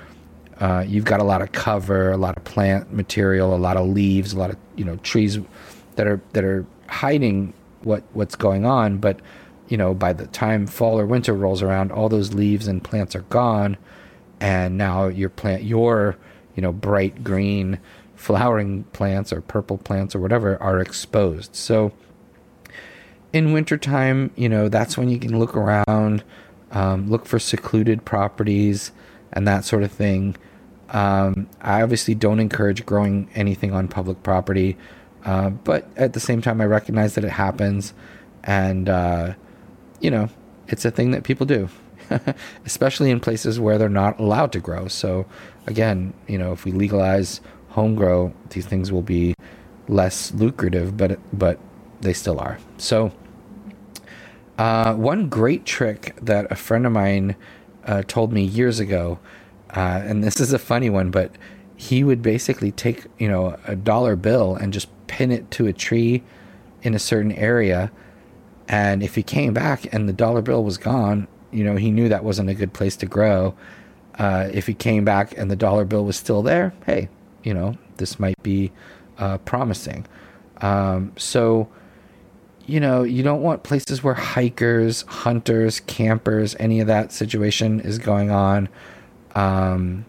uh, 0.60 0.84
you've 0.86 1.04
got 1.04 1.20
a 1.20 1.24
lot 1.24 1.42
of 1.42 1.52
cover, 1.52 2.10
a 2.10 2.16
lot 2.16 2.36
of 2.36 2.44
plant 2.44 2.92
material, 2.92 3.54
a 3.54 3.56
lot 3.56 3.76
of 3.76 3.86
leaves, 3.86 4.32
a 4.32 4.38
lot 4.38 4.50
of 4.50 4.56
you 4.76 4.84
know 4.84 4.96
trees 4.96 5.38
that 5.96 6.06
are 6.06 6.20
that 6.32 6.44
are 6.44 6.64
hiding 6.88 7.52
what 7.82 8.02
what's 8.14 8.34
going 8.34 8.64
on. 8.64 8.98
But 8.98 9.20
you 9.68 9.76
know, 9.76 9.92
by 9.92 10.12
the 10.12 10.26
time 10.28 10.66
fall 10.66 10.98
or 10.98 11.06
winter 11.06 11.34
rolls 11.34 11.62
around, 11.62 11.92
all 11.92 12.08
those 12.08 12.32
leaves 12.32 12.66
and 12.66 12.82
plants 12.82 13.14
are 13.14 13.22
gone, 13.22 13.76
and 14.40 14.78
now 14.78 15.08
your 15.08 15.28
plant, 15.28 15.64
your 15.64 16.16
you 16.54 16.62
know 16.62 16.72
bright 16.72 17.22
green 17.22 17.78
flowering 18.16 18.84
plants 18.84 19.32
or 19.32 19.40
purple 19.40 19.78
plants 19.78 20.14
or 20.14 20.20
whatever 20.20 20.60
are 20.62 20.80
exposed. 20.80 21.54
So 21.54 21.92
in 23.32 23.52
wintertime, 23.52 24.30
you 24.34 24.48
know, 24.48 24.68
that's 24.68 24.96
when 24.96 25.08
you 25.08 25.18
can 25.18 25.38
look 25.38 25.54
around, 25.54 26.24
um, 26.72 27.08
look 27.08 27.26
for 27.26 27.38
secluded 27.38 28.04
properties 28.04 28.92
and 29.32 29.46
that 29.46 29.64
sort 29.64 29.82
of 29.82 29.92
thing. 29.92 30.36
Um, 30.90 31.48
I 31.60 31.82
obviously 31.82 32.14
don't 32.14 32.40
encourage 32.40 32.86
growing 32.86 33.28
anything 33.34 33.72
on 33.72 33.88
public 33.88 34.22
property, 34.22 34.76
uh, 35.24 35.50
but 35.50 35.88
at 35.96 36.12
the 36.12 36.20
same 36.20 36.40
time, 36.40 36.60
I 36.60 36.64
recognize 36.64 37.16
that 37.16 37.24
it 37.24 37.32
happens, 37.32 37.92
and 38.44 38.88
uh, 38.88 39.34
you 40.00 40.10
know, 40.10 40.28
it's 40.68 40.84
a 40.84 40.90
thing 40.92 41.10
that 41.10 41.24
people 41.24 41.44
do, 41.44 41.68
especially 42.64 43.10
in 43.10 43.18
places 43.18 43.58
where 43.58 43.78
they're 43.78 43.88
not 43.88 44.18
allowed 44.20 44.52
to 44.52 44.60
grow. 44.60 44.86
So, 44.86 45.26
again, 45.66 46.14
you 46.28 46.38
know, 46.38 46.52
if 46.52 46.64
we 46.64 46.70
legalize 46.70 47.40
home 47.76 47.94
grow, 47.94 48.32
these 48.50 48.64
things 48.64 48.90
will 48.90 49.02
be 49.02 49.34
less 49.86 50.32
lucrative, 50.32 50.96
but 50.96 51.20
but 51.38 51.60
they 52.00 52.14
still 52.14 52.40
are. 52.40 52.58
So, 52.78 53.12
uh, 54.58 54.94
one 54.94 55.28
great 55.28 55.66
trick 55.66 56.16
that 56.22 56.50
a 56.50 56.56
friend 56.56 56.86
of 56.86 56.92
mine 56.92 57.36
uh, 57.84 58.02
told 58.08 58.32
me 58.32 58.42
years 58.42 58.80
ago, 58.80 59.18
uh, 59.76 60.00
and 60.04 60.24
this 60.24 60.40
is 60.40 60.54
a 60.54 60.58
funny 60.58 60.88
one, 60.88 61.10
but 61.10 61.30
he 61.76 62.02
would 62.02 62.22
basically 62.22 62.72
take 62.72 63.04
you 63.18 63.28
know 63.28 63.58
a 63.66 63.76
dollar 63.76 64.16
bill 64.16 64.56
and 64.56 64.72
just 64.72 64.88
pin 65.06 65.30
it 65.30 65.50
to 65.52 65.66
a 65.66 65.72
tree 65.74 66.22
in 66.82 66.94
a 66.94 66.98
certain 66.98 67.32
area, 67.32 67.92
and 68.68 69.02
if 69.02 69.14
he 69.14 69.22
came 69.22 69.52
back 69.52 69.92
and 69.92 70.08
the 70.08 70.14
dollar 70.14 70.40
bill 70.40 70.64
was 70.64 70.78
gone, 70.78 71.28
you 71.52 71.62
know 71.62 71.76
he 71.76 71.90
knew 71.90 72.08
that 72.08 72.24
wasn't 72.24 72.48
a 72.48 72.54
good 72.54 72.72
place 72.72 72.96
to 72.96 73.06
grow. 73.06 73.54
Uh, 74.18 74.48
if 74.50 74.66
he 74.66 74.72
came 74.72 75.04
back 75.04 75.36
and 75.36 75.50
the 75.50 75.56
dollar 75.56 75.84
bill 75.84 76.02
was 76.02 76.16
still 76.16 76.42
there, 76.42 76.72
hey, 76.86 77.10
you 77.46 77.54
know 77.54 77.78
this 77.96 78.18
might 78.18 78.42
be 78.42 78.72
uh, 79.18 79.38
promising. 79.38 80.06
Um, 80.60 81.12
so 81.16 81.68
you 82.66 82.80
know, 82.80 83.04
you 83.04 83.22
don't 83.22 83.42
want 83.42 83.62
places 83.62 84.02
where 84.02 84.14
hikers, 84.14 85.02
hunters, 85.02 85.78
campers, 85.80 86.56
any 86.58 86.80
of 86.80 86.88
that 86.88 87.12
situation 87.12 87.78
is 87.78 87.98
going 87.98 88.30
on. 88.30 88.68
Um, 89.36 90.04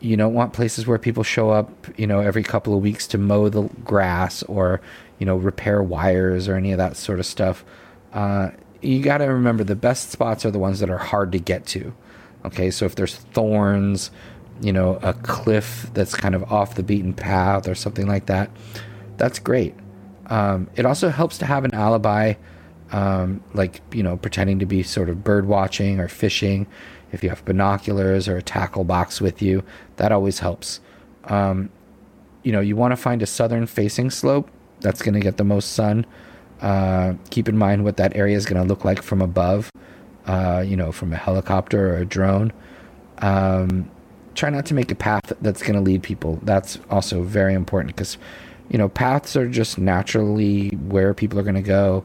you 0.00 0.16
don't 0.16 0.32
want 0.32 0.54
places 0.54 0.86
where 0.86 0.98
people 0.98 1.22
show 1.22 1.50
up, 1.50 1.70
you 1.98 2.06
know, 2.06 2.20
every 2.20 2.42
couple 2.42 2.74
of 2.74 2.82
weeks 2.82 3.06
to 3.08 3.18
mow 3.18 3.50
the 3.50 3.64
grass 3.84 4.42
or, 4.44 4.80
you 5.18 5.26
know, 5.26 5.36
repair 5.36 5.82
wires 5.82 6.48
or 6.48 6.56
any 6.56 6.72
of 6.72 6.78
that 6.78 6.96
sort 6.96 7.18
of 7.20 7.26
stuff. 7.26 7.64
Uh, 8.14 8.50
you 8.80 9.02
got 9.02 9.18
to 9.18 9.26
remember 9.26 9.62
the 9.62 9.76
best 9.76 10.10
spots 10.10 10.46
are 10.46 10.50
the 10.50 10.58
ones 10.58 10.80
that 10.80 10.88
are 10.88 10.98
hard 10.98 11.32
to 11.32 11.38
get 11.38 11.66
to. 11.66 11.94
Okay, 12.44 12.70
so 12.70 12.86
if 12.86 12.94
there's 12.94 13.14
thorns, 13.14 14.10
you 14.62 14.72
know, 14.72 14.98
a 15.02 15.12
cliff 15.12 15.90
that's 15.92 16.14
kind 16.14 16.34
of 16.34 16.50
off 16.50 16.76
the 16.76 16.82
beaten 16.82 17.12
path 17.12 17.68
or 17.68 17.74
something 17.74 18.06
like 18.06 18.26
that, 18.26 18.50
that's 19.16 19.38
great. 19.38 19.74
Um, 20.26 20.70
it 20.76 20.86
also 20.86 21.08
helps 21.08 21.36
to 21.38 21.46
have 21.46 21.64
an 21.64 21.74
alibi, 21.74 22.34
um, 22.92 23.42
like 23.54 23.80
you 23.92 24.02
know, 24.02 24.16
pretending 24.16 24.60
to 24.60 24.66
be 24.66 24.82
sort 24.82 25.08
of 25.08 25.24
bird 25.24 25.46
watching 25.46 25.98
or 25.98 26.08
fishing. 26.08 26.66
If 27.10 27.22
you 27.22 27.28
have 27.28 27.44
binoculars 27.44 28.28
or 28.28 28.36
a 28.38 28.42
tackle 28.42 28.84
box 28.84 29.20
with 29.20 29.42
you, 29.42 29.64
that 29.96 30.12
always 30.12 30.38
helps. 30.38 30.80
Um, 31.24 31.70
you 32.42 32.52
know, 32.52 32.60
you 32.60 32.76
want 32.76 32.92
to 32.92 32.96
find 32.96 33.20
a 33.20 33.26
southern 33.26 33.66
facing 33.66 34.10
slope 34.10 34.48
that's 34.80 35.02
going 35.02 35.14
to 35.14 35.20
get 35.20 35.36
the 35.36 35.44
most 35.44 35.72
sun. 35.72 36.06
Uh, 36.60 37.14
keep 37.30 37.48
in 37.48 37.58
mind 37.58 37.84
what 37.84 37.96
that 37.96 38.16
area 38.16 38.36
is 38.36 38.46
going 38.46 38.62
to 38.62 38.66
look 38.66 38.84
like 38.84 39.02
from 39.02 39.20
above. 39.20 39.70
Uh, 40.24 40.64
you 40.64 40.76
know, 40.76 40.92
from 40.92 41.12
a 41.12 41.16
helicopter 41.16 41.94
or 41.94 41.98
a 41.98 42.06
drone. 42.06 42.52
Um, 43.18 43.90
try 44.34 44.50
not 44.50 44.66
to 44.66 44.74
make 44.74 44.90
a 44.90 44.94
path 44.94 45.32
that's 45.40 45.62
going 45.62 45.74
to 45.74 45.80
lead 45.80 46.02
people. 46.02 46.38
That's 46.42 46.78
also 46.90 47.22
very 47.22 47.54
important 47.54 47.94
because 47.94 48.18
you 48.72 48.78
know, 48.78 48.88
paths 48.88 49.36
are 49.36 49.46
just 49.46 49.76
naturally 49.76 50.70
where 50.70 51.12
people 51.12 51.38
are 51.38 51.42
going 51.42 51.54
to 51.54 51.60
go. 51.60 52.04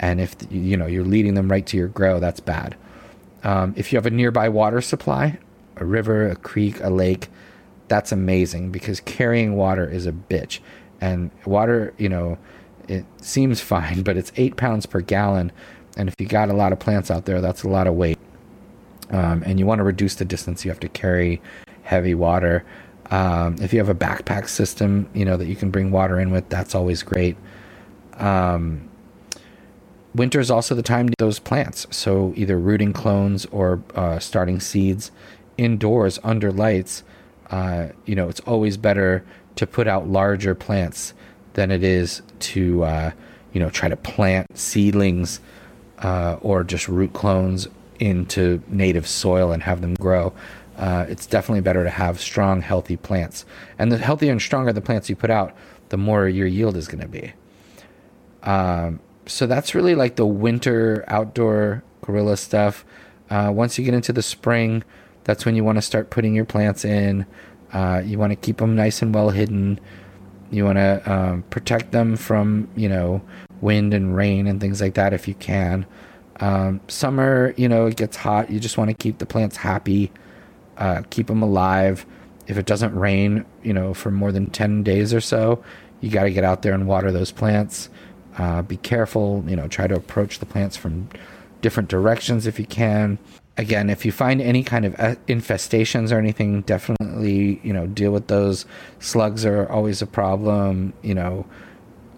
And 0.00 0.18
if, 0.18 0.34
you 0.50 0.76
know, 0.76 0.86
you're 0.86 1.04
leading 1.04 1.34
them 1.34 1.50
right 1.50 1.64
to 1.66 1.76
your 1.76 1.88
grow, 1.88 2.20
that's 2.20 2.40
bad. 2.40 2.74
Um, 3.44 3.74
if 3.76 3.92
you 3.92 3.98
have 3.98 4.06
a 4.06 4.10
nearby 4.10 4.48
water 4.48 4.80
supply, 4.80 5.38
a 5.76 5.84
river, 5.84 6.28
a 6.28 6.36
creek, 6.36 6.80
a 6.82 6.88
lake, 6.88 7.28
that's 7.88 8.12
amazing 8.12 8.72
because 8.72 9.00
carrying 9.00 9.56
water 9.56 9.88
is 9.88 10.06
a 10.06 10.12
bitch. 10.12 10.60
And 11.02 11.30
water, 11.44 11.92
you 11.98 12.08
know, 12.08 12.38
it 12.88 13.04
seems 13.18 13.60
fine, 13.60 14.02
but 14.02 14.16
it's 14.16 14.32
eight 14.36 14.56
pounds 14.56 14.86
per 14.86 15.02
gallon. 15.02 15.52
And 15.98 16.08
if 16.08 16.14
you 16.18 16.26
got 16.26 16.48
a 16.48 16.54
lot 16.54 16.72
of 16.72 16.78
plants 16.78 17.10
out 17.10 17.26
there, 17.26 17.42
that's 17.42 17.62
a 17.62 17.68
lot 17.68 17.86
of 17.86 17.94
weight. 17.94 18.18
Um, 19.10 19.42
and 19.44 19.58
you 19.58 19.66
want 19.66 19.80
to 19.80 19.84
reduce 19.84 20.14
the 20.14 20.24
distance 20.24 20.64
you 20.64 20.70
have 20.70 20.80
to 20.80 20.88
carry 20.88 21.42
heavy 21.86 22.14
water. 22.14 22.64
Um, 23.10 23.56
if 23.60 23.72
you 23.72 23.78
have 23.78 23.88
a 23.88 23.94
backpack 23.94 24.48
system, 24.48 25.08
you 25.14 25.24
know 25.24 25.36
that 25.36 25.46
you 25.46 25.56
can 25.56 25.70
bring 25.70 25.90
water 25.90 26.20
in 26.20 26.30
with, 26.30 26.48
that's 26.48 26.74
always 26.74 27.02
great. 27.02 27.36
Um, 28.14 28.88
winter 30.14 30.40
is 30.40 30.50
also 30.50 30.74
the 30.74 30.82
time 30.82 31.08
to 31.08 31.14
those 31.18 31.38
plants. 31.38 31.86
So 31.90 32.32
either 32.36 32.58
rooting 32.58 32.92
clones 32.92 33.46
or 33.46 33.82
uh, 33.94 34.18
starting 34.18 34.60
seeds 34.60 35.12
indoors 35.56 36.18
under 36.24 36.50
lights. 36.50 37.04
Uh, 37.50 37.88
you 38.04 38.14
know, 38.14 38.28
it's 38.28 38.40
always 38.40 38.76
better 38.76 39.24
to 39.54 39.66
put 39.66 39.86
out 39.86 40.08
larger 40.08 40.54
plants 40.54 41.14
than 41.54 41.70
it 41.70 41.82
is 41.82 42.22
to 42.38 42.82
uh, 42.84 43.10
you 43.52 43.60
know 43.60 43.70
try 43.70 43.88
to 43.88 43.96
plant 43.96 44.58
seedlings 44.58 45.40
uh, 46.00 46.36
or 46.42 46.64
just 46.64 46.88
root 46.88 47.12
clones 47.12 47.68
into 48.00 48.62
native 48.68 49.06
soil 49.06 49.52
and 49.52 49.62
have 49.62 49.80
them 49.80 49.94
grow 49.94 50.32
uh, 50.76 51.06
it's 51.08 51.26
definitely 51.26 51.62
better 51.62 51.84
to 51.84 51.90
have 51.90 52.20
strong, 52.20 52.60
healthy 52.60 52.96
plants. 52.96 53.44
And 53.78 53.90
the 53.90 53.98
healthier 53.98 54.32
and 54.32 54.40
stronger 54.40 54.72
the 54.72 54.80
plants 54.80 55.08
you 55.08 55.16
put 55.16 55.30
out, 55.30 55.56
the 55.88 55.96
more 55.96 56.28
your 56.28 56.46
yield 56.46 56.76
is 56.76 56.86
going 56.86 57.00
to 57.00 57.08
be. 57.08 57.32
Um, 58.42 59.00
so 59.26 59.46
that's 59.46 59.74
really 59.74 59.94
like 59.94 60.16
the 60.16 60.26
winter 60.26 61.04
outdoor 61.08 61.82
guerrilla 62.02 62.36
stuff. 62.36 62.84
Uh, 63.30 63.50
once 63.54 63.78
you 63.78 63.84
get 63.84 63.94
into 63.94 64.12
the 64.12 64.22
spring, 64.22 64.84
that's 65.24 65.44
when 65.44 65.56
you 65.56 65.64
want 65.64 65.76
to 65.76 65.82
start 65.82 66.10
putting 66.10 66.34
your 66.34 66.44
plants 66.44 66.84
in. 66.84 67.26
Uh, 67.72 68.02
you 68.04 68.18
want 68.18 68.30
to 68.30 68.36
keep 68.36 68.58
them 68.58 68.76
nice 68.76 69.02
and 69.02 69.14
well 69.14 69.30
hidden. 69.30 69.80
You 70.50 70.64
want 70.64 70.76
to 70.76 71.12
um, 71.12 71.42
protect 71.50 71.90
them 71.90 72.16
from, 72.16 72.68
you 72.76 72.88
know, 72.88 73.22
wind 73.60 73.94
and 73.94 74.14
rain 74.14 74.46
and 74.46 74.60
things 74.60 74.80
like 74.80 74.94
that 74.94 75.12
if 75.12 75.26
you 75.26 75.34
can. 75.34 75.86
Um, 76.38 76.80
summer, 76.86 77.54
you 77.56 77.68
know, 77.68 77.86
it 77.86 77.96
gets 77.96 78.18
hot. 78.18 78.50
You 78.50 78.60
just 78.60 78.78
want 78.78 78.90
to 78.90 78.94
keep 78.94 79.18
the 79.18 79.26
plants 79.26 79.56
happy 79.56 80.12
uh, 80.78 81.02
keep 81.10 81.26
them 81.26 81.42
alive. 81.42 82.06
If 82.46 82.58
it 82.58 82.66
doesn't 82.66 82.94
rain, 82.94 83.44
you 83.62 83.72
know, 83.72 83.94
for 83.94 84.10
more 84.10 84.32
than 84.32 84.46
10 84.50 84.82
days 84.82 85.12
or 85.12 85.20
so, 85.20 85.62
you 86.00 86.10
got 86.10 86.24
to 86.24 86.30
get 86.30 86.44
out 86.44 86.62
there 86.62 86.74
and 86.74 86.86
water 86.86 87.10
those 87.10 87.32
plants. 87.32 87.88
Uh, 88.38 88.62
be 88.62 88.76
careful, 88.76 89.42
you 89.46 89.56
know, 89.56 89.66
try 89.66 89.86
to 89.86 89.94
approach 89.94 90.38
the 90.38 90.46
plants 90.46 90.76
from 90.76 91.08
different 91.62 91.88
directions 91.88 92.46
if 92.46 92.58
you 92.58 92.66
can. 92.66 93.18
Again, 93.56 93.88
if 93.88 94.04
you 94.04 94.12
find 94.12 94.42
any 94.42 94.62
kind 94.62 94.84
of 94.84 94.94
uh, 94.98 95.14
infestations 95.26 96.12
or 96.12 96.18
anything, 96.18 96.60
definitely, 96.62 97.60
you 97.62 97.72
know, 97.72 97.86
deal 97.86 98.12
with 98.12 98.28
those. 98.28 98.66
Slugs 99.00 99.46
are 99.46 99.66
always 99.70 100.02
a 100.02 100.06
problem, 100.06 100.92
you 101.02 101.14
know, 101.14 101.46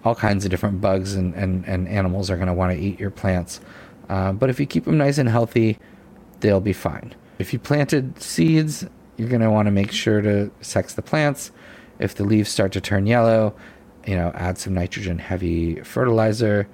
all 0.04 0.16
kinds 0.16 0.44
of 0.44 0.50
different 0.50 0.80
bugs 0.80 1.14
and, 1.14 1.34
and, 1.34 1.64
and 1.66 1.86
animals 1.88 2.30
are 2.30 2.36
going 2.36 2.48
to 2.48 2.54
want 2.54 2.72
to 2.72 2.78
eat 2.78 2.98
your 2.98 3.10
plants. 3.10 3.60
Uh, 4.08 4.32
but 4.32 4.50
if 4.50 4.58
you 4.58 4.66
keep 4.66 4.84
them 4.84 4.98
nice 4.98 5.18
and 5.18 5.28
healthy, 5.28 5.78
they'll 6.40 6.60
be 6.60 6.72
fine. 6.72 7.14
If 7.38 7.52
you 7.52 7.58
planted 7.58 8.20
seeds, 8.20 8.86
you're 9.16 9.28
going 9.28 9.42
to 9.42 9.50
want 9.50 9.66
to 9.66 9.72
make 9.72 9.92
sure 9.92 10.20
to 10.20 10.50
sex 10.60 10.94
the 10.94 11.02
plants. 11.02 11.50
If 11.98 12.14
the 12.14 12.24
leaves 12.24 12.48
start 12.48 12.72
to 12.72 12.80
turn 12.80 13.06
yellow, 13.06 13.54
you 14.06 14.16
know, 14.16 14.30
add 14.34 14.58
some 14.58 14.74
nitrogen 14.74 15.18
heavy 15.18 15.80
fertilizer. 15.82 16.68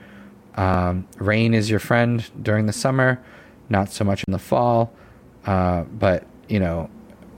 Um, 0.56 1.06
rain 1.16 1.52
is 1.54 1.68
your 1.68 1.80
friend 1.80 2.28
during 2.40 2.66
the 2.66 2.72
summer, 2.72 3.22
not 3.68 3.90
so 3.90 4.04
much 4.04 4.22
in 4.26 4.32
the 4.32 4.38
fall. 4.38 4.92
Uh, 5.46 5.82
but 5.84 6.26
you 6.48 6.60
know, 6.60 6.88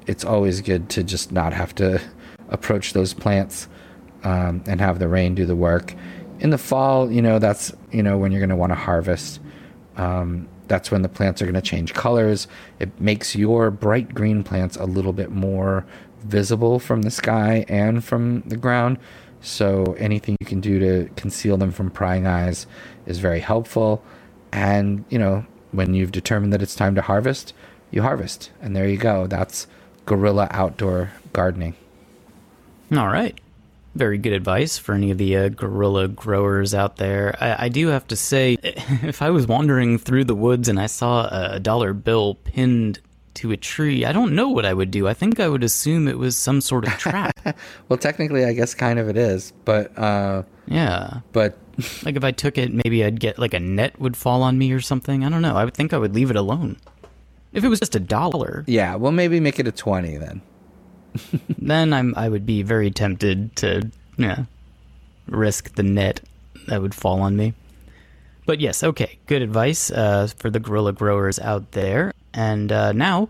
it's 0.07 0.24
always 0.24 0.61
good 0.61 0.89
to 0.91 1.03
just 1.03 1.33
not 1.33 1.53
have 1.53 1.74
to 1.77 2.01
approach 2.49 2.93
those 2.93 3.14
plants 3.14 3.68
um, 4.22 4.62
and 4.66 4.81
have 4.81 4.99
the 4.99 5.09
rain 5.09 5.35
do 5.35 5.47
the 5.47 5.57
work. 5.57 5.95
In 6.41 6.51
the 6.51 6.59
fall, 6.59 7.11
you 7.11 7.22
know, 7.22 7.39
that's 7.39 7.72
you 7.91 8.03
know 8.03 8.18
when 8.18 8.33
you're 8.33 8.41
going 8.41 8.51
to 8.51 8.57
want 8.57 8.70
to 8.70 8.77
harvest. 8.77 9.41
Um, 9.97 10.49
that's 10.69 10.91
when 10.91 11.03
the 11.03 11.09
plants 11.09 11.41
are 11.41 11.45
going 11.45 11.55
to 11.55 11.61
change 11.61 11.95
colors. 11.95 12.49
It 12.79 13.01
makes 13.01 13.37
your 13.37 13.71
bright 13.71 14.14
green 14.14 14.43
plants 14.43 14.77
a 14.77 14.85
little 14.85 15.12
bit 15.12 15.31
more 15.31 15.87
visible 16.25 16.79
from 16.79 17.03
the 17.03 17.11
sky 17.11 17.64
and 17.69 18.05
from 18.05 18.43
the 18.43 18.57
ground. 18.57 18.99
So 19.41 19.95
anything 19.99 20.37
you 20.41 20.47
can 20.47 20.61
do 20.61 20.79
to 20.79 21.11
conceal 21.14 21.57
them 21.57 21.71
from 21.71 21.91
prying 21.91 22.27
eyes 22.27 22.67
is 23.07 23.19
very 23.19 23.41
helpful. 23.41 24.03
And, 24.53 25.05
you 25.09 25.19
know, 25.19 25.47
when 25.73 25.95
you've 25.95 26.12
determined 26.12 26.53
that 26.53 26.62
it's 26.62 26.75
time 26.75 26.95
to 26.95 27.03
harvest, 27.03 27.53
you 27.91 28.03
harvest. 28.03 28.51
And 28.61 28.75
there 28.75 28.89
you 28.89 28.97
go. 28.97 29.27
That's 29.27 29.67
guerrilla 30.05 30.49
outdoor 30.51 31.12
gardening. 31.33 31.75
All 32.97 33.09
right. 33.09 33.39
Very 33.97 34.18
good 34.18 34.34
advice 34.34 34.76
for 34.76 34.94
any 34.94 35.11
of 35.11 35.16
the 35.16 35.36
uh, 35.36 35.49
guerrilla 35.49 36.07
growers 36.07 36.74
out 36.74 36.97
there. 36.97 37.34
I, 37.40 37.64
I, 37.64 37.68
do 37.70 37.88
have 37.88 38.07
to 38.09 38.16
say, 38.16 38.59
if 38.62 39.22
I 39.22 39.30
was 39.30 39.47
wandering 39.47 39.97
through 39.97 40.24
the 40.24 40.34
woods 40.34 40.68
and 40.68 40.78
I 40.78 40.84
saw 40.84 41.26
a 41.30 41.59
dollar 41.59 41.94
bill 41.94 42.34
pinned 42.34 43.01
to 43.36 43.53
a 43.53 43.57
tree, 43.57 44.05
I 44.05 44.12
don't 44.12 44.34
know 44.34 44.51
what 44.51 44.66
I 44.66 44.74
would 44.74 44.90
do. 44.90 45.09
I 45.09 45.14
think 45.14 45.40
I 45.40 45.49
would 45.49 45.64
assume 45.64 46.09
it 46.09 46.18
was 46.18 46.36
some 46.36 46.61
sort 46.61 46.86
of 46.86 46.92
trap. 46.99 47.40
well, 47.88 47.97
technically, 47.97 48.44
I 48.44 48.53
guess 48.53 48.74
kind 48.74 48.99
of 48.99 49.09
it 49.09 49.16
is, 49.16 49.55
but 49.64 49.97
uh, 49.99 50.42
yeah, 50.66 51.20
but 51.32 51.57
like 52.05 52.16
if 52.16 52.24
I 52.24 52.32
took 52.32 52.59
it, 52.59 52.74
maybe 52.74 53.03
I'd 53.03 53.18
get 53.18 53.38
like 53.38 53.55
a 53.55 53.61
net 53.61 53.99
would 53.99 54.16
fall 54.16 54.42
on 54.42 54.59
me 54.59 54.72
or 54.72 54.80
something. 54.82 55.24
I 55.24 55.30
don't 55.30 55.42
know. 55.42 55.57
I 55.57 55.64
would 55.64 55.74
think 55.74 55.94
I 55.94 55.99
would 55.99 56.14
leave 56.14 56.28
it 56.28 56.36
alone. 56.36 56.76
If 57.55 57.64
it 57.64 57.68
was 57.68 57.80
just 57.80 57.94
a 57.94 58.01
dollar, 58.01 58.62
yeah, 58.66 58.97
well, 58.97 59.12
maybe 59.12 59.40
make 59.40 59.59
it 59.59 59.66
a 59.66 59.72
twenty 59.72 60.18
then. 60.18 60.42
then 61.59 61.93
I'm 61.93 62.14
I 62.17 62.29
would 62.29 62.47
be 62.47 62.62
very 62.62 62.91
tempted 62.91 63.57
to 63.57 63.91
yeah 64.17 64.45
risk 65.29 65.75
the 65.75 65.83
net 65.83 66.21
that 66.67 66.83
would 66.83 66.95
fall 66.95 67.21
on 67.21 67.37
me. 67.37 67.55
But 68.47 68.61
yes, 68.61 68.85
okay, 68.85 69.19
good 69.27 69.43
advice 69.43 69.91
uh, 69.91 70.29
for 70.39 70.51
the 70.51 70.61
guerrilla 70.61 70.93
growers 70.93 71.39
out 71.39 71.73
there. 71.73 72.12
And 72.33 72.71
uh, 72.71 72.93
now 72.93 73.29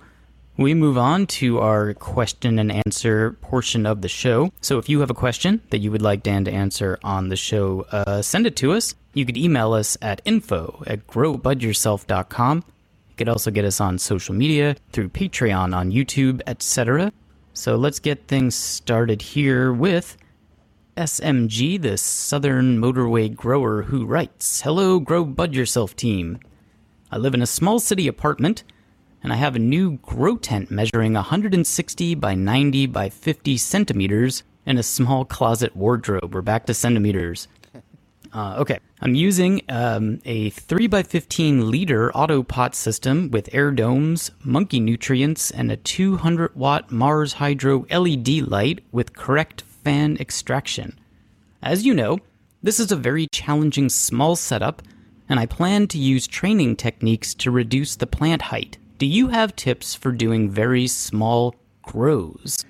we 0.58 0.74
move 0.74 0.98
on 0.98 1.26
to 1.26 1.58
our 1.58 1.94
question 1.94 2.58
and 2.58 2.70
answer 2.70 3.32
portion 3.40 3.86
of 3.86 4.02
the 4.02 4.08
show. 4.08 4.52
So 4.60 4.78
if 4.78 4.88
you 4.88 5.00
have 5.00 5.10
a 5.10 5.14
question 5.14 5.62
that 5.70 5.78
you 5.78 5.90
would 5.90 6.02
like 6.02 6.22
Dan 6.22 6.44
to 6.44 6.50
answer 6.50 6.98
on 7.02 7.30
the 7.30 7.36
show, 7.36 7.86
uh, 7.92 8.20
send 8.20 8.46
it 8.46 8.56
to 8.56 8.72
us. 8.72 8.94
You 9.14 9.24
could 9.24 9.38
email 9.38 9.72
us 9.72 9.96
at 10.02 10.20
info 10.26 10.82
at 10.86 11.06
growbudyourself.com. 11.06 12.64
You 13.08 13.16
could 13.16 13.28
also 13.30 13.50
get 13.50 13.64
us 13.64 13.80
on 13.80 13.98
social 13.98 14.34
media 14.34 14.76
through 14.92 15.08
Patreon, 15.08 15.74
on 15.74 15.92
YouTube, 15.92 16.42
etc. 16.46 17.12
So 17.56 17.74
let's 17.76 18.00
get 18.00 18.28
things 18.28 18.54
started 18.54 19.22
here 19.22 19.72
with 19.72 20.18
SMG, 20.98 21.80
the 21.80 21.96
Southern 21.96 22.78
Motorway 22.78 23.34
Grower, 23.34 23.84
who 23.84 24.04
writes 24.04 24.60
Hello, 24.60 25.00
Grow 25.00 25.24
Bud 25.24 25.54
Yourself 25.54 25.96
team. 25.96 26.38
I 27.10 27.16
live 27.16 27.32
in 27.32 27.40
a 27.40 27.46
small 27.46 27.78
city 27.78 28.08
apartment, 28.08 28.62
and 29.22 29.32
I 29.32 29.36
have 29.36 29.56
a 29.56 29.58
new 29.58 29.92
grow 30.02 30.36
tent 30.36 30.70
measuring 30.70 31.14
160 31.14 32.14
by 32.16 32.34
90 32.34 32.88
by 32.88 33.08
50 33.08 33.56
centimeters 33.56 34.42
and 34.66 34.78
a 34.78 34.82
small 34.82 35.24
closet 35.24 35.74
wardrobe. 35.74 36.34
We're 36.34 36.42
back 36.42 36.66
to 36.66 36.74
centimeters. 36.74 37.48
Uh, 38.36 38.56
okay, 38.58 38.78
I'm 39.00 39.14
using 39.14 39.62
um, 39.70 40.20
a 40.26 40.50
3 40.50 40.88
by 40.88 41.02
15 41.02 41.70
liter 41.70 42.12
auto 42.12 42.42
pot 42.42 42.74
system 42.74 43.30
with 43.30 43.48
air 43.54 43.70
domes, 43.70 44.30
monkey 44.44 44.78
nutrients, 44.78 45.50
and 45.50 45.72
a 45.72 45.78
200 45.78 46.54
watt 46.54 46.92
Mars 46.92 47.32
Hydro 47.32 47.86
LED 47.90 48.46
light 48.46 48.84
with 48.92 49.16
correct 49.16 49.62
fan 49.62 50.18
extraction. 50.18 50.98
As 51.62 51.86
you 51.86 51.94
know, 51.94 52.18
this 52.62 52.78
is 52.78 52.92
a 52.92 52.96
very 52.96 53.26
challenging 53.28 53.88
small 53.88 54.36
setup, 54.36 54.82
and 55.30 55.40
I 55.40 55.46
plan 55.46 55.88
to 55.88 55.98
use 55.98 56.26
training 56.26 56.76
techniques 56.76 57.32
to 57.36 57.50
reduce 57.50 57.96
the 57.96 58.06
plant 58.06 58.42
height. 58.42 58.76
Do 58.98 59.06
you 59.06 59.28
have 59.28 59.56
tips 59.56 59.94
for 59.94 60.12
doing 60.12 60.50
very 60.50 60.88
small 60.88 61.54
grows? 61.80 62.62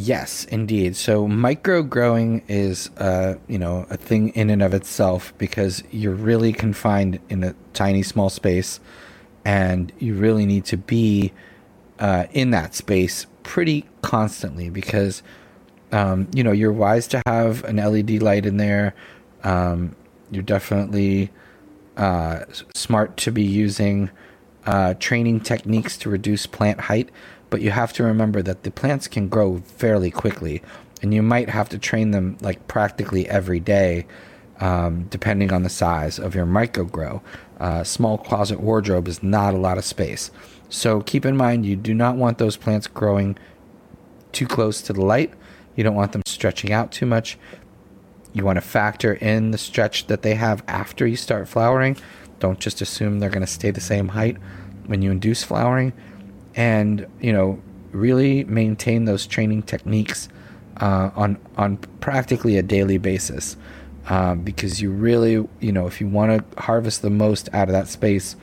Yes, 0.00 0.44
indeed. 0.44 0.94
So 0.94 1.26
micro 1.26 1.82
growing 1.82 2.44
is, 2.46 2.88
uh, 2.98 3.34
you 3.48 3.58
know, 3.58 3.84
a 3.90 3.96
thing 3.96 4.28
in 4.28 4.48
and 4.48 4.62
of 4.62 4.72
itself 4.72 5.34
because 5.38 5.82
you're 5.90 6.14
really 6.14 6.52
confined 6.52 7.18
in 7.28 7.42
a 7.42 7.56
tiny, 7.74 8.04
small 8.04 8.30
space, 8.30 8.78
and 9.44 9.92
you 9.98 10.14
really 10.14 10.46
need 10.46 10.64
to 10.66 10.76
be 10.76 11.32
uh, 11.98 12.26
in 12.30 12.52
that 12.52 12.76
space 12.76 13.26
pretty 13.42 13.86
constantly 14.00 14.70
because, 14.70 15.24
um, 15.90 16.28
you 16.32 16.44
know, 16.44 16.52
you're 16.52 16.72
wise 16.72 17.08
to 17.08 17.20
have 17.26 17.64
an 17.64 17.78
LED 17.78 18.22
light 18.22 18.46
in 18.46 18.56
there. 18.56 18.94
Um, 19.42 19.96
you're 20.30 20.44
definitely 20.44 21.32
uh, 21.96 22.44
smart 22.72 23.16
to 23.16 23.32
be 23.32 23.42
using 23.42 24.10
uh, 24.64 24.94
training 25.00 25.40
techniques 25.40 25.96
to 25.98 26.08
reduce 26.08 26.46
plant 26.46 26.82
height 26.82 27.10
but 27.50 27.60
you 27.60 27.70
have 27.70 27.92
to 27.94 28.02
remember 28.02 28.42
that 28.42 28.62
the 28.62 28.70
plants 28.70 29.08
can 29.08 29.28
grow 29.28 29.58
fairly 29.58 30.10
quickly, 30.10 30.62
and 31.02 31.14
you 31.14 31.22
might 31.22 31.48
have 31.48 31.68
to 31.70 31.78
train 31.78 32.10
them 32.10 32.36
like 32.40 32.66
practically 32.68 33.28
every 33.28 33.60
day, 33.60 34.06
um, 34.60 35.04
depending 35.04 35.52
on 35.52 35.62
the 35.62 35.68
size 35.68 36.18
of 36.18 36.34
your 36.34 36.46
micro 36.46 36.84
grow. 36.84 37.22
Uh, 37.58 37.82
small 37.84 38.18
closet 38.18 38.60
wardrobe 38.60 39.08
is 39.08 39.22
not 39.22 39.54
a 39.54 39.58
lot 39.58 39.78
of 39.78 39.84
space, 39.84 40.30
so 40.68 41.00
keep 41.00 41.24
in 41.24 41.36
mind 41.36 41.64
you 41.64 41.76
do 41.76 41.94
not 41.94 42.16
want 42.16 42.38
those 42.38 42.56
plants 42.56 42.86
growing 42.86 43.36
too 44.32 44.46
close 44.46 44.82
to 44.82 44.92
the 44.92 45.04
light. 45.04 45.32
You 45.74 45.84
don't 45.84 45.94
want 45.94 46.12
them 46.12 46.22
stretching 46.26 46.72
out 46.72 46.92
too 46.92 47.06
much. 47.06 47.38
You 48.32 48.44
want 48.44 48.56
to 48.56 48.60
factor 48.60 49.14
in 49.14 49.52
the 49.52 49.58
stretch 49.58 50.06
that 50.08 50.22
they 50.22 50.34
have 50.34 50.62
after 50.68 51.06
you 51.06 51.16
start 51.16 51.48
flowering. 51.48 51.96
Don't 52.38 52.60
just 52.60 52.80
assume 52.80 53.18
they're 53.18 53.30
going 53.30 53.46
to 53.46 53.52
stay 53.52 53.70
the 53.70 53.80
same 53.80 54.08
height 54.08 54.36
when 54.86 55.02
you 55.02 55.10
induce 55.10 55.42
flowering 55.42 55.92
and 56.54 57.06
you 57.20 57.32
know 57.32 57.60
really 57.92 58.44
maintain 58.44 59.04
those 59.04 59.26
training 59.26 59.62
techniques 59.62 60.28
uh, 60.80 61.10
on 61.16 61.38
on 61.56 61.76
practically 62.00 62.58
a 62.58 62.62
daily 62.62 62.98
basis 62.98 63.56
um, 64.08 64.40
because 64.42 64.80
you 64.80 64.90
really 64.90 65.46
you 65.60 65.72
know 65.72 65.86
if 65.86 66.00
you 66.00 66.08
want 66.08 66.30
to 66.30 66.62
harvest 66.62 67.02
the 67.02 67.10
most 67.10 67.48
out 67.52 67.68
of 67.68 67.72
that 67.72 67.88
space 67.88 68.36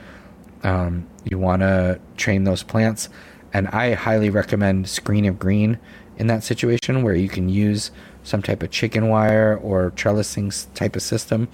um, 0.66 1.08
you 1.24 1.38
want 1.38 1.62
to 1.62 2.00
train 2.18 2.44
those 2.44 2.64
plants. 2.64 3.08
And 3.54 3.68
I 3.68 3.94
highly 3.94 4.30
recommend 4.30 4.90
screen 4.90 5.26
of 5.26 5.40
green 5.40 5.80
in 6.18 6.28
that 6.28 6.44
situation 6.44 7.04
where 7.04 7.14
you 7.14 7.30
can 7.30 7.50
use 7.50 7.92
some 8.24 8.42
type 8.42 8.64
of 8.64 8.72
chicken 8.72 9.08
wire 9.08 9.58
or 9.62 9.92
trellising 9.92 10.52
type 10.74 10.96
of 10.96 11.04
system 11.04 11.48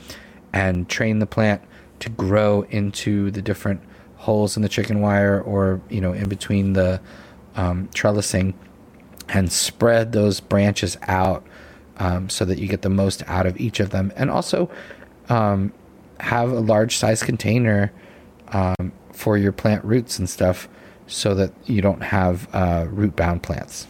and 0.53 0.87
train 0.87 1.19
the 1.19 1.25
plant 1.25 1.61
to 1.99 2.09
grow 2.09 2.61
into 2.69 3.29
the 3.31 3.41
different 3.41 3.81
holes 4.21 4.55
in 4.55 4.61
the 4.61 4.69
chicken 4.69 5.01
wire 5.01 5.41
or 5.41 5.81
you 5.89 5.99
know 5.99 6.13
in 6.13 6.29
between 6.29 6.73
the 6.73 7.01
um, 7.55 7.87
trellising 7.89 8.53
and 9.29 9.51
spread 9.51 10.11
those 10.11 10.39
branches 10.39 10.97
out 11.07 11.45
um, 11.97 12.29
so 12.29 12.45
that 12.45 12.59
you 12.59 12.67
get 12.67 12.81
the 12.81 12.89
most 12.89 13.23
out 13.27 13.45
of 13.45 13.59
each 13.59 13.79
of 13.79 13.89
them. 13.91 14.11
And 14.15 14.29
also 14.29 14.69
um, 15.29 15.73
have 16.19 16.51
a 16.51 16.59
large 16.59 16.97
size 16.97 17.23
container 17.23 17.91
um, 18.49 18.91
for 19.13 19.37
your 19.37 19.51
plant 19.51 19.83
roots 19.85 20.19
and 20.19 20.29
stuff 20.29 20.67
so 21.07 21.33
that 21.35 21.51
you 21.65 21.81
don't 21.81 22.01
have 22.01 22.47
uh, 22.53 22.85
root 22.89 23.15
bound 23.15 23.43
plants 23.43 23.87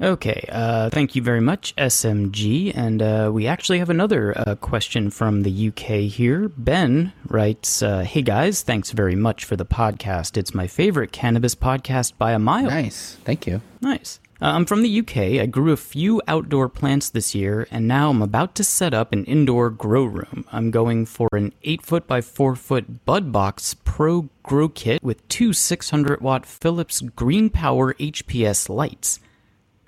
Okay, 0.00 0.48
uh, 0.50 0.90
thank 0.90 1.16
you 1.16 1.22
very 1.22 1.40
much, 1.40 1.74
SMG. 1.76 2.72
And 2.74 3.02
uh, 3.02 3.30
we 3.32 3.48
actually 3.48 3.80
have 3.80 3.90
another 3.90 4.32
uh, 4.38 4.54
question 4.54 5.10
from 5.10 5.42
the 5.42 5.68
UK 5.68 6.08
here. 6.08 6.48
Ben 6.50 7.12
writes 7.26 7.82
uh, 7.82 8.00
Hey 8.00 8.22
guys, 8.22 8.62
thanks 8.62 8.92
very 8.92 9.16
much 9.16 9.44
for 9.44 9.56
the 9.56 9.66
podcast. 9.66 10.36
It's 10.36 10.54
my 10.54 10.68
favorite 10.68 11.10
cannabis 11.10 11.56
podcast 11.56 12.12
by 12.16 12.32
a 12.32 12.38
mile. 12.38 12.70
Nice. 12.70 13.16
Thank 13.24 13.46
you. 13.46 13.60
Nice. 13.80 14.20
Uh, 14.40 14.52
I'm 14.52 14.66
from 14.66 14.82
the 14.82 15.00
UK. 15.00 15.40
I 15.42 15.46
grew 15.46 15.72
a 15.72 15.76
few 15.76 16.22
outdoor 16.28 16.68
plants 16.68 17.10
this 17.10 17.34
year, 17.34 17.66
and 17.72 17.88
now 17.88 18.10
I'm 18.10 18.22
about 18.22 18.54
to 18.56 18.64
set 18.64 18.94
up 18.94 19.12
an 19.12 19.24
indoor 19.24 19.68
grow 19.68 20.04
room. 20.04 20.44
I'm 20.52 20.70
going 20.70 21.06
for 21.06 21.28
an 21.32 21.52
8 21.64 21.82
foot 21.82 22.06
by 22.06 22.20
4 22.20 22.54
foot 22.54 23.04
Bud 23.04 23.32
Box 23.32 23.74
Pro 23.74 24.28
Grow 24.44 24.68
Kit 24.68 25.02
with 25.02 25.26
two 25.26 25.52
600 25.52 26.20
watt 26.20 26.46
Philips 26.46 27.00
Green 27.00 27.50
Power 27.50 27.94
HPS 27.94 28.68
lights. 28.68 29.18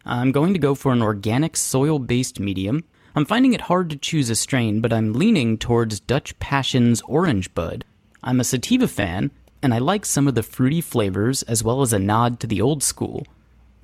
I'm 0.04 0.32
going 0.32 0.52
to 0.54 0.58
go 0.58 0.74
for 0.74 0.92
an 0.92 1.02
organic 1.02 1.56
soil 1.56 1.98
based 1.98 2.40
medium. 2.40 2.84
I'm 3.14 3.24
finding 3.24 3.52
it 3.52 3.62
hard 3.62 3.90
to 3.90 3.96
choose 3.96 4.30
a 4.30 4.36
strain, 4.36 4.80
but 4.80 4.92
I'm 4.92 5.12
leaning 5.12 5.58
towards 5.58 6.00
Dutch 6.00 6.38
Passion's 6.38 7.02
Orange 7.02 7.52
Bud. 7.54 7.84
I'm 8.22 8.40
a 8.40 8.44
sativa 8.44 8.88
fan, 8.88 9.30
and 9.62 9.74
I 9.74 9.78
like 9.78 10.06
some 10.06 10.26
of 10.28 10.34
the 10.34 10.42
fruity 10.42 10.80
flavors 10.80 11.42
as 11.42 11.62
well 11.62 11.82
as 11.82 11.92
a 11.92 11.98
nod 11.98 12.40
to 12.40 12.46
the 12.46 12.62
old 12.62 12.82
school. 12.82 13.26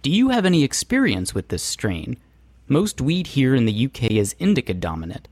Do 0.02 0.10
you 0.10 0.30
have 0.30 0.46
any 0.46 0.62
experience 0.62 1.34
with 1.34 1.48
this 1.48 1.62
strain? 1.62 2.16
Most 2.68 3.00
weed 3.00 3.28
here 3.28 3.54
in 3.54 3.66
the 3.66 3.86
UK 3.86 4.12
is 4.12 4.34
indica 4.38 4.74
dominant. 4.74 5.28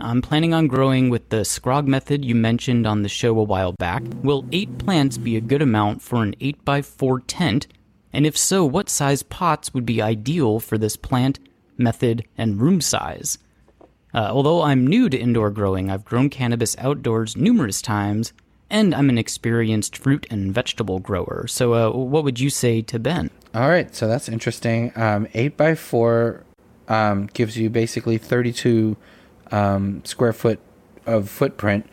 I'm 0.00 0.22
planning 0.22 0.52
on 0.52 0.66
growing 0.66 1.08
with 1.08 1.28
the 1.28 1.44
Scrog 1.44 1.86
method 1.86 2.24
you 2.24 2.34
mentioned 2.34 2.86
on 2.86 3.02
the 3.02 3.08
show 3.08 3.38
a 3.38 3.44
while 3.44 3.72
back. 3.72 4.02
Will 4.22 4.44
eight 4.50 4.78
plants 4.78 5.16
be 5.16 5.36
a 5.36 5.40
good 5.40 5.62
amount 5.62 6.02
for 6.02 6.22
an 6.22 6.34
8x4 6.40 7.22
tent? 7.26 7.66
And 8.14 8.24
if 8.24 8.38
so, 8.38 8.64
what 8.64 8.88
size 8.88 9.24
pots 9.24 9.74
would 9.74 9.84
be 9.84 10.00
ideal 10.00 10.60
for 10.60 10.78
this 10.78 10.96
plant, 10.96 11.40
method, 11.76 12.24
and 12.38 12.60
room 12.62 12.80
size? 12.80 13.38
Uh, 14.14 14.28
although 14.30 14.62
I'm 14.62 14.86
new 14.86 15.08
to 15.08 15.18
indoor 15.18 15.50
growing, 15.50 15.90
I've 15.90 16.04
grown 16.04 16.30
cannabis 16.30 16.76
outdoors 16.78 17.36
numerous 17.36 17.82
times, 17.82 18.32
and 18.70 18.94
I'm 18.94 19.10
an 19.10 19.18
experienced 19.18 19.96
fruit 19.96 20.28
and 20.30 20.54
vegetable 20.54 21.00
grower. 21.00 21.46
So, 21.48 21.74
uh, 21.74 21.90
what 21.90 22.22
would 22.22 22.38
you 22.38 22.50
say 22.50 22.80
to 22.82 23.00
Ben? 23.00 23.30
All 23.52 23.68
right, 23.68 23.92
so 23.92 24.06
that's 24.06 24.28
interesting. 24.28 24.92
Um, 24.94 25.26
eight 25.34 25.56
by 25.56 25.74
four 25.74 26.44
um, 26.86 27.26
gives 27.26 27.58
you 27.58 27.68
basically 27.68 28.18
thirty-two 28.18 28.96
um, 29.50 30.04
square 30.04 30.32
foot 30.32 30.60
of 31.06 31.28
footprint. 31.28 31.86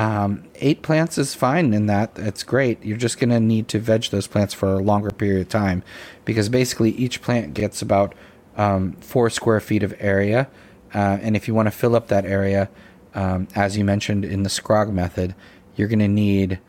Um, 0.00 0.44
eight 0.54 0.80
plants 0.80 1.18
is 1.18 1.34
fine 1.34 1.74
in 1.74 1.84
that. 1.84 2.12
It's 2.16 2.42
great. 2.42 2.82
You're 2.82 2.96
just 2.96 3.20
going 3.20 3.28
to 3.28 3.38
need 3.38 3.68
to 3.68 3.78
veg 3.78 4.04
those 4.04 4.26
plants 4.26 4.54
for 4.54 4.72
a 4.72 4.78
longer 4.78 5.10
period 5.10 5.42
of 5.42 5.50
time 5.50 5.82
because 6.24 6.48
basically 6.48 6.92
each 6.92 7.20
plant 7.20 7.52
gets 7.52 7.82
about 7.82 8.14
um, 8.56 8.92
four 9.02 9.28
square 9.28 9.60
feet 9.60 9.82
of 9.82 9.94
area. 9.98 10.48
Uh, 10.94 11.18
and 11.20 11.36
if 11.36 11.46
you 11.46 11.52
want 11.52 11.66
to 11.66 11.70
fill 11.70 11.94
up 11.94 12.08
that 12.08 12.24
area, 12.24 12.70
um, 13.14 13.46
as 13.54 13.76
you 13.76 13.84
mentioned 13.84 14.24
in 14.24 14.42
the 14.42 14.48
Scrog 14.48 14.90
method, 14.90 15.34
you're 15.76 15.86
going 15.86 15.98
to 15.98 16.08
need, 16.08 16.60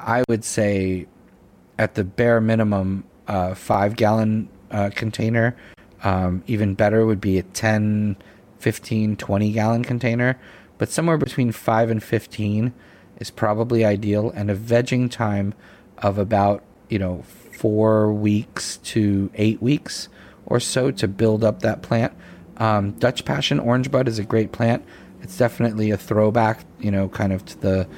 I 0.00 0.24
would 0.26 0.42
say, 0.42 1.06
at 1.78 1.96
the 1.96 2.04
bare 2.04 2.40
minimum, 2.40 3.04
a 3.28 3.54
five 3.54 3.94
gallon 3.94 4.48
uh, 4.70 4.88
container. 4.94 5.54
Um, 6.02 6.42
even 6.46 6.72
better 6.72 7.04
would 7.04 7.20
be 7.20 7.36
a 7.36 7.42
10, 7.42 8.16
15, 8.60 9.16
20 9.16 9.52
gallon 9.52 9.84
container. 9.84 10.38
But 10.84 10.90
somewhere 10.90 11.16
between 11.16 11.50
5 11.50 11.88
and 11.88 12.02
15 12.02 12.74
is 13.18 13.30
probably 13.30 13.86
ideal. 13.86 14.30
And 14.32 14.50
a 14.50 14.54
vegging 14.54 15.10
time 15.10 15.54
of 15.96 16.18
about, 16.18 16.62
you 16.90 16.98
know, 16.98 17.22
four 17.22 18.12
weeks 18.12 18.76
to 18.92 19.30
eight 19.36 19.62
weeks 19.62 20.10
or 20.44 20.60
so 20.60 20.90
to 20.90 21.08
build 21.08 21.42
up 21.42 21.60
that 21.60 21.80
plant. 21.80 22.12
Um, 22.58 22.90
Dutch 22.98 23.24
Passion 23.24 23.60
Orange 23.60 23.90
Bud 23.90 24.08
is 24.08 24.18
a 24.18 24.24
great 24.24 24.52
plant. 24.52 24.84
It's 25.22 25.38
definitely 25.38 25.90
a 25.90 25.96
throwback, 25.96 26.66
you 26.78 26.90
know, 26.90 27.08
kind 27.08 27.32
of 27.32 27.46
to 27.46 27.60
the, 27.62 27.88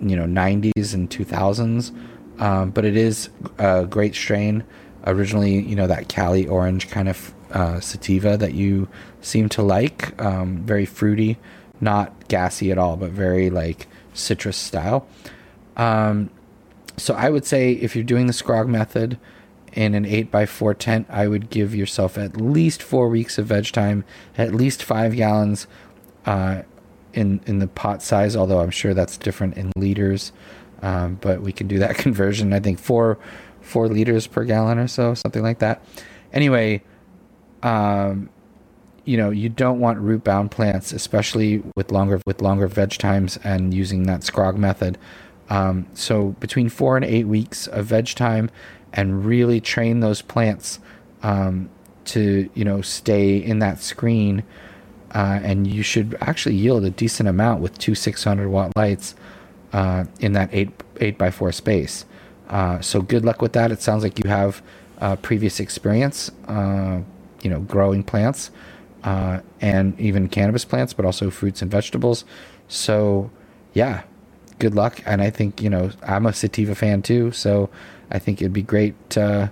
you 0.00 0.16
know, 0.16 0.24
90s 0.24 0.94
and 0.94 1.10
2000s. 1.10 1.94
Um, 2.40 2.70
but 2.70 2.86
it 2.86 2.96
is 2.96 3.28
a 3.58 3.84
great 3.84 4.14
strain. 4.14 4.64
Originally, 5.06 5.60
you 5.60 5.76
know, 5.76 5.86
that 5.86 6.08
Cali 6.08 6.46
orange 6.46 6.88
kind 6.88 7.10
of 7.10 7.34
uh, 7.50 7.78
sativa 7.80 8.38
that 8.38 8.54
you 8.54 8.88
seem 9.20 9.50
to 9.50 9.60
like. 9.60 10.18
Um, 10.18 10.62
very 10.64 10.86
fruity, 10.86 11.38
not 11.82 12.28
gassy 12.28 12.70
at 12.70 12.78
all, 12.78 12.96
but 12.96 13.10
very 13.10 13.50
like 13.50 13.88
citrus 14.14 14.56
style. 14.56 15.06
Um, 15.76 16.30
so 16.96 17.14
I 17.14 17.28
would 17.28 17.44
say 17.44 17.72
if 17.72 17.96
you're 17.96 18.04
doing 18.04 18.26
the 18.26 18.32
Scrog 18.32 18.68
method 18.68 19.18
in 19.72 19.94
an 19.94 20.04
8 20.04 20.30
by 20.30 20.46
4 20.46 20.74
tent, 20.74 21.06
I 21.10 21.26
would 21.26 21.50
give 21.50 21.74
yourself 21.74 22.16
at 22.16 22.36
least 22.36 22.82
four 22.82 23.08
weeks 23.08 23.38
of 23.38 23.46
veg 23.46 23.72
time, 23.72 24.04
at 24.38 24.54
least 24.54 24.82
five 24.82 25.16
gallons 25.16 25.66
uh, 26.26 26.62
in, 27.12 27.40
in 27.46 27.58
the 27.58 27.66
pot 27.66 28.02
size, 28.02 28.36
although 28.36 28.60
I'm 28.60 28.70
sure 28.70 28.94
that's 28.94 29.16
different 29.16 29.56
in 29.56 29.72
liters. 29.76 30.32
Um, 30.82 31.18
but 31.20 31.40
we 31.40 31.52
can 31.52 31.68
do 31.68 31.78
that 31.78 31.96
conversion. 31.96 32.52
I 32.52 32.60
think 32.60 32.78
four 32.78 33.18
four 33.60 33.88
liters 33.88 34.26
per 34.26 34.44
gallon 34.44 34.76
or 34.78 34.88
so, 34.88 35.14
something 35.14 35.42
like 35.42 35.60
that. 35.60 35.84
Anyway, 36.32 36.82
um, 37.62 38.28
you 39.04 39.16
know, 39.16 39.30
you 39.30 39.48
don't 39.48 39.80
want 39.80 39.98
root 39.98 40.24
bound 40.24 40.50
plants, 40.50 40.92
especially 40.92 41.62
with 41.76 41.90
longer 41.90 42.20
with 42.26 42.40
longer 42.40 42.68
veg 42.68 42.90
times 42.90 43.38
and 43.42 43.74
using 43.74 44.04
that 44.04 44.20
scrog 44.20 44.56
method. 44.56 44.98
Um, 45.50 45.86
so 45.94 46.30
between 46.40 46.68
four 46.68 46.96
and 46.96 47.04
eight 47.04 47.26
weeks 47.26 47.66
of 47.66 47.86
veg 47.86 48.08
time, 48.08 48.50
and 48.92 49.24
really 49.24 49.60
train 49.60 50.00
those 50.00 50.22
plants 50.22 50.78
um, 51.22 51.68
to 52.06 52.48
you 52.54 52.64
know 52.64 52.80
stay 52.80 53.36
in 53.36 53.58
that 53.58 53.80
screen, 53.80 54.44
uh, 55.14 55.40
and 55.42 55.66
you 55.66 55.82
should 55.82 56.16
actually 56.20 56.54
yield 56.54 56.84
a 56.84 56.90
decent 56.90 57.28
amount 57.28 57.60
with 57.60 57.76
two 57.78 57.94
600 57.94 58.48
watt 58.48 58.72
lights 58.76 59.14
uh, 59.72 60.04
in 60.20 60.32
that 60.34 60.48
eight 60.52 60.70
eight 61.00 61.18
by 61.18 61.30
four 61.30 61.50
space. 61.50 62.04
Uh, 62.48 62.80
so 62.80 63.00
good 63.02 63.24
luck 63.24 63.42
with 63.42 63.54
that. 63.54 63.72
It 63.72 63.82
sounds 63.82 64.04
like 64.04 64.22
you 64.22 64.28
have 64.28 64.62
uh, 65.00 65.16
previous 65.16 65.58
experience, 65.58 66.30
uh, 66.46 67.00
you 67.42 67.50
know, 67.50 67.60
growing 67.60 68.04
plants 68.04 68.50
uh, 69.04 69.40
and 69.60 69.98
even 70.00 70.28
cannabis 70.28 70.64
plants, 70.64 70.92
but 70.92 71.04
also 71.04 71.30
fruits 71.30 71.62
and 71.62 71.70
vegetables. 71.70 72.24
So 72.68 73.30
yeah, 73.74 74.02
good 74.58 74.74
luck. 74.74 75.02
And 75.06 75.22
I 75.22 75.30
think 75.30 75.62
you 75.62 75.70
know 75.70 75.90
I'm 76.02 76.26
a 76.26 76.32
sativa 76.32 76.74
fan 76.74 77.02
too, 77.02 77.32
so 77.32 77.70
I 78.10 78.18
think 78.18 78.40
it'd 78.40 78.52
be 78.52 78.62
great. 78.62 78.94
To, 79.10 79.50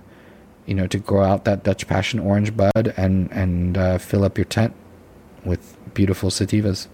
you 0.65 0.75
know, 0.75 0.87
to 0.87 0.99
grow 0.99 1.23
out 1.23 1.45
that 1.45 1.63
Dutch 1.63 1.87
Passion 1.87 2.19
orange 2.19 2.55
bud 2.55 2.93
and 2.97 3.31
and 3.31 3.77
uh, 3.77 3.97
fill 3.97 4.23
up 4.23 4.37
your 4.37 4.45
tent 4.45 4.73
with 5.43 5.77
beautiful 5.93 6.29
sativas. 6.29 6.87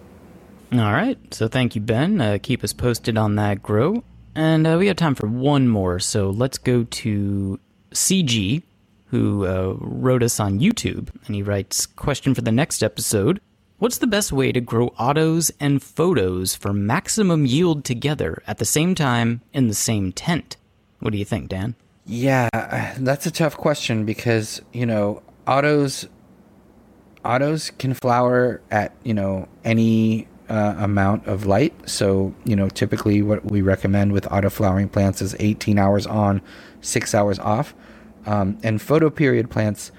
All 0.74 0.92
right. 0.92 1.18
So 1.34 1.48
thank 1.48 1.76
you, 1.76 1.82
Ben. 1.82 2.20
Uh, 2.20 2.38
keep 2.42 2.64
us 2.64 2.74
posted 2.74 3.18
on 3.18 3.36
that 3.36 3.64
grow. 3.64 4.04
And 4.36 4.68
uh, 4.68 4.76
we 4.78 4.88
have 4.88 4.98
time 4.98 5.16
for 5.16 5.28
one 5.28 5.68
more. 5.68 6.00
So 6.00 6.30
let's 6.30 6.58
go 6.58 6.84
to 6.84 7.60
CG, 7.92 8.64
who 9.08 9.46
uh, 9.46 9.76
wrote 9.80 10.24
us 10.24 10.40
on 10.40 10.60
YouTube. 10.60 11.10
And 11.26 11.36
he 11.36 11.42
writes 11.42 11.86
Question 11.86 12.34
for 12.34 12.42
the 12.42 12.52
next 12.52 12.84
episode 12.84 13.40
What's 13.80 14.00
the 14.00 14.08
best 14.08 14.32
way 14.32 14.52
to 14.52 14.60
grow 14.60 14.88
autos 14.98 15.52
and 15.60 15.84
photos 15.84 16.56
for 16.56 16.74
maximum 16.74 17.46
yield 17.46 17.86
together 17.86 18.42
at 18.48 18.58
the 18.58 18.66
same 18.66 18.96
time 18.96 19.42
in 19.54 19.68
the 19.68 19.76
same 19.76 20.12
tent? 20.12 20.58
What 21.00 21.12
do 21.12 21.20
you 21.20 21.26
think, 21.26 21.50
Dan? 21.50 21.76
Yeah, 22.04 22.50
that's 22.98 23.28
a 23.28 23.32
tough 23.32 23.56
question 23.56 24.04
because, 24.04 24.62
you 24.74 24.88
know, 24.88 25.22
autos 25.46 26.08
autos 27.24 27.70
can 27.72 27.94
flower 27.94 28.62
at, 28.72 28.96
you 29.04 29.14
know, 29.14 29.48
any 29.64 30.28
uh, 30.50 30.76
amount 30.80 31.28
of 31.28 31.46
light. 31.46 31.74
So, 31.88 32.34
you 32.46 32.56
know, 32.56 32.70
typically 32.70 33.22
what 33.22 33.46
we 33.46 33.62
recommend 33.62 34.12
with 34.12 34.32
auto 34.32 34.50
flowering 34.50 34.90
plants 34.90 35.22
is 35.22 35.36
18 35.40 35.78
hours 35.78 36.08
on, 36.08 36.42
6 36.82 37.14
hours 37.14 37.38
off. 37.40 37.76
Um, 38.28 38.60
and 38.62 38.80
photoperiod 38.80 39.50
plants 39.50 39.92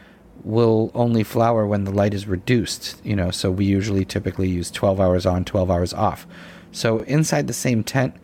will 0.45 0.91
only 0.95 1.25
flower 1.25 1.67
when 1.67 1.85
the 1.85 1.91
light 1.91 2.15
is 2.15 2.29
reduced, 2.29 3.05
you 3.05 3.17
know, 3.17 3.31
so 3.31 3.51
we 3.51 3.65
usually 3.65 4.05
typically 4.05 4.49
use 4.49 4.71
12 4.71 5.01
hours 5.01 5.27
on, 5.27 5.45
12 5.45 5.71
hours 5.71 5.95
off. 5.95 6.27
So 6.71 6.99
inside 7.01 7.47
the 7.47 7.55
same 7.55 7.83
tent, 7.83 8.15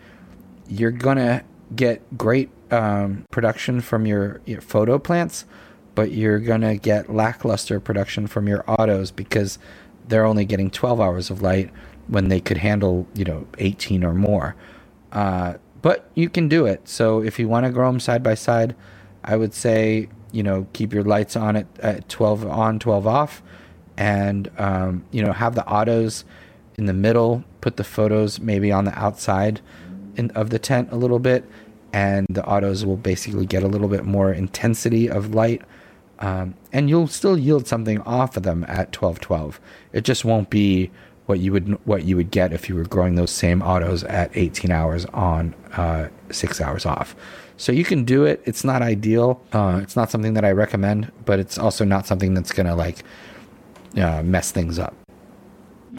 you're 0.68 0.90
going 0.90 1.16
to 1.16 1.42
get 1.74 2.02
great 2.16 2.50
um, 2.70 3.24
production 3.30 3.80
from 3.80 4.06
your, 4.06 4.40
your 4.44 4.60
photo 4.60 4.98
plants, 4.98 5.46
but 5.94 6.12
you're 6.12 6.38
going 6.38 6.60
to 6.60 6.76
get 6.76 7.12
lackluster 7.12 7.80
production 7.80 8.26
from 8.26 8.46
your 8.46 8.62
autos 8.68 9.10
because 9.10 9.58
they're 10.06 10.26
only 10.26 10.44
getting 10.44 10.70
12 10.70 11.00
hours 11.00 11.30
of 11.30 11.40
light 11.40 11.70
when 12.08 12.28
they 12.28 12.40
could 12.40 12.58
handle, 12.58 13.06
you 13.14 13.24
know, 13.24 13.46
18 13.58 14.04
or 14.04 14.12
more. 14.12 14.54
Uh, 15.12 15.54
but 15.80 16.10
you 16.14 16.28
can 16.28 16.48
do 16.48 16.66
it. 16.66 16.88
So 16.88 17.22
if 17.22 17.38
you 17.38 17.48
want 17.48 17.64
to 17.64 17.72
grow 17.72 17.90
them 17.90 18.00
side 18.00 18.22
by 18.22 18.34
side, 18.34 18.74
I 19.24 19.36
would 19.36 19.54
say, 19.54 20.08
you 20.32 20.42
know, 20.42 20.66
keep 20.72 20.92
your 20.92 21.04
lights 21.04 21.36
on 21.36 21.56
at, 21.56 21.66
at 21.80 22.08
12 22.08 22.46
on, 22.46 22.78
12 22.78 23.06
off, 23.06 23.42
and, 23.96 24.50
um, 24.58 25.04
you 25.10 25.22
know, 25.22 25.32
have 25.32 25.54
the 25.54 25.66
autos 25.66 26.24
in 26.76 26.86
the 26.86 26.92
middle, 26.92 27.44
put 27.60 27.76
the 27.76 27.84
photos 27.84 28.40
maybe 28.40 28.72
on 28.72 28.84
the 28.84 28.98
outside 28.98 29.60
in, 30.16 30.30
of 30.32 30.50
the 30.50 30.58
tent 30.58 30.88
a 30.92 30.96
little 30.96 31.18
bit, 31.18 31.44
and 31.92 32.26
the 32.28 32.44
autos 32.44 32.84
will 32.84 32.96
basically 32.96 33.46
get 33.46 33.62
a 33.62 33.68
little 33.68 33.88
bit 33.88 34.04
more 34.04 34.32
intensity 34.32 35.08
of 35.08 35.34
light. 35.34 35.62
Um, 36.18 36.54
and 36.72 36.88
you'll 36.88 37.08
still 37.08 37.38
yield 37.38 37.66
something 37.66 38.00
off 38.02 38.36
of 38.36 38.42
them 38.42 38.64
at 38.68 38.92
12 38.92 39.20
12. 39.20 39.60
It 39.92 40.04
just 40.04 40.24
won't 40.24 40.50
be 40.50 40.90
what 41.26 41.40
you 41.40 41.52
would 41.52 41.78
what 41.86 42.04
you 42.04 42.16
would 42.16 42.30
get 42.30 42.52
if 42.52 42.68
you 42.68 42.74
were 42.74 42.84
growing 42.84 43.14
those 43.14 43.30
same 43.30 43.62
autos 43.62 44.04
at 44.04 44.30
18 44.34 44.70
hours 44.70 45.06
on, 45.06 45.54
uh, 45.72 46.08
six 46.30 46.60
hours 46.60 46.84
off. 46.84 47.14
So 47.56 47.72
you 47.72 47.84
can 47.84 48.04
do 48.04 48.24
it. 48.24 48.42
It's 48.44 48.64
not 48.64 48.82
ideal. 48.82 49.40
Uh, 49.52 49.80
it's 49.82 49.96
not 49.96 50.10
something 50.10 50.34
that 50.34 50.44
I 50.44 50.52
recommend, 50.52 51.12
but 51.24 51.38
it's 51.38 51.58
also 51.58 51.84
not 51.84 52.06
something 52.06 52.34
that's 52.34 52.52
gonna 52.52 52.74
like 52.74 53.04
uh, 53.96 54.22
mess 54.22 54.50
things 54.50 54.78
up. 54.78 54.94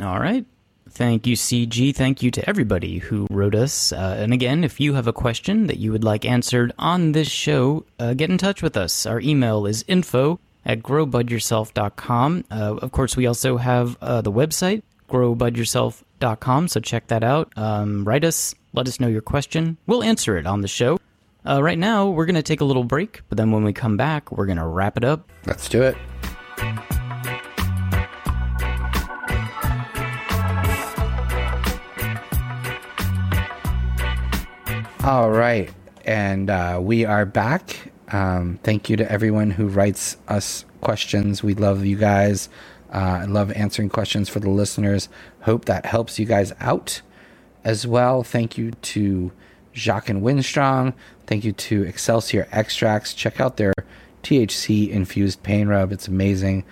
All 0.01 0.19
right. 0.19 0.45
Thank 0.89 1.27
you, 1.27 1.35
CG. 1.35 1.93
Thank 1.93 2.23
you 2.23 2.31
to 2.31 2.49
everybody 2.49 2.99
who 2.99 3.27
wrote 3.29 3.53
us. 3.53 3.91
Uh, 3.91 4.15
and 4.17 4.31
again, 4.31 4.63
if 4.63 4.79
you 4.79 4.93
have 4.93 5.07
a 5.07 5.13
question 5.13 5.67
that 5.67 5.77
you 5.77 5.91
would 5.91 6.05
like 6.05 6.23
answered 6.23 6.71
on 6.79 7.11
this 7.11 7.27
show, 7.27 7.85
uh, 7.99 8.13
get 8.13 8.29
in 8.29 8.37
touch 8.37 8.61
with 8.61 8.77
us. 8.77 9.05
Our 9.05 9.19
email 9.19 9.65
is 9.65 9.83
info 9.89 10.39
at 10.65 10.81
growbudyourself.com. 10.83 12.45
Uh, 12.49 12.75
of 12.81 12.91
course, 12.93 13.17
we 13.17 13.25
also 13.25 13.57
have 13.57 13.97
uh, 14.01 14.21
the 14.21 14.31
website, 14.31 14.83
growbudyourself.com. 15.09 16.67
So 16.69 16.79
check 16.79 17.07
that 17.07 17.23
out. 17.23 17.51
Um, 17.57 18.05
write 18.05 18.23
us, 18.23 18.55
let 18.73 18.87
us 18.87 18.99
know 18.99 19.07
your 19.07 19.21
question. 19.21 19.77
We'll 19.87 20.03
answer 20.03 20.37
it 20.37 20.47
on 20.47 20.61
the 20.61 20.69
show. 20.69 20.97
Uh, 21.47 21.61
right 21.61 21.77
now, 21.77 22.09
we're 22.09 22.25
going 22.25 22.35
to 22.35 22.41
take 22.43 22.61
a 22.61 22.65
little 22.65 22.83
break, 22.83 23.21
but 23.29 23.37
then 23.37 23.51
when 23.51 23.63
we 23.63 23.71
come 23.71 23.97
back, 23.97 24.31
we're 24.31 24.47
going 24.47 24.57
to 24.57 24.65
wrap 24.65 24.97
it 24.97 25.03
up. 25.03 25.29
Let's 25.45 25.69
do 25.69 25.83
it. 25.83 25.95
All 35.03 35.29
right. 35.29 35.71
And 36.03 36.49
uh, 36.49 36.79
we 36.81 37.05
are 37.05 37.27
back. 37.27 37.91
Um, 38.11 38.59
thank 38.63 38.89
you 38.89 38.97
to 38.97 39.11
everyone 39.11 39.51
who 39.51 39.67
writes 39.67 40.17
us 40.27 40.65
questions. 40.81 41.43
We 41.43 41.53
love 41.53 41.85
you 41.85 41.95
guys. 41.95 42.49
Uh, 42.91 43.19
I 43.21 43.25
love 43.25 43.51
answering 43.51 43.89
questions 43.89 44.29
for 44.29 44.39
the 44.39 44.49
listeners. 44.49 45.09
Hope 45.41 45.65
that 45.65 45.85
helps 45.85 46.17
you 46.17 46.25
guys 46.25 46.53
out 46.59 47.01
as 47.63 47.85
well. 47.85 48.23
Thank 48.23 48.57
you 48.57 48.71
to 48.71 49.31
Jacques 49.76 50.09
and 50.09 50.21
Winstrong. 50.21 50.93
Thank 51.28 51.43
you 51.43 51.51
to 51.51 51.84
Excelsior 51.84 52.47
Extracts. 52.51 53.13
Check 53.13 53.39
out 53.39 53.57
their 53.57 53.73
THC 54.23 54.89
infused 54.89 55.43
pain 55.43 55.67
rub. 55.67 55.91
It's 55.91 56.07
amazing. 56.07 56.63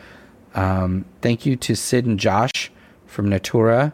Um, 0.56 1.06
thank 1.22 1.46
you 1.46 1.56
to 1.58 1.76
Sid 1.76 2.06
and 2.06 2.20
Josh 2.20 2.72
from 3.06 3.30
Natura 3.30 3.94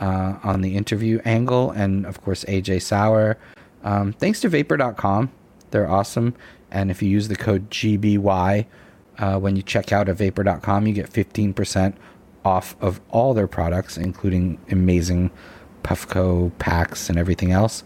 uh, 0.00 0.38
on 0.42 0.60
the 0.60 0.76
interview 0.76 1.20
angle, 1.24 1.70
and 1.70 2.06
of 2.06 2.22
course, 2.22 2.44
AJ 2.44 2.82
Sauer. 2.82 3.38
Um, 3.82 4.12
thanks 4.12 4.40
to 4.40 4.48
Vapor.com. 4.48 5.30
They're 5.70 5.88
awesome. 5.88 6.34
And 6.70 6.90
if 6.90 7.02
you 7.02 7.08
use 7.08 7.28
the 7.28 7.36
code 7.36 7.70
GBY 7.70 8.66
uh, 9.18 9.38
when 9.38 9.56
you 9.56 9.62
check 9.62 9.92
out 9.92 10.08
at 10.08 10.16
Vapor.com, 10.16 10.86
you 10.86 10.92
get 10.92 11.10
15% 11.10 11.94
off 12.44 12.76
of 12.80 13.00
all 13.10 13.34
their 13.34 13.46
products, 13.46 13.96
including 13.96 14.58
amazing 14.70 15.30
Puffco 15.82 16.56
packs 16.58 17.08
and 17.08 17.18
everything 17.18 17.52
else. 17.52 17.84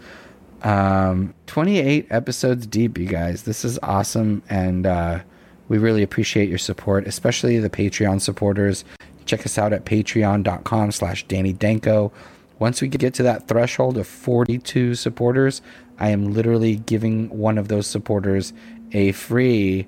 Um, 0.62 1.34
28 1.46 2.06
episodes 2.10 2.66
deep, 2.66 2.98
you 2.98 3.06
guys. 3.06 3.44
This 3.44 3.64
is 3.64 3.78
awesome. 3.82 4.42
And 4.48 4.86
uh, 4.86 5.20
we 5.68 5.78
really 5.78 6.02
appreciate 6.02 6.48
your 6.48 6.58
support, 6.58 7.06
especially 7.06 7.58
the 7.58 7.70
Patreon 7.70 8.20
supporters. 8.20 8.84
Check 9.24 9.46
us 9.46 9.58
out 9.58 9.72
at 9.72 9.84
patreon.com 9.84 10.92
slash 10.92 11.24
Danny 11.28 11.52
Danko. 11.52 12.12
Once 12.58 12.82
we 12.82 12.88
get 12.88 13.14
to 13.14 13.22
that 13.22 13.48
threshold 13.48 13.96
of 13.96 14.06
42 14.06 14.94
supporters, 14.94 15.62
I 15.98 16.10
am 16.10 16.32
literally 16.34 16.76
giving 16.76 17.28
one 17.30 17.56
of 17.56 17.68
those 17.68 17.86
supporters 17.86 18.52
a 18.92 19.12
free 19.12 19.86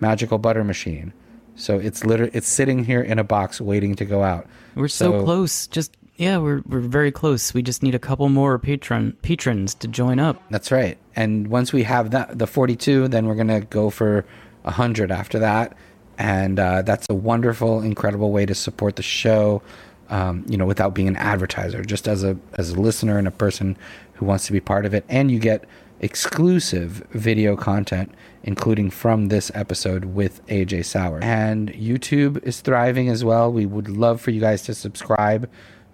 magical 0.00 0.38
butter 0.38 0.64
machine. 0.64 1.12
So 1.54 1.78
it's 1.78 2.04
literally 2.04 2.30
it's 2.34 2.48
sitting 2.48 2.84
here 2.84 3.02
in 3.02 3.18
a 3.18 3.24
box 3.24 3.60
waiting 3.60 3.94
to 3.96 4.04
go 4.04 4.22
out. 4.22 4.46
We're 4.74 4.88
so, 4.88 5.12
So- 5.12 5.24
close. 5.24 5.66
Just 5.66 5.96
yeah, 6.18 6.38
we're 6.38 6.62
we're 6.66 6.80
very 6.80 7.12
close. 7.12 7.54
We 7.54 7.62
just 7.62 7.82
need 7.82 7.94
a 7.94 7.98
couple 7.98 8.28
more 8.28 8.58
patron 8.58 9.16
patrons 9.22 9.72
to 9.76 9.88
join 9.88 10.18
up. 10.18 10.42
That's 10.50 10.72
right. 10.72 10.98
And 11.14 11.46
once 11.46 11.72
we 11.72 11.84
have 11.84 12.10
that 12.10 12.38
the 12.38 12.46
42, 12.46 13.06
then 13.08 13.26
we're 13.26 13.36
going 13.36 13.46
to 13.48 13.60
go 13.60 13.88
for 13.88 14.26
100 14.62 15.12
after 15.12 15.38
that. 15.38 15.76
And 16.18 16.58
uh, 16.58 16.82
that's 16.82 17.06
a 17.08 17.14
wonderful, 17.14 17.80
incredible 17.82 18.32
way 18.32 18.44
to 18.46 18.54
support 18.54 18.96
the 18.96 19.02
show, 19.02 19.62
um, 20.08 20.44
you 20.48 20.56
know, 20.56 20.66
without 20.66 20.92
being 20.92 21.06
an 21.06 21.16
advertiser, 21.16 21.84
just 21.84 22.08
as 22.08 22.24
a 22.24 22.36
as 22.54 22.70
a 22.70 22.80
listener 22.80 23.16
and 23.16 23.28
a 23.28 23.32
person 23.32 23.76
who 24.14 24.26
wants 24.26 24.46
to 24.46 24.52
be 24.52 24.58
part 24.60 24.84
of 24.84 24.94
it. 24.94 25.04
And 25.08 25.30
you 25.30 25.38
get 25.38 25.66
exclusive 26.00 27.06
video 27.12 27.56
content, 27.56 28.12
including 28.42 28.90
from 28.90 29.28
this 29.28 29.52
episode 29.54 30.06
with 30.06 30.44
AJ 30.48 30.84
Sauer. 30.86 31.20
And 31.22 31.72
YouTube 31.72 32.42
is 32.42 32.60
thriving 32.60 33.08
as 33.08 33.24
well. 33.24 33.52
We 33.52 33.66
would 33.66 33.88
love 33.88 34.20
for 34.20 34.32
you 34.32 34.40
guys 34.40 34.62
to 34.62 34.74
subscribe 34.74 35.48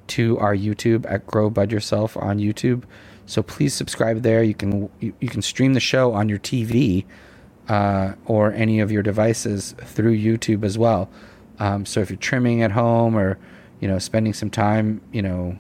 to 0.09 0.39
our 0.39 0.55
YouTube 0.55 1.11
at 1.11 1.27
Grow 1.27 1.51
Bud 1.51 1.73
Yourself 1.73 2.17
on 2.17 2.39
YouTube. 2.39 2.85
So 3.27 3.43
please 3.43 3.73
subscribe 3.75 4.23
there. 4.23 4.43
You 4.43 4.55
can 4.55 4.91
you, 5.01 5.15
you 5.21 5.29
can 5.29 5.43
stream 5.43 5.75
the 5.75 5.81
show 5.81 6.13
on 6.13 6.29
your 6.29 6.39
TV 6.39 7.05
uh, 7.69 8.15
or 8.27 8.53
any 8.53 8.81
of 8.81 8.93
your 8.93 9.03
devices 9.03 9.75
through 9.79 10.17
YouTube 10.17 10.65
as 10.65 10.77
well. 10.77 11.09
Um, 11.59 11.87
so 11.87 12.01
if 12.01 12.11
you're 12.11 12.17
trimming 12.17 12.63
at 12.63 12.73
home 12.73 13.17
or 13.17 13.39
you 13.81 13.89
know 13.89 13.99
spending 13.99 14.33
some 14.33 14.51
time, 14.51 15.01
you 15.13 15.23
know 15.23 15.59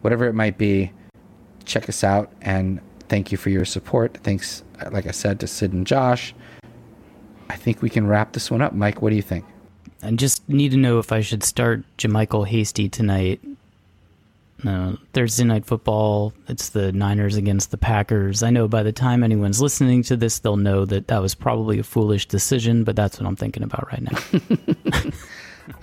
whatever 0.00 0.26
it 0.26 0.34
might 0.34 0.58
be, 0.58 0.92
check 1.64 1.88
us 1.88 2.02
out 2.02 2.32
and 2.40 2.80
thank 3.08 3.30
you 3.30 3.38
for 3.38 3.50
your 3.50 3.64
support. 3.64 4.18
Thanks, 4.22 4.64
like 4.90 5.06
I 5.06 5.10
said, 5.10 5.40
to 5.40 5.46
Sid 5.46 5.72
and 5.72 5.86
Josh. 5.86 6.34
I 7.50 7.56
think 7.56 7.82
we 7.82 7.90
can 7.90 8.06
wrap 8.06 8.32
this 8.32 8.50
one 8.50 8.62
up. 8.62 8.72
Mike, 8.72 9.02
what 9.02 9.10
do 9.10 9.16
you 9.16 9.22
think? 9.22 9.44
I 10.02 10.10
just 10.12 10.48
need 10.48 10.70
to 10.70 10.76
know 10.76 10.98
if 10.98 11.12
I 11.12 11.20
should 11.20 11.44
start 11.44 11.84
Jamycal 11.98 12.46
Hasty 12.48 12.88
tonight. 12.88 13.40
Uh, 14.64 14.70
no, 14.70 14.98
Thursday 15.12 15.44
night 15.44 15.64
football. 15.64 16.32
It's 16.48 16.70
the 16.70 16.92
Niners 16.92 17.36
against 17.36 17.70
the 17.70 17.78
Packers. 17.78 18.42
I 18.42 18.50
know 18.50 18.68
by 18.68 18.82
the 18.82 18.92
time 18.92 19.22
anyone's 19.22 19.60
listening 19.60 20.02
to 20.04 20.16
this, 20.16 20.38
they'll 20.38 20.56
know 20.56 20.84
that 20.84 21.08
that 21.08 21.20
was 21.20 21.34
probably 21.34 21.78
a 21.78 21.84
foolish 21.84 22.26
decision, 22.26 22.84
but 22.84 22.96
that's 22.96 23.18
what 23.18 23.26
I'm 23.26 23.36
thinking 23.36 23.62
about 23.62 23.88
right 23.92 24.02
now. 24.02 25.10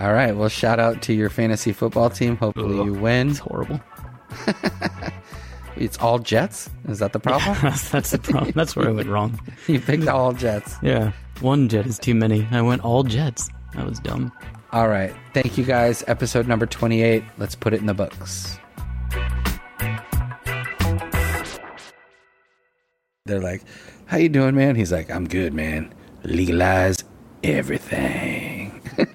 All 0.00 0.12
right. 0.12 0.36
Well, 0.36 0.48
shout 0.48 0.78
out 0.78 1.02
to 1.02 1.12
your 1.12 1.30
fantasy 1.30 1.72
football 1.72 2.10
team. 2.10 2.36
Hopefully 2.36 2.84
you 2.84 2.94
win. 2.94 3.30
It's 3.30 3.38
horrible. 3.38 3.80
It's 5.80 5.96
all 5.96 6.18
Jets. 6.18 6.68
Is 6.88 6.98
that 6.98 7.14
the 7.14 7.18
problem? 7.18 7.56
that's, 7.62 7.88
that's 7.90 8.10
the 8.10 8.18
problem. 8.18 8.52
That's 8.54 8.76
where 8.76 8.88
I 8.88 8.92
went 8.92 9.08
wrong. 9.08 9.40
you 9.66 9.80
picked 9.80 10.06
all 10.08 10.34
Jets. 10.34 10.76
Yeah, 10.82 11.12
one 11.40 11.70
jet 11.70 11.86
is 11.86 11.98
too 11.98 12.14
many. 12.14 12.46
I 12.50 12.60
went 12.60 12.84
all 12.84 13.02
jets. 13.02 13.48
That 13.74 13.86
was 13.86 13.98
dumb. 13.98 14.30
All 14.72 14.88
right. 14.88 15.14
Thank 15.32 15.56
you 15.56 15.64
guys. 15.64 16.04
Episode 16.06 16.46
number 16.46 16.66
28. 16.66 17.24
Let's 17.38 17.54
put 17.54 17.72
it 17.72 17.80
in 17.80 17.86
the 17.86 17.94
books. 17.94 18.58
They're 23.26 23.38
like, 23.38 23.62
"How 24.06 24.16
you 24.16 24.30
doing, 24.30 24.54
man?" 24.54 24.76
He's 24.76 24.92
like, 24.92 25.10
"I'm 25.10 25.28
good, 25.28 25.52
man. 25.52 25.92
Legalize 26.24 27.04
everything." 27.42 28.80